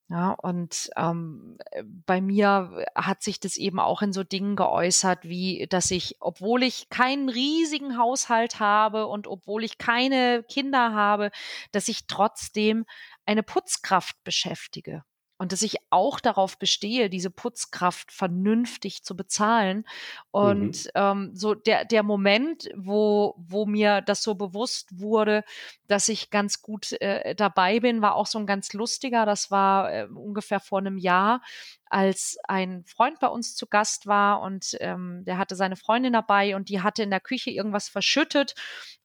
Ja, 0.09 0.31
und 0.31 0.89
ähm, 0.95 1.57
bei 2.05 2.21
mir 2.21 2.85
hat 2.93 3.23
sich 3.23 3.39
das 3.39 3.57
eben 3.57 3.79
auch 3.79 4.01
in 4.01 4.13
so 4.13 4.23
Dingen 4.23 4.55
geäußert, 4.55 5.23
wie 5.23 5.65
dass 5.69 5.89
ich, 5.91 6.17
obwohl 6.19 6.61
ich 6.61 6.89
keinen 6.89 7.29
riesigen 7.29 7.97
Haushalt 7.97 8.59
habe 8.59 9.07
und 9.07 9.27
obwohl 9.27 9.63
ich 9.63 9.77
keine 9.77 10.43
Kinder 10.43 10.93
habe, 10.93 11.31
dass 11.71 11.87
ich 11.87 12.05
trotzdem 12.05 12.85
eine 13.25 13.43
Putzkraft 13.43 14.15
beschäftige 14.23 15.03
und 15.43 15.51
dass 15.51 15.61
ich 15.61 15.75
auch 15.89 16.21
darauf 16.21 16.57
bestehe, 16.57 17.09
diese 17.09 17.29
Putzkraft 17.29 18.13
vernünftig 18.13 19.03
zu 19.03 19.13
bezahlen. 19.13 19.83
Und 20.31 20.85
mhm. 20.85 20.91
ähm, 20.95 21.31
so 21.33 21.53
der, 21.53 21.83
der 21.83 22.01
Moment, 22.01 22.69
wo, 22.77 23.35
wo 23.37 23.65
mir 23.65 23.99
das 23.99 24.23
so 24.23 24.35
bewusst 24.35 25.01
wurde, 25.01 25.43
dass 25.87 26.07
ich 26.07 26.29
ganz 26.29 26.61
gut 26.61 26.93
äh, 27.01 27.35
dabei 27.35 27.81
bin, 27.81 28.01
war 28.01 28.15
auch 28.15 28.27
so 28.27 28.39
ein 28.39 28.45
ganz 28.45 28.71
lustiger. 28.71 29.25
Das 29.25 29.51
war 29.51 29.91
äh, 29.91 30.05
ungefähr 30.05 30.61
vor 30.61 30.79
einem 30.79 30.97
Jahr, 30.97 31.41
als 31.87 32.37
ein 32.47 32.85
Freund 32.85 33.19
bei 33.19 33.27
uns 33.27 33.55
zu 33.55 33.67
Gast 33.67 34.07
war 34.07 34.41
und 34.41 34.77
ähm, 34.79 35.23
der 35.25 35.37
hatte 35.37 35.55
seine 35.55 35.75
Freundin 35.75 36.13
dabei 36.13 36.55
und 36.55 36.69
die 36.69 36.81
hatte 36.81 37.03
in 37.03 37.09
der 37.09 37.19
Küche 37.19 37.51
irgendwas 37.51 37.89
verschüttet. 37.89 38.55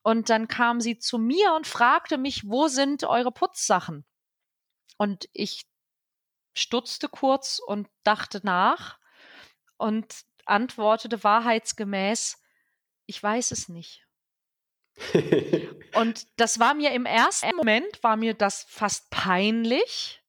Und 0.03 0.31
dann 0.31 0.47
kam 0.47 0.81
sie 0.81 0.99
zu 0.99 1.19
mir 1.19 1.55
und 1.57 1.67
fragte 1.67 2.17
mich, 2.17 2.49
wo 2.49 2.69
sind 2.69 3.03
eure 3.03 3.33
Putzsachen? 3.33 4.05
Und 4.99 5.29
ich 5.33 5.65
stutzte 6.55 7.09
kurz 7.09 7.61
und 7.65 7.89
dachte 8.03 8.41
nach 8.43 8.99
und 9.77 10.25
antwortete 10.45 11.23
wahrheitsgemäß, 11.25 12.43
ich 13.07 13.23
weiß 13.23 13.53
es 13.53 13.69
nicht. 13.69 14.05
und 15.95 16.27
das 16.37 16.59
war 16.59 16.75
mir 16.75 16.91
im 16.93 17.07
ersten 17.07 17.55
Moment, 17.57 18.03
war 18.03 18.17
mir 18.17 18.35
das 18.35 18.65
fast 18.69 19.09
peinlich. 19.11 20.23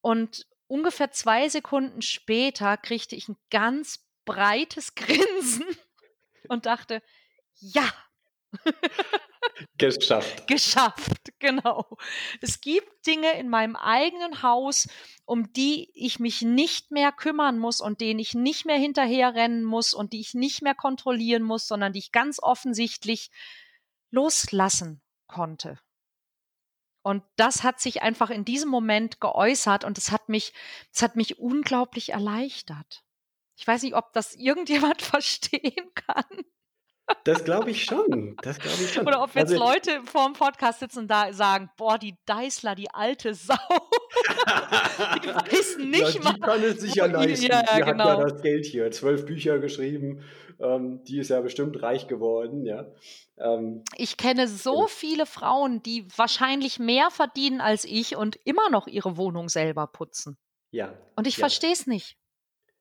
Und 0.00 0.46
ungefähr 0.68 1.10
zwei 1.10 1.48
Sekunden 1.48 2.02
später 2.02 2.76
kriegte 2.76 3.16
ich 3.16 3.28
ein 3.28 3.36
ganz 3.50 4.06
breites 4.24 4.94
Grinsen 4.94 5.66
und 6.48 6.66
dachte, 6.66 7.02
ja, 7.54 7.92
Geschafft. 9.76 10.46
Geschafft, 10.46 11.32
genau. 11.38 11.84
Es 12.40 12.60
gibt 12.60 13.06
Dinge 13.06 13.38
in 13.38 13.48
meinem 13.48 13.76
eigenen 13.76 14.42
Haus, 14.42 14.88
um 15.24 15.52
die 15.52 15.90
ich 15.94 16.18
mich 16.18 16.42
nicht 16.42 16.90
mehr 16.90 17.12
kümmern 17.12 17.58
muss 17.58 17.80
und 17.80 18.00
denen 18.00 18.20
ich 18.20 18.34
nicht 18.34 18.66
mehr 18.66 18.78
hinterherrennen 18.78 19.64
muss 19.64 19.94
und 19.94 20.12
die 20.12 20.20
ich 20.20 20.34
nicht 20.34 20.62
mehr 20.62 20.74
kontrollieren 20.74 21.42
muss, 21.42 21.66
sondern 21.66 21.92
die 21.92 22.00
ich 22.00 22.12
ganz 22.12 22.40
offensichtlich 22.40 23.30
loslassen 24.10 25.00
konnte. 25.26 25.78
Und 27.02 27.22
das 27.36 27.62
hat 27.62 27.80
sich 27.80 28.02
einfach 28.02 28.30
in 28.30 28.44
diesem 28.44 28.68
Moment 28.68 29.20
geäußert 29.20 29.84
und 29.84 29.98
es 29.98 30.10
hat 30.10 30.28
mich, 30.28 30.52
es 30.92 31.02
hat 31.02 31.16
mich 31.16 31.38
unglaublich 31.38 32.10
erleichtert. 32.10 33.04
Ich 33.56 33.66
weiß 33.66 33.82
nicht, 33.82 33.94
ob 33.94 34.12
das 34.12 34.34
irgendjemand 34.36 35.02
verstehen 35.02 35.94
kann. 35.94 36.44
Das 37.24 37.44
glaube 37.44 37.70
ich 37.70 37.84
schon. 37.84 38.36
Das 38.42 38.58
glaube 38.58 38.76
ich 38.82 38.92
schon. 38.92 39.06
Oder 39.06 39.22
ob 39.22 39.34
jetzt 39.34 39.52
also, 39.52 39.58
Leute 39.58 40.00
vor 40.04 40.26
dem 40.26 40.34
Podcast 40.34 40.80
sitzen 40.80 41.00
und 41.00 41.08
da 41.08 41.32
sagen, 41.32 41.70
boah, 41.76 41.98
die 41.98 42.16
Deißler, 42.26 42.74
die 42.74 42.90
alte 42.90 43.34
Sau. 43.34 43.54
die 45.22 45.28
wissen 45.52 45.90
nicht 45.90 46.14
ja, 46.14 46.20
mal. 46.22 46.34
Die 46.34 46.40
kann 46.40 46.62
es 46.62 46.80
sich 46.80 46.94
ja 46.94 47.06
leisten. 47.06 47.46
Ja, 47.46 47.62
ja, 47.66 47.76
die 47.76 47.82
genau. 47.82 48.04
hat 48.04 48.18
ja 48.18 48.24
das 48.24 48.42
Geld 48.42 48.66
hier. 48.66 48.90
Zwölf 48.90 49.26
Bücher 49.26 49.58
geschrieben. 49.58 50.22
Ähm, 50.60 51.04
die 51.04 51.18
ist 51.18 51.30
ja 51.30 51.40
bestimmt 51.40 51.82
reich 51.82 52.08
geworden, 52.08 52.64
ja. 52.64 52.86
Ähm, 53.38 53.84
ich 53.96 54.16
kenne 54.16 54.48
so 54.48 54.74
genau. 54.74 54.86
viele 54.88 55.26
Frauen, 55.26 55.82
die 55.82 56.06
wahrscheinlich 56.16 56.78
mehr 56.78 57.10
verdienen 57.10 57.60
als 57.60 57.84
ich 57.84 58.16
und 58.16 58.36
immer 58.44 58.68
noch 58.70 58.86
ihre 58.86 59.16
Wohnung 59.16 59.48
selber 59.48 59.86
putzen. 59.86 60.36
Ja. 60.70 60.92
Und 61.14 61.26
ich 61.26 61.36
ja. 61.36 61.40
verstehe 61.40 61.72
es 61.72 61.86
nicht. 61.86 62.16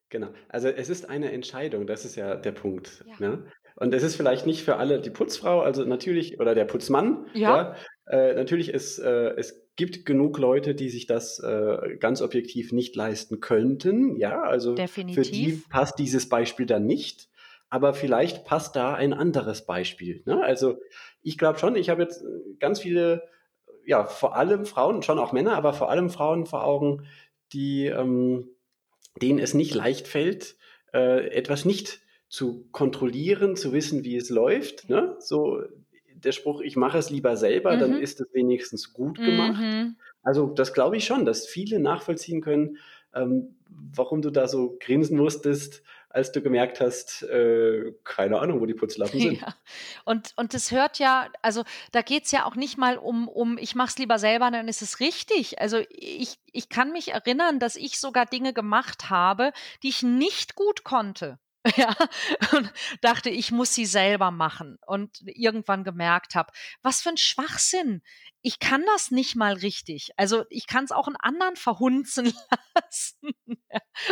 Genau. 0.09 0.29
Also 0.47 0.69
es 0.69 0.89
ist 0.89 1.09
eine 1.09 1.31
Entscheidung, 1.31 1.85
das 1.85 2.05
ist 2.05 2.15
ja 2.15 2.35
der 2.35 2.53
Punkt. 2.53 3.03
Ja. 3.05 3.29
Ne? 3.29 3.51
Und 3.79 3.93
es 3.93 4.01
ist 4.01 4.15
vielleicht 4.15 4.47
nicht 4.47 4.63
für 4.63 4.77
alle 4.77 4.99
die 4.99 5.11
Putzfrau, 5.11 5.61
also 5.61 5.85
natürlich, 5.85 6.39
oder 6.39 6.55
der 6.55 6.65
Putzmann. 6.65 7.27
Ja. 7.35 7.75
ja 8.09 8.21
äh, 8.31 8.33
natürlich, 8.33 8.69
ist, 8.69 8.97
äh, 8.97 9.35
es 9.37 9.67
gibt 9.75 10.03
genug 10.03 10.39
Leute, 10.39 10.73
die 10.73 10.89
sich 10.89 11.05
das 11.05 11.37
äh, 11.39 11.95
ganz 11.99 12.23
objektiv 12.23 12.71
nicht 12.71 12.95
leisten 12.95 13.39
könnten. 13.39 14.17
Ja, 14.17 14.41
also 14.41 14.73
Definitiv. 14.73 15.27
für 15.27 15.31
die 15.31 15.61
passt 15.69 15.99
dieses 15.99 16.27
Beispiel 16.27 16.65
dann 16.65 16.87
nicht. 16.87 17.29
Aber 17.69 17.93
vielleicht 17.93 18.45
passt 18.45 18.75
da 18.75 18.95
ein 18.95 19.13
anderes 19.13 19.67
Beispiel. 19.67 20.23
Ne? 20.25 20.43
Also 20.43 20.79
ich 21.21 21.37
glaube 21.37 21.59
schon, 21.59 21.75
ich 21.75 21.89
habe 21.89 22.01
jetzt 22.01 22.23
ganz 22.59 22.79
viele, 22.79 23.29
ja, 23.85 24.05
vor 24.05 24.35
allem 24.35 24.65
Frauen, 24.65 25.03
schon 25.03 25.19
auch 25.19 25.33
Männer, 25.33 25.55
aber 25.55 25.73
vor 25.73 25.91
allem 25.91 26.09
Frauen 26.09 26.47
vor 26.47 26.63
Augen, 26.63 27.05
die, 27.53 27.85
ähm, 27.85 28.49
denen 29.21 29.37
es 29.37 29.53
nicht 29.53 29.75
leicht 29.75 30.07
fällt, 30.07 30.55
äh, 30.93 31.27
etwas 31.27 31.63
nicht 31.63 32.01
zu 32.29 32.67
kontrollieren, 32.71 33.55
zu 33.55 33.73
wissen, 33.73 34.03
wie 34.03 34.15
es 34.15 34.29
läuft. 34.29 34.89
Ne? 34.89 35.15
So 35.19 35.61
der 36.23 36.31
Spruch, 36.31 36.61
ich 36.61 36.75
mache 36.75 36.97
es 36.97 37.09
lieber 37.09 37.37
selber, 37.37 37.75
mhm. 37.75 37.79
dann 37.79 38.01
ist 38.01 38.19
es 38.19 38.33
wenigstens 38.33 38.93
gut 38.93 39.17
gemacht. 39.17 39.61
Mhm. 39.61 39.97
Also 40.23 40.47
das 40.47 40.73
glaube 40.73 40.97
ich 40.97 41.05
schon, 41.05 41.25
dass 41.25 41.47
viele 41.47 41.79
nachvollziehen 41.79 42.41
können, 42.41 42.77
ähm, 43.13 43.55
warum 43.69 44.21
du 44.21 44.29
da 44.29 44.47
so 44.47 44.77
grinsen 44.79 45.17
musstest, 45.17 45.83
als 46.09 46.31
du 46.31 46.41
gemerkt 46.41 46.81
hast, 46.81 47.23
äh, 47.23 47.93
keine 48.03 48.39
Ahnung, 48.39 48.59
wo 48.59 48.65
die 48.65 48.73
Putzlappen 48.73 49.19
sind. 49.19 49.41
Ja. 49.41 49.55
Und, 50.05 50.33
und 50.35 50.53
das 50.53 50.71
hört 50.71 50.99
ja, 50.99 51.29
also 51.41 51.63
da 51.91 52.01
geht 52.01 52.25
es 52.25 52.31
ja 52.31 52.45
auch 52.45 52.55
nicht 52.55 52.77
mal 52.77 52.97
um, 52.97 53.27
um 53.27 53.57
ich 53.57 53.75
mache 53.75 53.89
es 53.89 53.97
lieber 53.97 54.17
selber, 54.17 54.49
dann 54.49 54.67
ist 54.67 54.81
es 54.81 54.99
richtig. 54.99 55.61
Also 55.61 55.79
ich, 55.89 56.39
ich 56.51 56.69
kann 56.69 56.91
mich 56.91 57.09
erinnern, 57.09 57.59
dass 57.59 57.75
ich 57.75 57.99
sogar 57.99 58.25
Dinge 58.25 58.53
gemacht 58.53 59.09
habe, 59.09 59.51
die 59.83 59.89
ich 59.89 60.03
nicht 60.03 60.55
gut 60.55 60.83
konnte. 60.83 61.37
Ja, 61.77 61.95
und 62.53 62.71
dachte, 63.01 63.29
ich 63.29 63.51
muss 63.51 63.73
sie 63.73 63.85
selber 63.85 64.31
machen 64.31 64.77
und 64.85 65.21
irgendwann 65.25 65.83
gemerkt 65.83 66.35
habe, 66.35 66.51
was 66.81 67.01
für 67.01 67.09
ein 67.09 67.17
Schwachsinn 67.17 68.01
ich 68.41 68.59
kann 68.59 68.83
das 68.93 69.11
nicht 69.11 69.35
mal 69.35 69.53
richtig. 69.53 70.11
Also 70.15 70.45
ich 70.49 70.67
kann 70.67 70.85
es 70.85 70.91
auch 70.91 71.07
einen 71.07 71.15
anderen 71.17 71.55
verhunzen 71.55 72.25
lassen. 72.75 73.35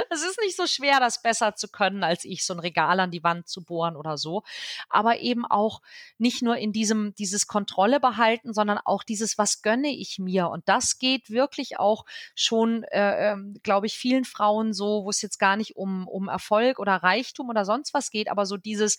es 0.09 0.23
ist 0.23 0.39
nicht 0.41 0.57
so 0.57 0.65
schwer, 0.65 0.99
das 0.99 1.21
besser 1.21 1.55
zu 1.55 1.67
können, 1.67 2.03
als 2.03 2.25
ich 2.25 2.45
so 2.45 2.53
ein 2.53 2.59
Regal 2.59 2.99
an 2.99 3.11
die 3.11 3.23
Wand 3.23 3.47
zu 3.47 3.63
bohren 3.63 3.95
oder 3.95 4.17
so. 4.17 4.43
Aber 4.89 5.19
eben 5.19 5.45
auch 5.45 5.81
nicht 6.17 6.41
nur 6.41 6.57
in 6.57 6.73
diesem, 6.73 7.13
dieses 7.15 7.47
Kontrolle 7.47 7.99
behalten, 7.99 8.53
sondern 8.53 8.79
auch 8.83 9.03
dieses, 9.03 9.37
was 9.37 9.61
gönne 9.61 9.89
ich 9.89 10.17
mir? 10.17 10.49
Und 10.49 10.67
das 10.67 10.97
geht 10.97 11.29
wirklich 11.29 11.79
auch 11.79 12.05
schon, 12.35 12.83
äh, 12.85 13.33
äh, 13.33 13.37
glaube 13.61 13.85
ich, 13.85 13.97
vielen 13.97 14.25
Frauen 14.25 14.73
so, 14.73 15.05
wo 15.05 15.09
es 15.11 15.21
jetzt 15.21 15.37
gar 15.37 15.55
nicht 15.55 15.75
um, 15.75 16.07
um 16.07 16.27
Erfolg 16.27 16.79
oder 16.79 16.95
Reichtum 16.95 17.49
oder 17.49 17.63
sonst 17.63 17.93
was 17.93 18.09
geht, 18.09 18.29
aber 18.29 18.45
so 18.45 18.57
dieses, 18.57 18.97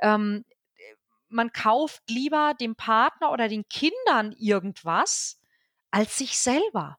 ähm, 0.00 0.44
man 1.28 1.52
kauft 1.52 2.02
lieber 2.08 2.54
dem 2.60 2.76
Partner 2.76 3.32
oder 3.32 3.48
den 3.48 3.68
Kindern 3.68 4.32
irgendwas 4.38 5.40
als 5.90 6.18
sich 6.18 6.38
selber. 6.38 6.98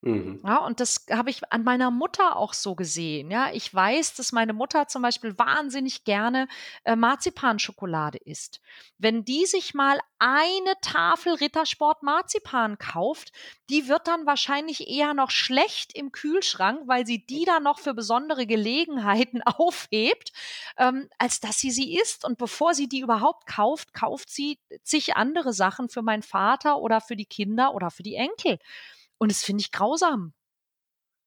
Mhm. 0.00 0.40
Ja, 0.46 0.58
und 0.58 0.78
das 0.78 1.06
habe 1.10 1.28
ich 1.30 1.52
an 1.52 1.64
meiner 1.64 1.90
Mutter 1.90 2.36
auch 2.36 2.54
so 2.54 2.76
gesehen. 2.76 3.32
Ja, 3.32 3.50
ich 3.52 3.74
weiß, 3.74 4.14
dass 4.14 4.30
meine 4.30 4.52
Mutter 4.52 4.86
zum 4.86 5.02
Beispiel 5.02 5.36
wahnsinnig 5.36 6.04
gerne 6.04 6.46
äh, 6.84 6.94
Marzipanschokolade 6.94 8.18
isst. 8.18 8.60
Wenn 8.96 9.24
die 9.24 9.44
sich 9.46 9.74
mal 9.74 9.98
eine 10.20 10.74
Tafel 10.82 11.34
Rittersport 11.34 12.04
Marzipan 12.04 12.78
kauft, 12.78 13.32
die 13.70 13.88
wird 13.88 14.06
dann 14.06 14.24
wahrscheinlich 14.24 14.88
eher 14.88 15.14
noch 15.14 15.32
schlecht 15.32 15.96
im 15.96 16.12
Kühlschrank, 16.12 16.82
weil 16.86 17.04
sie 17.04 17.26
die 17.26 17.44
dann 17.44 17.64
noch 17.64 17.80
für 17.80 17.92
besondere 17.92 18.46
Gelegenheiten 18.46 19.42
aufhebt, 19.46 20.30
ähm, 20.76 21.08
als 21.18 21.40
dass 21.40 21.58
sie 21.58 21.72
sie 21.72 21.98
isst. 22.00 22.24
Und 22.24 22.38
bevor 22.38 22.72
sie 22.72 22.88
die 22.88 23.00
überhaupt 23.00 23.48
kauft, 23.48 23.94
kauft 23.94 24.30
sie 24.30 24.60
zig 24.84 25.16
andere 25.16 25.52
Sachen 25.52 25.88
für 25.88 26.02
meinen 26.02 26.22
Vater 26.22 26.78
oder 26.78 27.00
für 27.00 27.16
die 27.16 27.26
Kinder 27.26 27.74
oder 27.74 27.90
für 27.90 28.04
die 28.04 28.14
Enkel. 28.14 28.60
Und 29.18 29.30
das 29.30 29.42
finde 29.42 29.62
ich 29.62 29.72
grausam. 29.72 30.32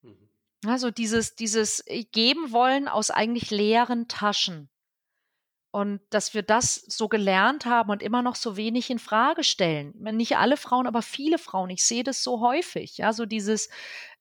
Mhm. 0.01 0.29
Also 0.65 0.91
dieses, 0.91 1.35
dieses 1.35 1.85
äh, 1.87 2.03
geben 2.05 2.51
wollen 2.51 2.87
aus 2.87 3.11
eigentlich 3.11 3.51
leeren 3.51 4.07
Taschen. 4.07 4.69
Und 5.73 6.01
dass 6.09 6.33
wir 6.33 6.43
das 6.43 6.75
so 6.75 7.07
gelernt 7.07 7.65
haben 7.65 7.91
und 7.91 8.03
immer 8.03 8.21
noch 8.21 8.35
so 8.35 8.57
wenig 8.57 8.89
in 8.89 8.99
Frage 8.99 9.43
stellen. 9.45 9.93
Nicht 9.97 10.35
alle 10.35 10.57
Frauen, 10.57 10.85
aber 10.85 11.01
viele 11.01 11.37
Frauen. 11.37 11.69
Ich 11.69 11.85
sehe 11.85 12.03
das 12.03 12.23
so 12.23 12.41
häufig. 12.41 12.97
Ja, 12.97 13.13
so 13.13 13.25
dieses 13.25 13.69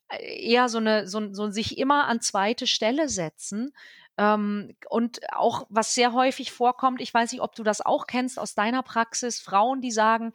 äh, 0.09 0.49
eher 0.49 0.69
so 0.69 0.79
eine, 0.79 1.09
so, 1.09 1.33
so 1.33 1.51
sich 1.51 1.79
immer 1.79 2.07
an 2.07 2.21
zweite 2.21 2.67
Stelle 2.69 3.09
setzen. 3.09 3.73
Ähm, 4.17 4.77
und 4.89 5.21
auch 5.33 5.67
was 5.71 5.95
sehr 5.95 6.13
häufig 6.13 6.53
vorkommt, 6.53 7.01
ich 7.01 7.13
weiß 7.13 7.33
nicht, 7.33 7.41
ob 7.41 7.55
du 7.55 7.63
das 7.63 7.81
auch 7.81 8.07
kennst 8.07 8.39
aus 8.39 8.55
deiner 8.55 8.83
Praxis, 8.83 9.41
Frauen, 9.41 9.81
die 9.81 9.91
sagen, 9.93 10.33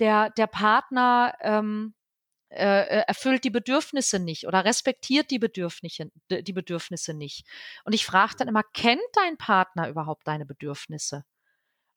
der, 0.00 0.30
der 0.30 0.46
Partner, 0.46 1.34
ähm, 1.40 1.48
äh, 1.52 1.97
äh, 1.97 1.97
erfüllt 2.50 3.44
die 3.44 3.50
Bedürfnisse 3.50 4.18
nicht 4.18 4.46
oder 4.46 4.64
respektiert 4.64 5.30
die 5.30 5.38
Bedürfnisse, 5.38 6.10
die 6.30 6.52
Bedürfnisse 6.52 7.14
nicht. 7.14 7.46
Und 7.84 7.94
ich 7.94 8.06
frage 8.06 8.34
dann 8.38 8.48
immer, 8.48 8.62
kennt 8.72 9.00
dein 9.12 9.36
Partner 9.36 9.88
überhaupt 9.88 10.26
deine 10.26 10.46
Bedürfnisse? 10.46 11.24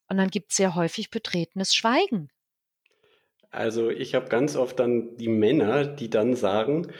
Und 0.08 0.18
dann 0.18 0.30
gibt 0.30 0.52
es 0.52 0.58
sehr 0.58 0.76
häufig 0.76 1.10
betretenes 1.10 1.74
Schweigen. 1.74 2.30
Also 3.49 3.89
ich 3.89 4.14
habe 4.16 4.30
ganz 4.30 4.56
oft 4.56 4.80
dann 4.80 5.16
die 5.18 5.30
Männer, 5.30 5.86
die 5.86 6.10
dann 6.10 6.36
sagen, 6.36 6.91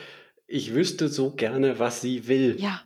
ich 0.48 0.74
wüsste 0.74 1.08
so 1.08 1.34
gerne, 1.36 1.80
was 1.80 2.02
sie 2.02 2.28
will. 2.28 2.56
Ja. 2.60 2.82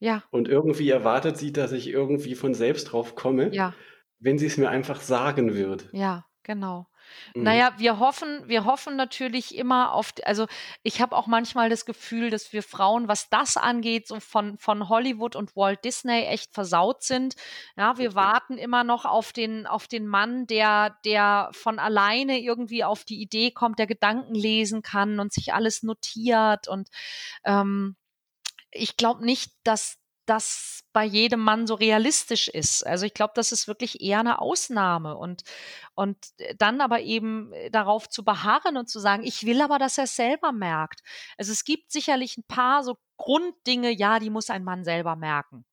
Ja. 0.00 0.22
Und 0.30 0.48
irgendwie 0.48 0.90
erwartet 0.90 1.36
sie, 1.36 1.52
dass 1.52 1.72
ich 1.72 1.88
irgendwie 1.88 2.34
von 2.34 2.54
selbst 2.54 2.92
drauf 2.92 3.14
komme, 3.14 3.52
ja. 3.54 3.74
wenn 4.18 4.38
sie 4.38 4.46
es 4.46 4.56
mir 4.56 4.68
einfach 4.70 5.00
sagen 5.00 5.54
wird. 5.54 5.88
Ja, 5.92 6.26
genau. 6.42 6.86
Mhm. 7.34 7.42
Naja, 7.42 7.72
wir 7.78 7.98
hoffen, 7.98 8.48
wir 8.48 8.64
hoffen 8.64 8.96
natürlich 8.96 9.56
immer 9.56 9.92
auf, 9.92 10.12
also 10.24 10.46
ich 10.82 11.00
habe 11.00 11.16
auch 11.16 11.26
manchmal 11.26 11.68
das 11.68 11.84
Gefühl, 11.84 12.30
dass 12.30 12.52
wir 12.52 12.62
Frauen, 12.62 13.08
was 13.08 13.28
das 13.30 13.56
angeht, 13.56 14.08
so 14.08 14.20
von, 14.20 14.58
von 14.58 14.88
Hollywood 14.88 15.36
und 15.36 15.56
Walt 15.56 15.84
Disney 15.84 16.24
echt 16.24 16.54
versaut 16.54 17.02
sind. 17.02 17.34
Ja, 17.76 17.98
wir 17.98 18.14
warten 18.14 18.58
immer 18.58 18.84
noch 18.84 19.04
auf 19.04 19.32
den, 19.32 19.66
auf 19.66 19.86
den 19.88 20.06
Mann, 20.06 20.46
der, 20.46 20.96
der 21.04 21.50
von 21.52 21.78
alleine 21.78 22.40
irgendwie 22.40 22.84
auf 22.84 23.04
die 23.04 23.20
Idee 23.20 23.50
kommt, 23.50 23.78
der 23.78 23.86
Gedanken 23.86 24.34
lesen 24.34 24.82
kann 24.82 25.20
und 25.20 25.32
sich 25.32 25.52
alles 25.54 25.82
notiert 25.82 26.68
und 26.68 26.88
ähm, 27.44 27.96
ich 28.70 28.96
glaube 28.96 29.24
nicht, 29.24 29.52
dass 29.64 29.98
das 30.28 30.84
bei 30.92 31.04
jedem 31.04 31.40
Mann 31.40 31.66
so 31.66 31.74
realistisch 31.74 32.48
ist. 32.48 32.86
Also 32.86 33.06
ich 33.06 33.14
glaube, 33.14 33.32
das 33.36 33.52
ist 33.52 33.68
wirklich 33.68 34.00
eher 34.00 34.20
eine 34.20 34.40
Ausnahme 34.40 35.16
und, 35.16 35.42
und 35.94 36.18
dann 36.56 36.80
aber 36.80 37.00
eben 37.00 37.52
darauf 37.70 38.08
zu 38.08 38.24
beharren 38.24 38.76
und 38.76 38.88
zu 38.88 38.98
sagen, 38.98 39.24
ich 39.24 39.44
will 39.44 39.60
aber, 39.60 39.78
dass 39.78 39.98
er 39.98 40.04
es 40.04 40.16
selber 40.16 40.52
merkt. 40.52 41.02
Also 41.36 41.52
es 41.52 41.64
gibt 41.64 41.92
sicherlich 41.92 42.36
ein 42.38 42.44
paar 42.44 42.82
so 42.84 42.96
Grunddinge, 43.16 43.90
ja, 43.90 44.18
die 44.18 44.30
muss 44.30 44.50
ein 44.50 44.64
Mann 44.64 44.84
selber 44.84 45.16
merken. 45.16 45.64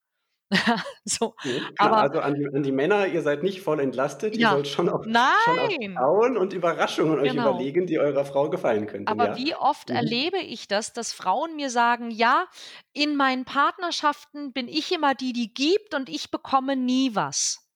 so, 1.06 1.36
ja, 1.44 1.62
aber 1.78 1.98
also 1.98 2.20
an 2.20 2.36
die, 2.36 2.46
an 2.46 2.62
die, 2.62 2.72
Männer, 2.72 3.08
ihr 3.08 3.24
seid 3.24 3.42
nicht 3.42 3.62
voll 3.62 3.80
entlastet, 3.80 4.36
ja, 4.36 4.50
ihr 4.50 4.56
sollt 4.56 4.68
schon 4.68 4.90
auf, 4.90 5.04
schon 5.04 5.16
auf 5.16 5.72
Frauen 5.96 6.38
und 6.38 6.54
Überraschungen 6.54 7.24
genau. 7.24 7.24
euch 7.24 7.34
überlegen, 7.34 7.88
die 7.88 8.00
eurer 8.00 8.26
Frau 8.26 8.50
gefallen 8.50 8.86
könnten. 8.86 9.08
Aber 9.08 9.30
ja. 9.30 9.38
wie 9.38 9.56
oft 9.56 9.90
mhm. 9.90 9.96
erlebe 9.96 10.38
ich 10.38 10.68
das, 10.68 10.94
dass 10.94 11.14
Frauen 11.14 11.56
mir 11.56 11.72
sagen, 11.72 12.12
ja, 12.12 12.46
in 12.94 13.16
meinen 13.16 13.46
Partnerschaften 13.46 14.54
bin 14.54 14.68
ich 14.68 14.92
immer 14.92 15.16
die, 15.16 15.34
die 15.34 15.52
gibt 15.52 15.96
und 15.96 16.10
ich 16.10 16.30
bekomme 16.30 16.76
nie 16.76 17.16
was. 17.16 17.68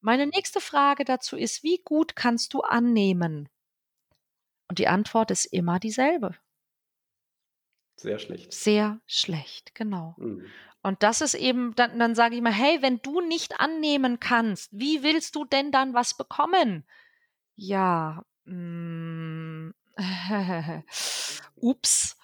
Meine 0.00 0.26
nächste 0.26 0.60
Frage 0.60 1.04
dazu 1.04 1.36
ist, 1.36 1.62
wie 1.62 1.80
gut 1.84 2.16
kannst 2.16 2.52
du 2.52 2.62
annehmen? 2.62 3.48
Und 4.68 4.78
die 4.78 4.88
Antwort 4.88 5.30
ist 5.30 5.44
immer 5.46 5.78
dieselbe. 5.78 6.34
Sehr 7.96 8.18
schlecht. 8.18 8.52
Sehr 8.52 9.00
schlecht, 9.06 9.74
genau. 9.74 10.14
Mhm. 10.18 10.46
Und 10.82 11.02
das 11.02 11.20
ist 11.20 11.34
eben, 11.34 11.74
dann, 11.74 11.98
dann 11.98 12.14
sage 12.14 12.36
ich 12.36 12.42
mal, 12.42 12.52
hey, 12.52 12.78
wenn 12.82 12.98
du 13.02 13.20
nicht 13.20 13.60
annehmen 13.60 14.20
kannst, 14.20 14.70
wie 14.72 15.02
willst 15.02 15.34
du 15.34 15.44
denn 15.44 15.72
dann 15.72 15.94
was 15.94 16.16
bekommen? 16.16 16.84
Ja, 17.56 18.24
mm, 18.44 19.70
ups. 21.56 22.16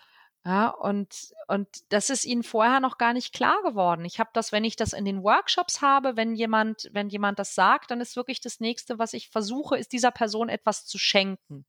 Ja, 0.47 0.69
und, 0.69 1.33
und 1.49 1.69
das 1.89 2.11
ist 2.11 2.27
ihnen 2.27 2.43
vorher 2.43 2.79
noch 2.79 2.99
gar 2.99 3.15
nicht 3.15 3.33
klar 3.33 3.63
geworden. 3.63 4.05
Ich 4.05 4.21
habe 4.21 4.29
das, 4.35 4.53
wenn 4.53 4.65
ich 4.65 4.77
das 4.77 4.93
in 4.93 5.07
den 5.07 5.23
Workshops 5.23 5.81
habe, 5.81 6.19
wenn 6.19 6.35
jemand, 6.35 6.91
wenn 6.93 7.09
jemand 7.09 7.39
das 7.39 7.55
sagt, 7.55 7.91
dann 7.91 8.03
ist 8.03 8.15
wirklich 8.15 8.43
das 8.43 8.61
nächste, 8.61 8.99
was 8.99 9.15
ich 9.15 9.31
versuche, 9.31 9.79
ist 9.79 9.93
dieser 9.93 10.11
Person 10.11 10.51
etwas 10.51 10.85
zu 10.85 10.99
schenken. 10.99 11.65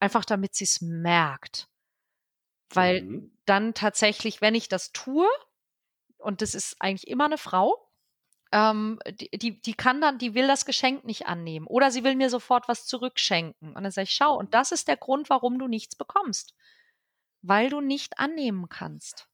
Einfach 0.00 0.24
damit 0.24 0.56
sie 0.56 0.64
es 0.64 0.80
merkt. 0.80 1.68
Weil 2.70 3.02
mhm. 3.02 3.38
dann 3.44 3.72
tatsächlich, 3.72 4.40
wenn 4.40 4.56
ich 4.56 4.68
das 4.68 4.90
tue, 4.90 5.28
und 6.22 6.42
das 6.42 6.54
ist 6.54 6.76
eigentlich 6.80 7.08
immer 7.08 7.26
eine 7.26 7.38
Frau, 7.38 7.88
ähm, 8.52 8.98
die, 9.20 9.30
die, 9.30 9.60
die 9.60 9.74
kann 9.74 10.00
dann, 10.00 10.18
die 10.18 10.34
will 10.34 10.46
das 10.46 10.66
Geschenk 10.66 11.04
nicht 11.04 11.26
annehmen. 11.26 11.66
Oder 11.66 11.90
sie 11.90 12.04
will 12.04 12.16
mir 12.16 12.30
sofort 12.30 12.68
was 12.68 12.86
zurückschenken. 12.86 13.74
Und 13.74 13.82
dann 13.82 13.90
sage 13.90 14.04
ich, 14.04 14.14
schau, 14.14 14.36
und 14.36 14.54
das 14.54 14.72
ist 14.72 14.88
der 14.88 14.96
Grund, 14.96 15.30
warum 15.30 15.58
du 15.58 15.68
nichts 15.68 15.96
bekommst 15.96 16.54
weil 17.42 17.68
du 17.68 17.80
nicht 17.80 18.18
annehmen 18.18 18.68
kannst. 18.68 19.28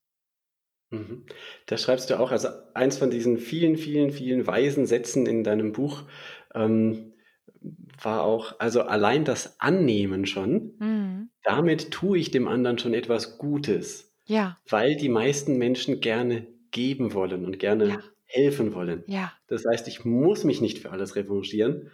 Mhm. 0.90 1.26
Da 1.66 1.76
schreibst 1.76 2.10
du 2.10 2.18
auch, 2.18 2.30
also 2.32 2.48
eins 2.74 2.98
von 2.98 3.10
diesen 3.10 3.38
vielen, 3.38 3.76
vielen, 3.76 4.10
vielen 4.10 4.46
weisen 4.46 4.86
Sätzen 4.86 5.26
in 5.26 5.44
deinem 5.44 5.72
Buch 5.72 6.04
ähm, 6.54 7.12
war 8.00 8.22
auch, 8.22 8.58
also 8.58 8.82
allein 8.82 9.24
das 9.24 9.60
Annehmen 9.60 10.24
schon, 10.24 10.74
mhm. 10.78 11.30
damit 11.42 11.90
tue 11.90 12.18
ich 12.18 12.30
dem 12.30 12.48
anderen 12.48 12.78
schon 12.78 12.94
etwas 12.94 13.38
Gutes. 13.38 14.16
Ja. 14.24 14.58
Weil 14.68 14.96
die 14.96 15.08
meisten 15.08 15.58
Menschen 15.58 16.00
gerne 16.00 16.46
geben 16.70 17.14
wollen 17.14 17.44
und 17.44 17.58
gerne 17.58 17.88
ja. 17.88 18.02
helfen 18.24 18.74
wollen. 18.74 19.04
Ja. 19.06 19.32
Das 19.46 19.64
heißt, 19.64 19.88
ich 19.88 20.04
muss 20.04 20.44
mich 20.44 20.60
nicht 20.60 20.78
für 20.78 20.90
alles 20.90 21.16
revanchieren 21.16 21.90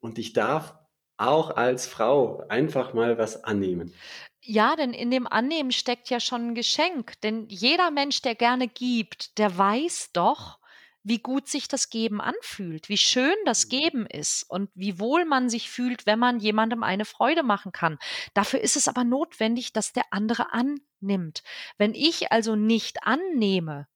und 0.00 0.18
ich 0.18 0.32
darf 0.32 0.74
auch 1.16 1.56
als 1.56 1.86
Frau 1.86 2.44
einfach 2.48 2.94
mal 2.94 3.18
was 3.18 3.44
annehmen. 3.44 3.92
Ja, 4.40 4.76
denn 4.76 4.92
in 4.92 5.10
dem 5.10 5.26
Annehmen 5.26 5.72
steckt 5.72 6.10
ja 6.10 6.20
schon 6.20 6.48
ein 6.48 6.54
Geschenk. 6.54 7.20
Denn 7.22 7.46
jeder 7.48 7.90
Mensch, 7.90 8.22
der 8.22 8.34
gerne 8.34 8.68
gibt, 8.68 9.36
der 9.36 9.58
weiß 9.58 10.10
doch, 10.12 10.58
wie 11.02 11.18
gut 11.18 11.48
sich 11.48 11.68
das 11.68 11.90
Geben 11.90 12.20
anfühlt, 12.20 12.88
wie 12.88 12.96
schön 12.96 13.34
das 13.44 13.66
mhm. 13.66 13.70
Geben 13.70 14.06
ist 14.06 14.44
und 14.48 14.70
wie 14.74 14.98
wohl 14.98 15.24
man 15.24 15.48
sich 15.48 15.70
fühlt, 15.70 16.06
wenn 16.06 16.18
man 16.18 16.38
jemandem 16.38 16.82
eine 16.82 17.04
Freude 17.04 17.42
machen 17.42 17.72
kann. 17.72 17.98
Dafür 18.34 18.60
ist 18.60 18.76
es 18.76 18.88
aber 18.88 19.04
notwendig, 19.04 19.72
dass 19.72 19.92
der 19.92 20.04
andere 20.12 20.52
annimmt. 20.52 21.42
Wenn 21.78 21.94
ich 21.94 22.30
also 22.30 22.56
nicht 22.56 23.04
annehme, 23.04 23.88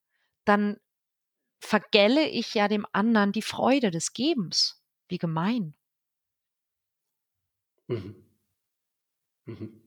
dann 0.45 0.79
vergelle 1.61 2.29
ich 2.29 2.55
ja 2.55 2.69
dem 2.69 2.87
anderen 2.93 3.33
die 3.33 3.43
Freude 3.43 3.91
des 3.91 4.13
Gebens. 4.13 4.83
Wie 5.09 5.19
gemein. 5.19 5.75
Mhm. 7.89 8.15
Mhm. 9.45 9.83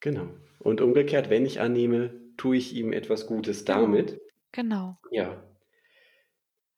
Genau. 0.00 0.28
Und 0.58 0.80
umgekehrt, 0.80 1.30
wenn 1.30 1.46
ich 1.46 1.60
annehme, 1.60 2.12
tue 2.36 2.56
ich 2.56 2.74
ihm 2.74 2.92
etwas 2.92 3.26
Gutes 3.26 3.64
damit. 3.64 4.20
Genau. 4.52 4.98
Ja. 5.10 5.42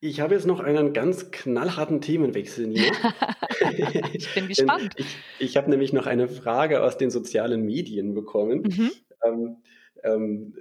Ich 0.00 0.20
habe 0.20 0.34
jetzt 0.34 0.46
noch 0.46 0.60
einen 0.60 0.92
ganz 0.92 1.32
knallharten 1.32 2.00
Themenwechsel, 2.00 2.68
Nina. 2.68 2.92
ich 4.12 4.32
bin 4.32 4.46
gespannt. 4.48 4.94
ich, 4.96 5.16
ich 5.40 5.56
habe 5.56 5.70
nämlich 5.70 5.92
noch 5.92 6.06
eine 6.06 6.28
Frage 6.28 6.82
aus 6.82 6.98
den 6.98 7.10
sozialen 7.10 7.62
Medien 7.64 8.14
bekommen. 8.14 8.62
Mhm. 8.62 8.90
Ähm, 9.24 9.56
ähm, 10.04 10.54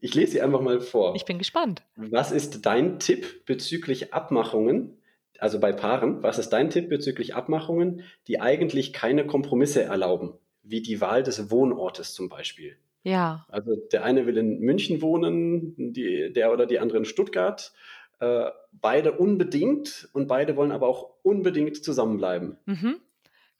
ich 0.00 0.14
lese 0.14 0.32
sie 0.32 0.40
einfach 0.42 0.60
mal 0.60 0.80
vor. 0.80 1.14
Ich 1.14 1.24
bin 1.24 1.38
gespannt. 1.38 1.82
Was 1.96 2.32
ist 2.32 2.66
dein 2.66 2.98
Tipp 2.98 3.44
bezüglich 3.46 4.12
Abmachungen, 4.14 4.98
also 5.38 5.60
bei 5.60 5.72
Paaren, 5.72 6.22
was 6.22 6.38
ist 6.38 6.50
dein 6.50 6.70
Tipp 6.70 6.88
bezüglich 6.88 7.34
Abmachungen, 7.34 8.02
die 8.26 8.40
eigentlich 8.40 8.92
keine 8.92 9.26
Kompromisse 9.26 9.82
erlauben? 9.82 10.34
wie 10.66 10.82
die 10.82 11.00
Wahl 11.00 11.22
des 11.22 11.50
Wohnortes 11.50 12.12
zum 12.12 12.28
Beispiel. 12.28 12.76
Ja. 13.02 13.46
Also 13.48 13.76
der 13.92 14.04
eine 14.04 14.26
will 14.26 14.36
in 14.36 14.58
München 14.58 15.00
wohnen, 15.00 15.92
die, 15.92 16.32
der 16.32 16.52
oder 16.52 16.66
die 16.66 16.80
andere 16.80 16.98
in 16.98 17.04
Stuttgart. 17.04 17.72
Äh, 18.18 18.50
beide 18.72 19.12
unbedingt 19.12 20.08
und 20.12 20.26
beide 20.26 20.56
wollen 20.56 20.72
aber 20.72 20.88
auch 20.88 21.10
unbedingt 21.22 21.84
zusammenbleiben. 21.84 22.56
Mhm. 22.66 22.96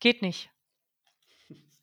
Geht 0.00 0.22
nicht. 0.22 0.50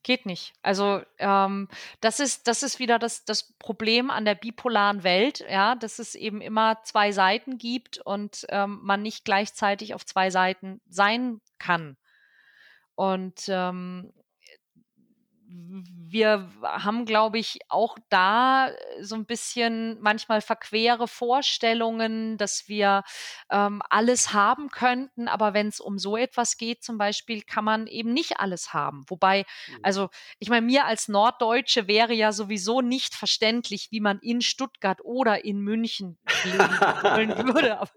Geht 0.04 0.26
nicht. 0.26 0.54
Also 0.62 1.01
ähm, 1.18 1.70
das 2.01 2.20
ist 2.20 2.47
das 2.47 2.62
ist 2.62 2.78
wieder 2.78 2.99
das 2.99 3.24
das 3.24 3.54
Problem 3.58 4.12
an 4.12 4.26
der 4.26 4.36
bipolaren 4.36 5.04
Welt, 5.04 5.45
ja, 5.49 5.76
dass 5.76 5.97
es 5.97 6.14
eben 6.16 6.41
immer 6.41 6.84
zwei 6.84 7.14
Seiten 7.14 7.58
gibt 7.58 7.99
und 7.99 8.45
ähm, 8.49 8.80
man 8.84 9.01
nicht 9.01 9.24
gleichzeitig 9.24 9.93
auf 9.95 10.06
zwei 10.06 10.30
Seiten 10.30 10.82
sein 10.89 11.39
kann. 11.58 11.95
Und 12.95 13.45
ähm, 13.47 14.12
wir 15.56 16.49
haben, 16.64 17.06
glaube 17.06 17.38
ich, 17.39 17.60
auch 17.70 17.97
da 18.10 18.70
so 19.01 19.16
ein 19.16 19.26
bisschen 19.26 19.99
manchmal 20.01 20.41
verquere 20.41 21.08
Vorstellungen, 21.08 22.38
dass 22.38 22.68
wir 22.68 23.04
ähm, 23.51 23.82
alles 23.89 24.34
haben 24.34 24.70
könnten, 24.70 25.28
aber 25.28 25.54
wenn 25.54 25.68
es 25.68 25.80
um 25.80 25.97
so 25.97 26.18
etwas 26.18 26.58
geht, 26.58 26.84
zum 26.84 26.97
Beispiel, 26.97 27.41
kann 27.41 27.66
man 27.66 27.88
eben 27.88 28.14
nicht 28.14 28.39
alles 28.39 28.74
haben. 28.74 29.04
Wobei, 29.08 29.45
mhm. 29.68 29.80
also 29.84 30.10
ich 30.39 30.49
meine, 30.49 30.66
mir 30.66 30.86
als 30.86 31.08
Norddeutsche 31.08 31.88
wäre 31.88 32.14
ja 32.14 32.32
sowieso 32.32 32.82
nicht 32.82 33.16
verständlich, 33.16 33.88
wie 33.91 33.99
man 33.99 34.20
in 34.20 34.41
Stuttgart 34.41 34.99
oder 35.04 35.45
in 35.45 35.60
München 35.60 36.18
leben 36.43 36.60
wollen 36.60 37.47
würde. 37.54 37.80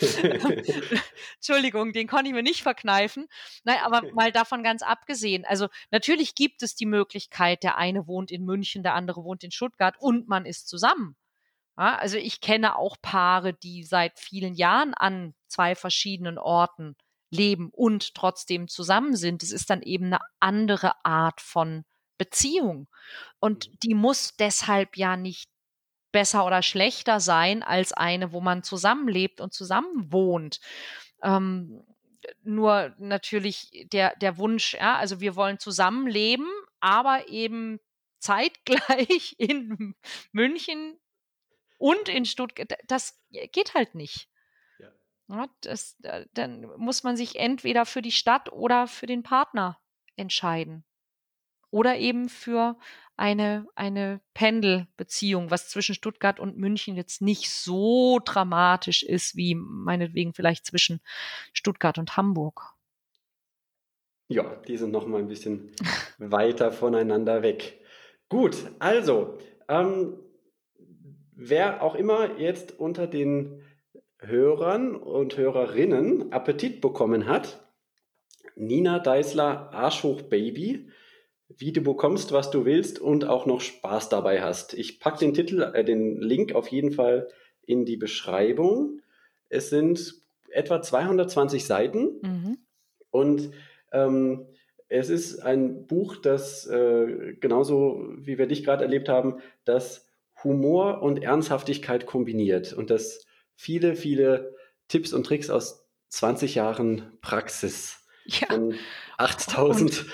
Entschuldigung, 1.36 1.92
den 1.92 2.06
konnte 2.06 2.28
ich 2.28 2.34
mir 2.34 2.42
nicht 2.42 2.62
verkneifen. 2.62 3.28
Nein, 3.64 3.78
aber 3.82 4.02
mal 4.12 4.32
davon 4.32 4.62
ganz 4.62 4.82
abgesehen. 4.82 5.44
Also 5.44 5.68
Natürlich 5.98 6.36
gibt 6.36 6.62
es 6.62 6.76
die 6.76 6.86
Möglichkeit, 6.86 7.64
der 7.64 7.76
eine 7.76 8.06
wohnt 8.06 8.30
in 8.30 8.44
München, 8.44 8.84
der 8.84 8.94
andere 8.94 9.24
wohnt 9.24 9.42
in 9.42 9.50
Stuttgart 9.50 9.96
und 9.98 10.28
man 10.28 10.46
ist 10.46 10.68
zusammen. 10.68 11.16
Ja, 11.76 11.96
also 11.96 12.18
ich 12.18 12.40
kenne 12.40 12.76
auch 12.76 12.96
Paare, 13.02 13.52
die 13.52 13.82
seit 13.82 14.16
vielen 14.20 14.54
Jahren 14.54 14.94
an 14.94 15.34
zwei 15.48 15.74
verschiedenen 15.74 16.38
Orten 16.38 16.94
leben 17.30 17.70
und 17.72 18.14
trotzdem 18.14 18.68
zusammen 18.68 19.16
sind. 19.16 19.42
Es 19.42 19.50
ist 19.50 19.70
dann 19.70 19.82
eben 19.82 20.06
eine 20.06 20.20
andere 20.38 21.04
Art 21.04 21.40
von 21.40 21.84
Beziehung. 22.16 22.86
Und 23.40 23.68
mhm. 23.68 23.78
die 23.82 23.94
muss 23.94 24.36
deshalb 24.36 24.96
ja 24.96 25.16
nicht 25.16 25.50
besser 26.12 26.46
oder 26.46 26.62
schlechter 26.62 27.18
sein 27.18 27.64
als 27.64 27.92
eine, 27.92 28.30
wo 28.30 28.40
man 28.40 28.62
zusammenlebt 28.62 29.40
und 29.40 29.52
zusammen 29.52 30.12
wohnt. 30.12 30.60
Ähm, 31.24 31.82
nur 32.42 32.94
natürlich 32.98 33.86
der, 33.92 34.16
der 34.16 34.38
Wunsch, 34.38 34.74
ja, 34.74 34.96
also 34.96 35.20
wir 35.20 35.36
wollen 35.36 35.58
zusammenleben, 35.58 36.48
aber 36.80 37.28
eben 37.28 37.80
zeitgleich 38.18 39.34
in 39.38 39.94
München 40.32 40.98
und 41.78 42.08
in 42.08 42.24
Stuttgart. 42.24 42.72
Das 42.86 43.20
geht 43.30 43.74
halt 43.74 43.94
nicht. 43.94 44.28
Ja. 44.78 44.92
ja 45.28 45.48
das, 45.60 45.96
dann 46.34 46.62
muss 46.76 47.02
man 47.02 47.16
sich 47.16 47.36
entweder 47.36 47.86
für 47.86 48.02
die 48.02 48.12
Stadt 48.12 48.52
oder 48.52 48.86
für 48.86 49.06
den 49.06 49.22
Partner 49.22 49.80
entscheiden. 50.16 50.84
Oder 51.70 51.98
eben 51.98 52.28
für 52.28 52.78
eine, 53.18 53.66
eine 53.74 54.20
Pendelbeziehung, 54.34 55.50
was 55.50 55.68
zwischen 55.68 55.94
Stuttgart 55.94 56.38
und 56.38 56.56
München 56.56 56.96
jetzt 56.96 57.20
nicht 57.20 57.50
so 57.50 58.20
dramatisch 58.24 59.02
ist, 59.02 59.36
wie 59.36 59.54
meinetwegen 59.54 60.34
vielleicht 60.34 60.66
zwischen 60.66 61.00
Stuttgart 61.52 61.98
und 61.98 62.16
Hamburg. 62.16 62.74
Ja, 64.28 64.56
die 64.68 64.76
sind 64.76 64.92
noch 64.92 65.06
mal 65.06 65.18
ein 65.18 65.28
bisschen 65.28 65.72
weiter 66.18 66.70
voneinander 66.70 67.42
weg. 67.42 67.80
Gut, 68.28 68.56
also, 68.78 69.38
ähm, 69.68 70.18
wer 71.34 71.82
auch 71.82 71.94
immer 71.94 72.38
jetzt 72.38 72.78
unter 72.78 73.06
den 73.06 73.62
Hörern 74.18 74.94
und 74.94 75.36
Hörerinnen 75.36 76.32
Appetit 76.32 76.80
bekommen 76.80 77.26
hat, 77.26 77.64
Nina 78.54 78.98
Deißler 78.98 79.72
Arschhoch 79.72 80.22
Baby 80.22 80.90
wie 81.48 81.72
du 81.72 81.80
bekommst, 81.80 82.32
was 82.32 82.50
du 82.50 82.64
willst 82.64 83.00
und 83.00 83.24
auch 83.24 83.46
noch 83.46 83.60
Spaß 83.60 84.08
dabei 84.08 84.42
hast. 84.42 84.74
Ich 84.74 85.00
packe 85.00 85.18
den 85.18 85.34
Titel, 85.34 85.62
äh, 85.62 85.84
den 85.84 86.20
Link 86.20 86.54
auf 86.54 86.68
jeden 86.68 86.92
Fall 86.92 87.28
in 87.64 87.84
die 87.84 87.96
Beschreibung. 87.96 89.00
Es 89.48 89.70
sind 89.70 90.14
etwa 90.50 90.82
220 90.82 91.64
Seiten 91.64 92.20
mhm. 92.22 92.58
und 93.10 93.50
ähm, 93.92 94.46
es 94.88 95.10
ist 95.10 95.40
ein 95.40 95.86
Buch, 95.86 96.16
das 96.16 96.66
äh, 96.66 97.34
genauso 97.40 98.06
wie 98.16 98.38
wir 98.38 98.46
dich 98.46 98.64
gerade 98.64 98.84
erlebt 98.84 99.08
haben, 99.08 99.40
das 99.64 100.06
Humor 100.44 101.02
und 101.02 101.22
Ernsthaftigkeit 101.22 102.06
kombiniert 102.06 102.72
und 102.72 102.90
das 102.90 103.26
viele, 103.54 103.96
viele 103.96 104.54
Tipps 104.88 105.12
und 105.12 105.24
Tricks 105.24 105.50
aus 105.50 105.86
20 106.08 106.54
Jahren 106.54 107.12
Praxis. 107.20 108.06
Ja. 108.24 108.46
Von 108.48 108.74
8000 109.18 110.06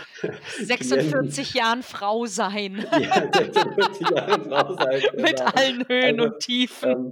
46 0.60 1.54
Jahren 1.54 1.82
Frau 1.82 2.26
sein. 2.26 2.84
Ja, 2.92 3.30
46 3.32 4.10
Jahre 4.10 4.44
Frau 4.44 4.74
sein. 4.74 5.02
Mit 5.16 5.36
genau. 5.36 5.50
allen 5.54 5.88
Höhen 5.88 6.20
Also, 6.20 6.24
und 6.24 6.40
Tiefen. 6.40 6.90
Ähm, 6.90 7.10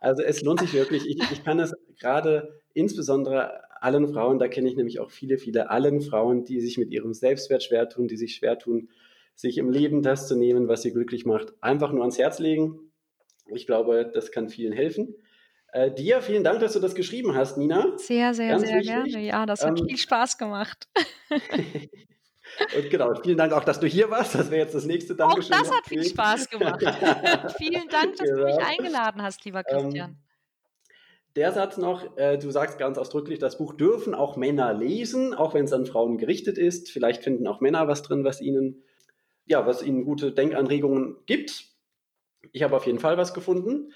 also 0.00 0.22
es 0.22 0.42
lohnt 0.42 0.60
sich 0.60 0.72
wirklich. 0.72 1.06
Ich, 1.08 1.18
ich 1.30 1.44
kann 1.44 1.58
es 1.58 1.74
gerade 1.98 2.60
insbesondere 2.74 3.62
allen 3.80 4.08
Frauen, 4.12 4.38
da 4.38 4.48
kenne 4.48 4.68
ich 4.68 4.76
nämlich 4.76 5.00
auch 5.00 5.10
viele, 5.10 5.38
viele 5.38 5.70
allen 5.70 6.00
Frauen, 6.00 6.44
die 6.44 6.60
sich 6.60 6.78
mit 6.78 6.90
ihrem 6.90 7.14
Selbstwert 7.14 7.62
schwer 7.62 7.88
tun, 7.88 8.08
die 8.08 8.16
sich 8.16 8.34
schwer 8.34 8.58
tun, 8.58 8.90
sich 9.34 9.56
im 9.56 9.70
Leben 9.70 10.02
das 10.02 10.28
zu 10.28 10.36
nehmen, 10.36 10.68
was 10.68 10.82
sie 10.82 10.92
glücklich 10.92 11.24
macht, 11.24 11.54
einfach 11.62 11.92
nur 11.92 12.02
ans 12.02 12.18
Herz 12.18 12.38
legen. 12.40 12.92
Ich 13.46 13.66
glaube, 13.66 14.10
das 14.12 14.32
kann 14.32 14.48
vielen 14.48 14.72
helfen. 14.72 15.14
Äh, 15.72 15.92
dir 15.92 16.20
vielen 16.20 16.42
Dank, 16.44 16.60
dass 16.60 16.72
du 16.72 16.80
das 16.80 16.94
geschrieben 16.94 17.34
hast, 17.34 17.56
Nina. 17.56 17.92
Sehr, 17.96 18.34
sehr, 18.34 18.48
Ganz 18.50 18.62
sehr 18.66 18.78
wichtig. 18.78 19.12
gerne. 19.12 19.20
Ja, 19.20 19.46
das 19.46 19.64
hat 19.64 19.78
Ähm, 19.78 19.86
viel 19.86 19.96
Spaß 19.98 20.36
gemacht. 20.38 20.88
Und 22.76 22.90
genau, 22.90 23.14
vielen 23.22 23.38
Dank 23.38 23.52
auch, 23.52 23.62
dass 23.64 23.78
du 23.78 23.86
hier 23.86 24.10
warst. 24.10 24.34
Das 24.34 24.50
wäre 24.50 24.62
jetzt 24.62 24.74
das 24.74 24.84
nächste 24.84 25.14
Auch 25.14 25.18
Dankeschön. 25.18 25.52
das 25.52 25.68
noch 25.68 25.76
hat 25.76 25.86
viel. 25.86 26.04
Spaß 26.04 26.50
gemacht. 26.50 26.80
Vielen 27.58 27.88
Dank, 27.88 28.16
dass 28.16 28.28
du 28.28 28.44
mich 28.44 28.56
Genau. 28.56 28.66
eingeladen 28.68 29.22
hast, 29.22 29.44
lieber 29.44 29.62
Ähm, 29.68 29.82
Christian. 29.82 30.16
Der 31.36 31.52
Satz 31.52 31.76
noch, 31.76 32.16
äh, 32.16 32.38
du 32.38 32.50
sagst 32.50 32.76
ganz 32.78 32.98
ausdrücklich, 32.98 33.38
das 33.38 33.56
Buch 33.58 33.74
dürfen 33.74 34.14
auch 34.16 34.36
Männer 34.36 34.74
lesen, 34.74 35.32
auch 35.32 35.54
wenn 35.54 35.66
es 35.66 35.72
an 35.72 35.86
Frauen 35.86 36.18
gerichtet 36.18 36.58
ist. 36.58 36.90
Vielleicht 36.90 37.22
finden 37.22 37.46
auch 37.46 37.60
Männer 37.60 37.86
was 37.86 38.02
drin, 38.02 38.24
was 38.24 38.40
ihnen, 38.40 38.82
ja, 39.46 39.64
was 39.64 39.82
ihnen 39.84 40.04
gute 40.04 40.32
Denkanregungen 40.32 41.18
gibt. 41.26 41.66
Ich 42.52 42.64
habe 42.64 42.74
auf 42.76 42.84
jeden 42.86 42.98
Fall 42.98 43.16
was 43.16 43.32
gefunden. 43.32 43.92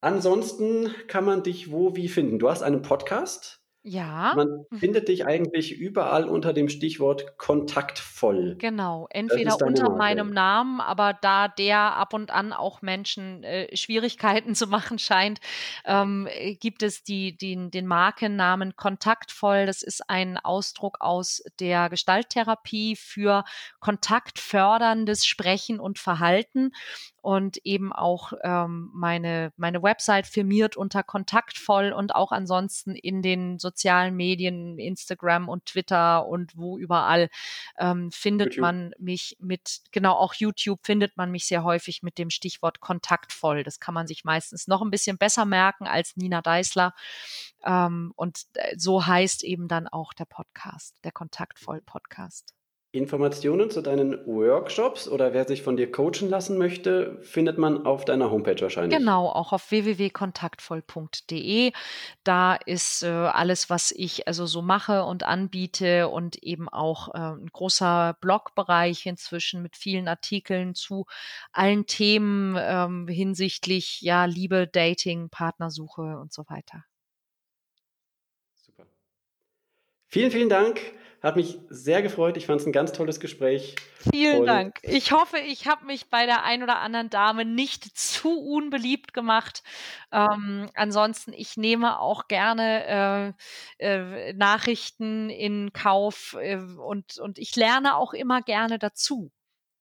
Ansonsten 0.00 0.94
kann 1.08 1.24
man 1.24 1.42
dich 1.42 1.72
wo 1.72 1.96
wie 1.96 2.08
finden? 2.08 2.38
Du 2.38 2.48
hast 2.48 2.62
einen 2.62 2.82
Podcast. 2.82 3.57
Ja, 3.82 4.34
Man 4.36 4.66
Mhm. 4.70 4.76
findet 4.78 5.08
dich 5.08 5.26
eigentlich 5.26 5.72
überall 5.78 6.28
unter 6.28 6.52
dem 6.52 6.68
Stichwort 6.68 7.38
kontaktvoll. 7.38 8.56
genau. 8.58 9.06
Entweder 9.10 9.60
unter 9.62 9.88
Marke. 9.88 9.96
meinem 9.98 10.30
Namen, 10.30 10.80
aber 10.80 11.12
da 11.14 11.46
der 11.48 11.78
ab 11.96 12.12
und 12.12 12.30
an 12.32 12.52
auch 12.52 12.82
Menschen 12.82 13.44
äh, 13.44 13.74
Schwierigkeiten 13.76 14.54
zu 14.56 14.66
machen 14.66 14.98
scheint, 14.98 15.38
ähm, 15.84 16.26
äh, 16.30 16.56
gibt 16.56 16.82
es 16.82 17.04
die, 17.04 17.36
den, 17.38 17.70
den 17.70 17.86
Markennamen 17.86 18.74
Kontaktvoll. 18.76 19.64
Das 19.66 19.82
ist 19.82 20.08
ein 20.10 20.38
Ausdruck 20.38 20.96
aus 21.00 21.42
der 21.60 21.88
Gestalttherapie 21.88 22.96
für 22.96 23.44
kontaktförderndes 23.80 25.24
Sprechen 25.24 25.78
und 25.80 25.98
Verhalten. 25.98 26.72
Und 27.20 27.58
eben 27.64 27.92
auch 27.92 28.32
ähm, 28.42 28.90
meine, 28.94 29.52
meine 29.56 29.82
Website 29.82 30.26
firmiert 30.26 30.76
unter 30.76 31.02
Kontaktvoll 31.02 31.92
und 31.92 32.14
auch 32.14 32.32
ansonsten 32.32 32.94
in 32.94 33.22
den 33.22 33.58
sozialen 33.68 34.16
Medien, 34.16 34.78
Instagram 34.78 35.48
und 35.48 35.66
Twitter 35.66 36.26
und 36.26 36.56
wo 36.56 36.78
überall 36.78 37.28
ähm, 37.78 38.10
findet 38.10 38.54
YouTube. 38.54 38.62
man 38.62 38.94
mich 38.98 39.36
mit, 39.40 39.80
genau 39.92 40.14
auch 40.14 40.34
YouTube 40.34 40.80
findet 40.84 41.16
man 41.16 41.30
mich 41.30 41.46
sehr 41.46 41.64
häufig 41.64 42.02
mit 42.02 42.18
dem 42.18 42.30
Stichwort 42.30 42.80
kontaktvoll. 42.80 43.62
Das 43.62 43.80
kann 43.80 43.94
man 43.94 44.06
sich 44.06 44.24
meistens 44.24 44.66
noch 44.66 44.82
ein 44.82 44.90
bisschen 44.90 45.18
besser 45.18 45.44
merken 45.44 45.86
als 45.86 46.16
Nina 46.16 46.40
Deißler. 46.40 46.94
Ähm, 47.64 48.12
und 48.16 48.46
äh, 48.54 48.74
so 48.76 49.06
heißt 49.06 49.44
eben 49.44 49.68
dann 49.68 49.88
auch 49.88 50.12
der 50.12 50.26
Podcast, 50.26 50.96
der 51.04 51.12
Kontaktvoll 51.12 51.82
Podcast. 51.82 52.57
Informationen 52.90 53.70
zu 53.70 53.82
deinen 53.82 54.26
Workshops 54.26 55.08
oder 55.08 55.34
wer 55.34 55.46
sich 55.46 55.62
von 55.62 55.76
dir 55.76 55.92
coachen 55.92 56.30
lassen 56.30 56.56
möchte, 56.56 57.18
findet 57.20 57.58
man 57.58 57.84
auf 57.84 58.06
deiner 58.06 58.30
Homepage 58.30 58.58
wahrscheinlich. 58.58 58.98
Genau, 58.98 59.28
auch 59.28 59.52
auf 59.52 59.70
www.kontaktvoll.de. 59.70 61.72
Da 62.24 62.54
ist 62.54 63.02
äh, 63.02 63.08
alles, 63.08 63.68
was 63.68 63.90
ich 63.90 64.26
also 64.26 64.46
so 64.46 64.62
mache 64.62 65.04
und 65.04 65.22
anbiete 65.22 66.08
und 66.08 66.42
eben 66.42 66.70
auch 66.70 67.14
äh, 67.14 67.18
ein 67.18 67.50
großer 67.52 68.16
Blogbereich 68.22 69.04
inzwischen 69.04 69.60
mit 69.60 69.76
vielen 69.76 70.08
Artikeln 70.08 70.74
zu 70.74 71.04
allen 71.52 71.84
Themen 71.84 72.56
ähm, 72.58 73.06
hinsichtlich 73.06 74.00
ja 74.00 74.24
Liebe, 74.24 74.66
Dating, 74.66 75.28
Partnersuche 75.28 76.18
und 76.18 76.32
so 76.32 76.44
weiter. 76.48 76.86
Super. 78.56 78.86
Vielen, 80.06 80.30
vielen 80.30 80.48
Dank. 80.48 80.80
Hat 81.20 81.34
mich 81.34 81.58
sehr 81.68 82.00
gefreut. 82.00 82.36
Ich 82.36 82.46
fand 82.46 82.60
es 82.60 82.66
ein 82.66 82.72
ganz 82.72 82.92
tolles 82.92 83.18
Gespräch. 83.18 83.74
Vielen 84.12 84.40
Und- 84.40 84.46
Dank. 84.46 84.78
Ich 84.82 85.10
hoffe, 85.10 85.38
ich 85.38 85.66
habe 85.66 85.84
mich 85.84 86.08
bei 86.10 86.26
der 86.26 86.44
ein 86.44 86.62
oder 86.62 86.78
anderen 86.78 87.10
Dame 87.10 87.44
nicht 87.44 87.98
zu 87.98 88.38
unbeliebt 88.40 89.14
gemacht. 89.14 89.64
Ähm, 90.12 90.70
ansonsten, 90.74 91.32
ich 91.32 91.56
nehme 91.56 91.98
auch 91.98 92.28
gerne 92.28 93.34
äh, 93.80 93.84
äh, 93.84 94.32
Nachrichten 94.34 95.28
in 95.28 95.72
Kauf 95.72 96.36
äh, 96.40 96.56
und, 96.56 97.18
und 97.18 97.38
ich 97.38 97.56
lerne 97.56 97.96
auch 97.96 98.12
immer 98.12 98.40
gerne 98.40 98.78
dazu. 98.78 99.32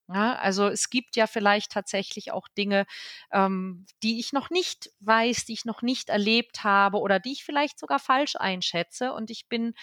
Ja, 0.09 0.35
also 0.37 0.67
es 0.69 0.89
gibt 0.89 1.17
ja 1.17 1.27
vielleicht 1.27 1.69
tatsächlich 1.73 2.31
auch 2.31 2.47
Dinge, 2.57 2.85
ähm, 3.31 3.85
die 4.03 4.19
ich 4.19 4.31
noch 4.31 4.49
nicht 4.49 4.89
weiß, 5.01 5.43
die 5.43 5.51
ich 5.53 5.65
noch 5.65 5.81
nicht 5.81 6.07
erlebt 6.07 6.63
habe 6.63 6.99
oder 6.99 7.19
die 7.19 7.33
ich 7.33 7.43
vielleicht 7.43 7.77
sogar 7.77 7.99
falsch 7.99 8.37
einschätze. 8.37 9.11
Und 9.11 9.29
ich 9.31 9.49
bin 9.49 9.73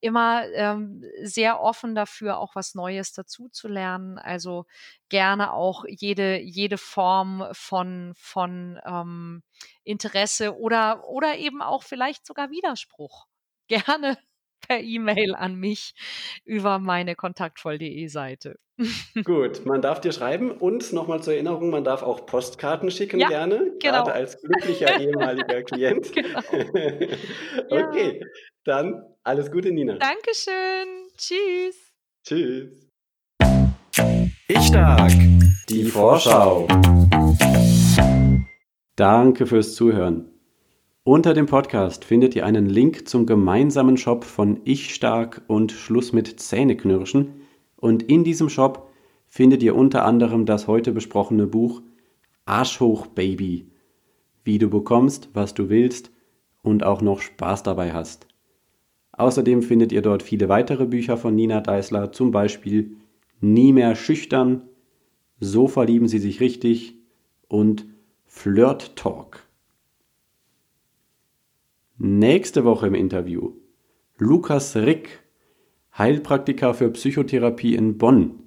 immer 0.00 0.44
ähm, 0.52 1.02
sehr 1.22 1.60
offen 1.60 1.96
dafür, 1.96 2.38
auch 2.38 2.54
was 2.54 2.76
Neues 2.76 3.12
dazu 3.12 3.48
zu 3.48 3.66
lernen. 3.66 4.18
Also 4.18 4.66
gerne 5.08 5.52
auch 5.52 5.84
jede, 5.88 6.38
jede 6.40 6.78
Form 6.78 7.44
von, 7.52 8.12
von 8.16 8.78
ähm, 8.84 9.42
Interesse 9.82 10.56
oder, 10.58 11.08
oder 11.08 11.38
eben 11.38 11.60
auch 11.60 11.82
vielleicht 11.82 12.24
sogar 12.24 12.50
Widerspruch. 12.50 13.26
Gerne 13.68 14.16
per 14.66 14.80
E-Mail 14.80 15.34
an 15.34 15.56
mich 15.56 15.94
über 16.44 16.78
meine 16.78 17.14
kontaktvoll.de 17.14 18.06
Seite. 18.06 18.58
Gut, 19.24 19.64
man 19.66 19.82
darf 19.82 20.00
dir 20.00 20.12
schreiben 20.12 20.50
und 20.50 20.92
nochmal 20.92 21.22
zur 21.22 21.34
Erinnerung, 21.34 21.70
man 21.70 21.84
darf 21.84 22.02
auch 22.02 22.26
Postkarten 22.26 22.90
schicken 22.90 23.20
Ja, 23.20 23.28
gerne, 23.28 23.72
genau. 23.80 24.04
gerade 24.04 24.12
als 24.12 24.40
glücklicher 24.40 24.98
ehemaliger 25.00 25.62
Klient. 25.62 26.12
Genau. 26.12 26.40
okay, 27.70 28.20
dann 28.64 29.02
alles 29.22 29.50
Gute, 29.50 29.70
Nina. 29.72 29.98
Dankeschön. 29.98 31.08
Tschüss. 31.16 31.92
Tschüss. 32.26 32.88
Ich 34.48 34.66
stark. 34.66 35.12
Die 35.68 35.84
Vorschau. 35.84 36.66
Danke 38.96 39.46
fürs 39.46 39.74
Zuhören. 39.74 40.31
Unter 41.04 41.34
dem 41.34 41.46
Podcast 41.46 42.04
findet 42.04 42.36
ihr 42.36 42.46
einen 42.46 42.66
Link 42.66 43.08
zum 43.08 43.26
gemeinsamen 43.26 43.96
Shop 43.96 44.22
von 44.22 44.60
Ich 44.62 44.94
Stark 44.94 45.42
und 45.48 45.72
Schluss 45.72 46.12
mit 46.12 46.38
Zähneknirschen. 46.38 47.40
Und 47.74 48.04
in 48.04 48.22
diesem 48.22 48.48
Shop 48.48 48.88
findet 49.26 49.64
ihr 49.64 49.74
unter 49.74 50.04
anderem 50.04 50.46
das 50.46 50.68
heute 50.68 50.92
besprochene 50.92 51.48
Buch 51.48 51.82
Arschhoch 52.44 53.08
Baby. 53.08 53.66
Wie 54.44 54.58
du 54.58 54.70
bekommst, 54.70 55.30
was 55.34 55.54
du 55.54 55.68
willst 55.68 56.12
und 56.62 56.84
auch 56.84 57.02
noch 57.02 57.20
Spaß 57.20 57.64
dabei 57.64 57.92
hast. 57.92 58.28
Außerdem 59.10 59.62
findet 59.62 59.90
ihr 59.90 60.02
dort 60.02 60.22
viele 60.22 60.48
weitere 60.48 60.86
Bücher 60.86 61.16
von 61.16 61.34
Nina 61.34 61.60
Deißler, 61.62 62.12
zum 62.12 62.30
Beispiel 62.30 62.96
Nie 63.40 63.72
mehr 63.72 63.96
schüchtern, 63.96 64.68
So 65.40 65.66
verlieben 65.66 66.06
sie 66.06 66.20
sich 66.20 66.38
richtig 66.38 66.94
und 67.48 67.86
Flirt 68.24 68.94
Talk. 68.94 69.51
Nächste 72.04 72.64
Woche 72.64 72.88
im 72.88 72.96
Interview 72.96 73.52
Lukas 74.18 74.74
Rick, 74.74 75.22
Heilpraktiker 75.96 76.74
für 76.74 76.90
Psychotherapie 76.90 77.76
in 77.76 77.96
Bonn. 77.96 78.40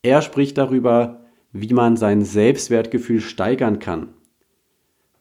Er 0.00 0.22
spricht 0.22 0.56
darüber, 0.56 1.26
wie 1.52 1.74
man 1.74 1.98
sein 1.98 2.22
Selbstwertgefühl 2.22 3.20
steigern 3.20 3.80
kann. 3.80 4.14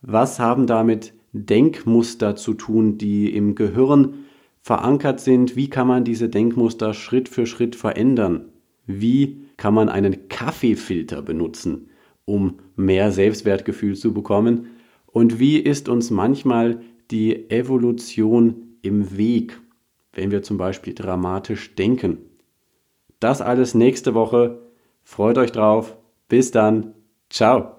Was 0.04 0.40
haben 0.40 0.68
damit 0.68 1.14
Denkmuster 1.34 2.38
zu 2.38 2.54
tun, 2.54 2.98
die 2.98 3.36
im 3.36 3.56
Gehirn 3.56 4.24
verankert 4.62 5.20
sind? 5.20 5.58
Wie 5.58 5.70
kann 5.70 5.88
man 5.88 6.06
diese 6.06 6.30
Denkmuster 6.30 6.94
Schritt 6.94 7.28
für 7.28 7.46
Schritt 7.46 7.76
verändern? 7.76 8.54
Wie 8.88 9.42
kann 9.58 9.74
man 9.74 9.90
einen 9.90 10.30
Kaffeefilter 10.30 11.22
benutzen, 11.22 11.90
um 12.24 12.60
mehr 12.78 13.12
Selbstwertgefühl 13.12 13.98
zu 13.98 14.14
bekommen? 14.14 14.68
Und 15.16 15.40
wie 15.40 15.60
ist 15.60 15.88
uns 15.88 16.12
manchmal 16.12 16.82
die 17.10 17.50
Evolution 17.50 18.76
im 18.82 19.18
Weg, 19.18 19.62
wenn 20.12 20.30
wir 20.30 20.44
zum 20.44 20.58
Beispiel 20.58 20.94
dramatisch 20.94 21.74
denken? 21.76 22.18
Das 23.22 23.40
alles 23.42 23.76
nächste 23.76 24.14
Woche. 24.14 24.60
Freut 25.06 25.38
euch 25.38 25.54
drauf. 25.54 25.96
Bis 26.28 26.52
dann. 26.52 26.96
Ciao. 27.30 27.75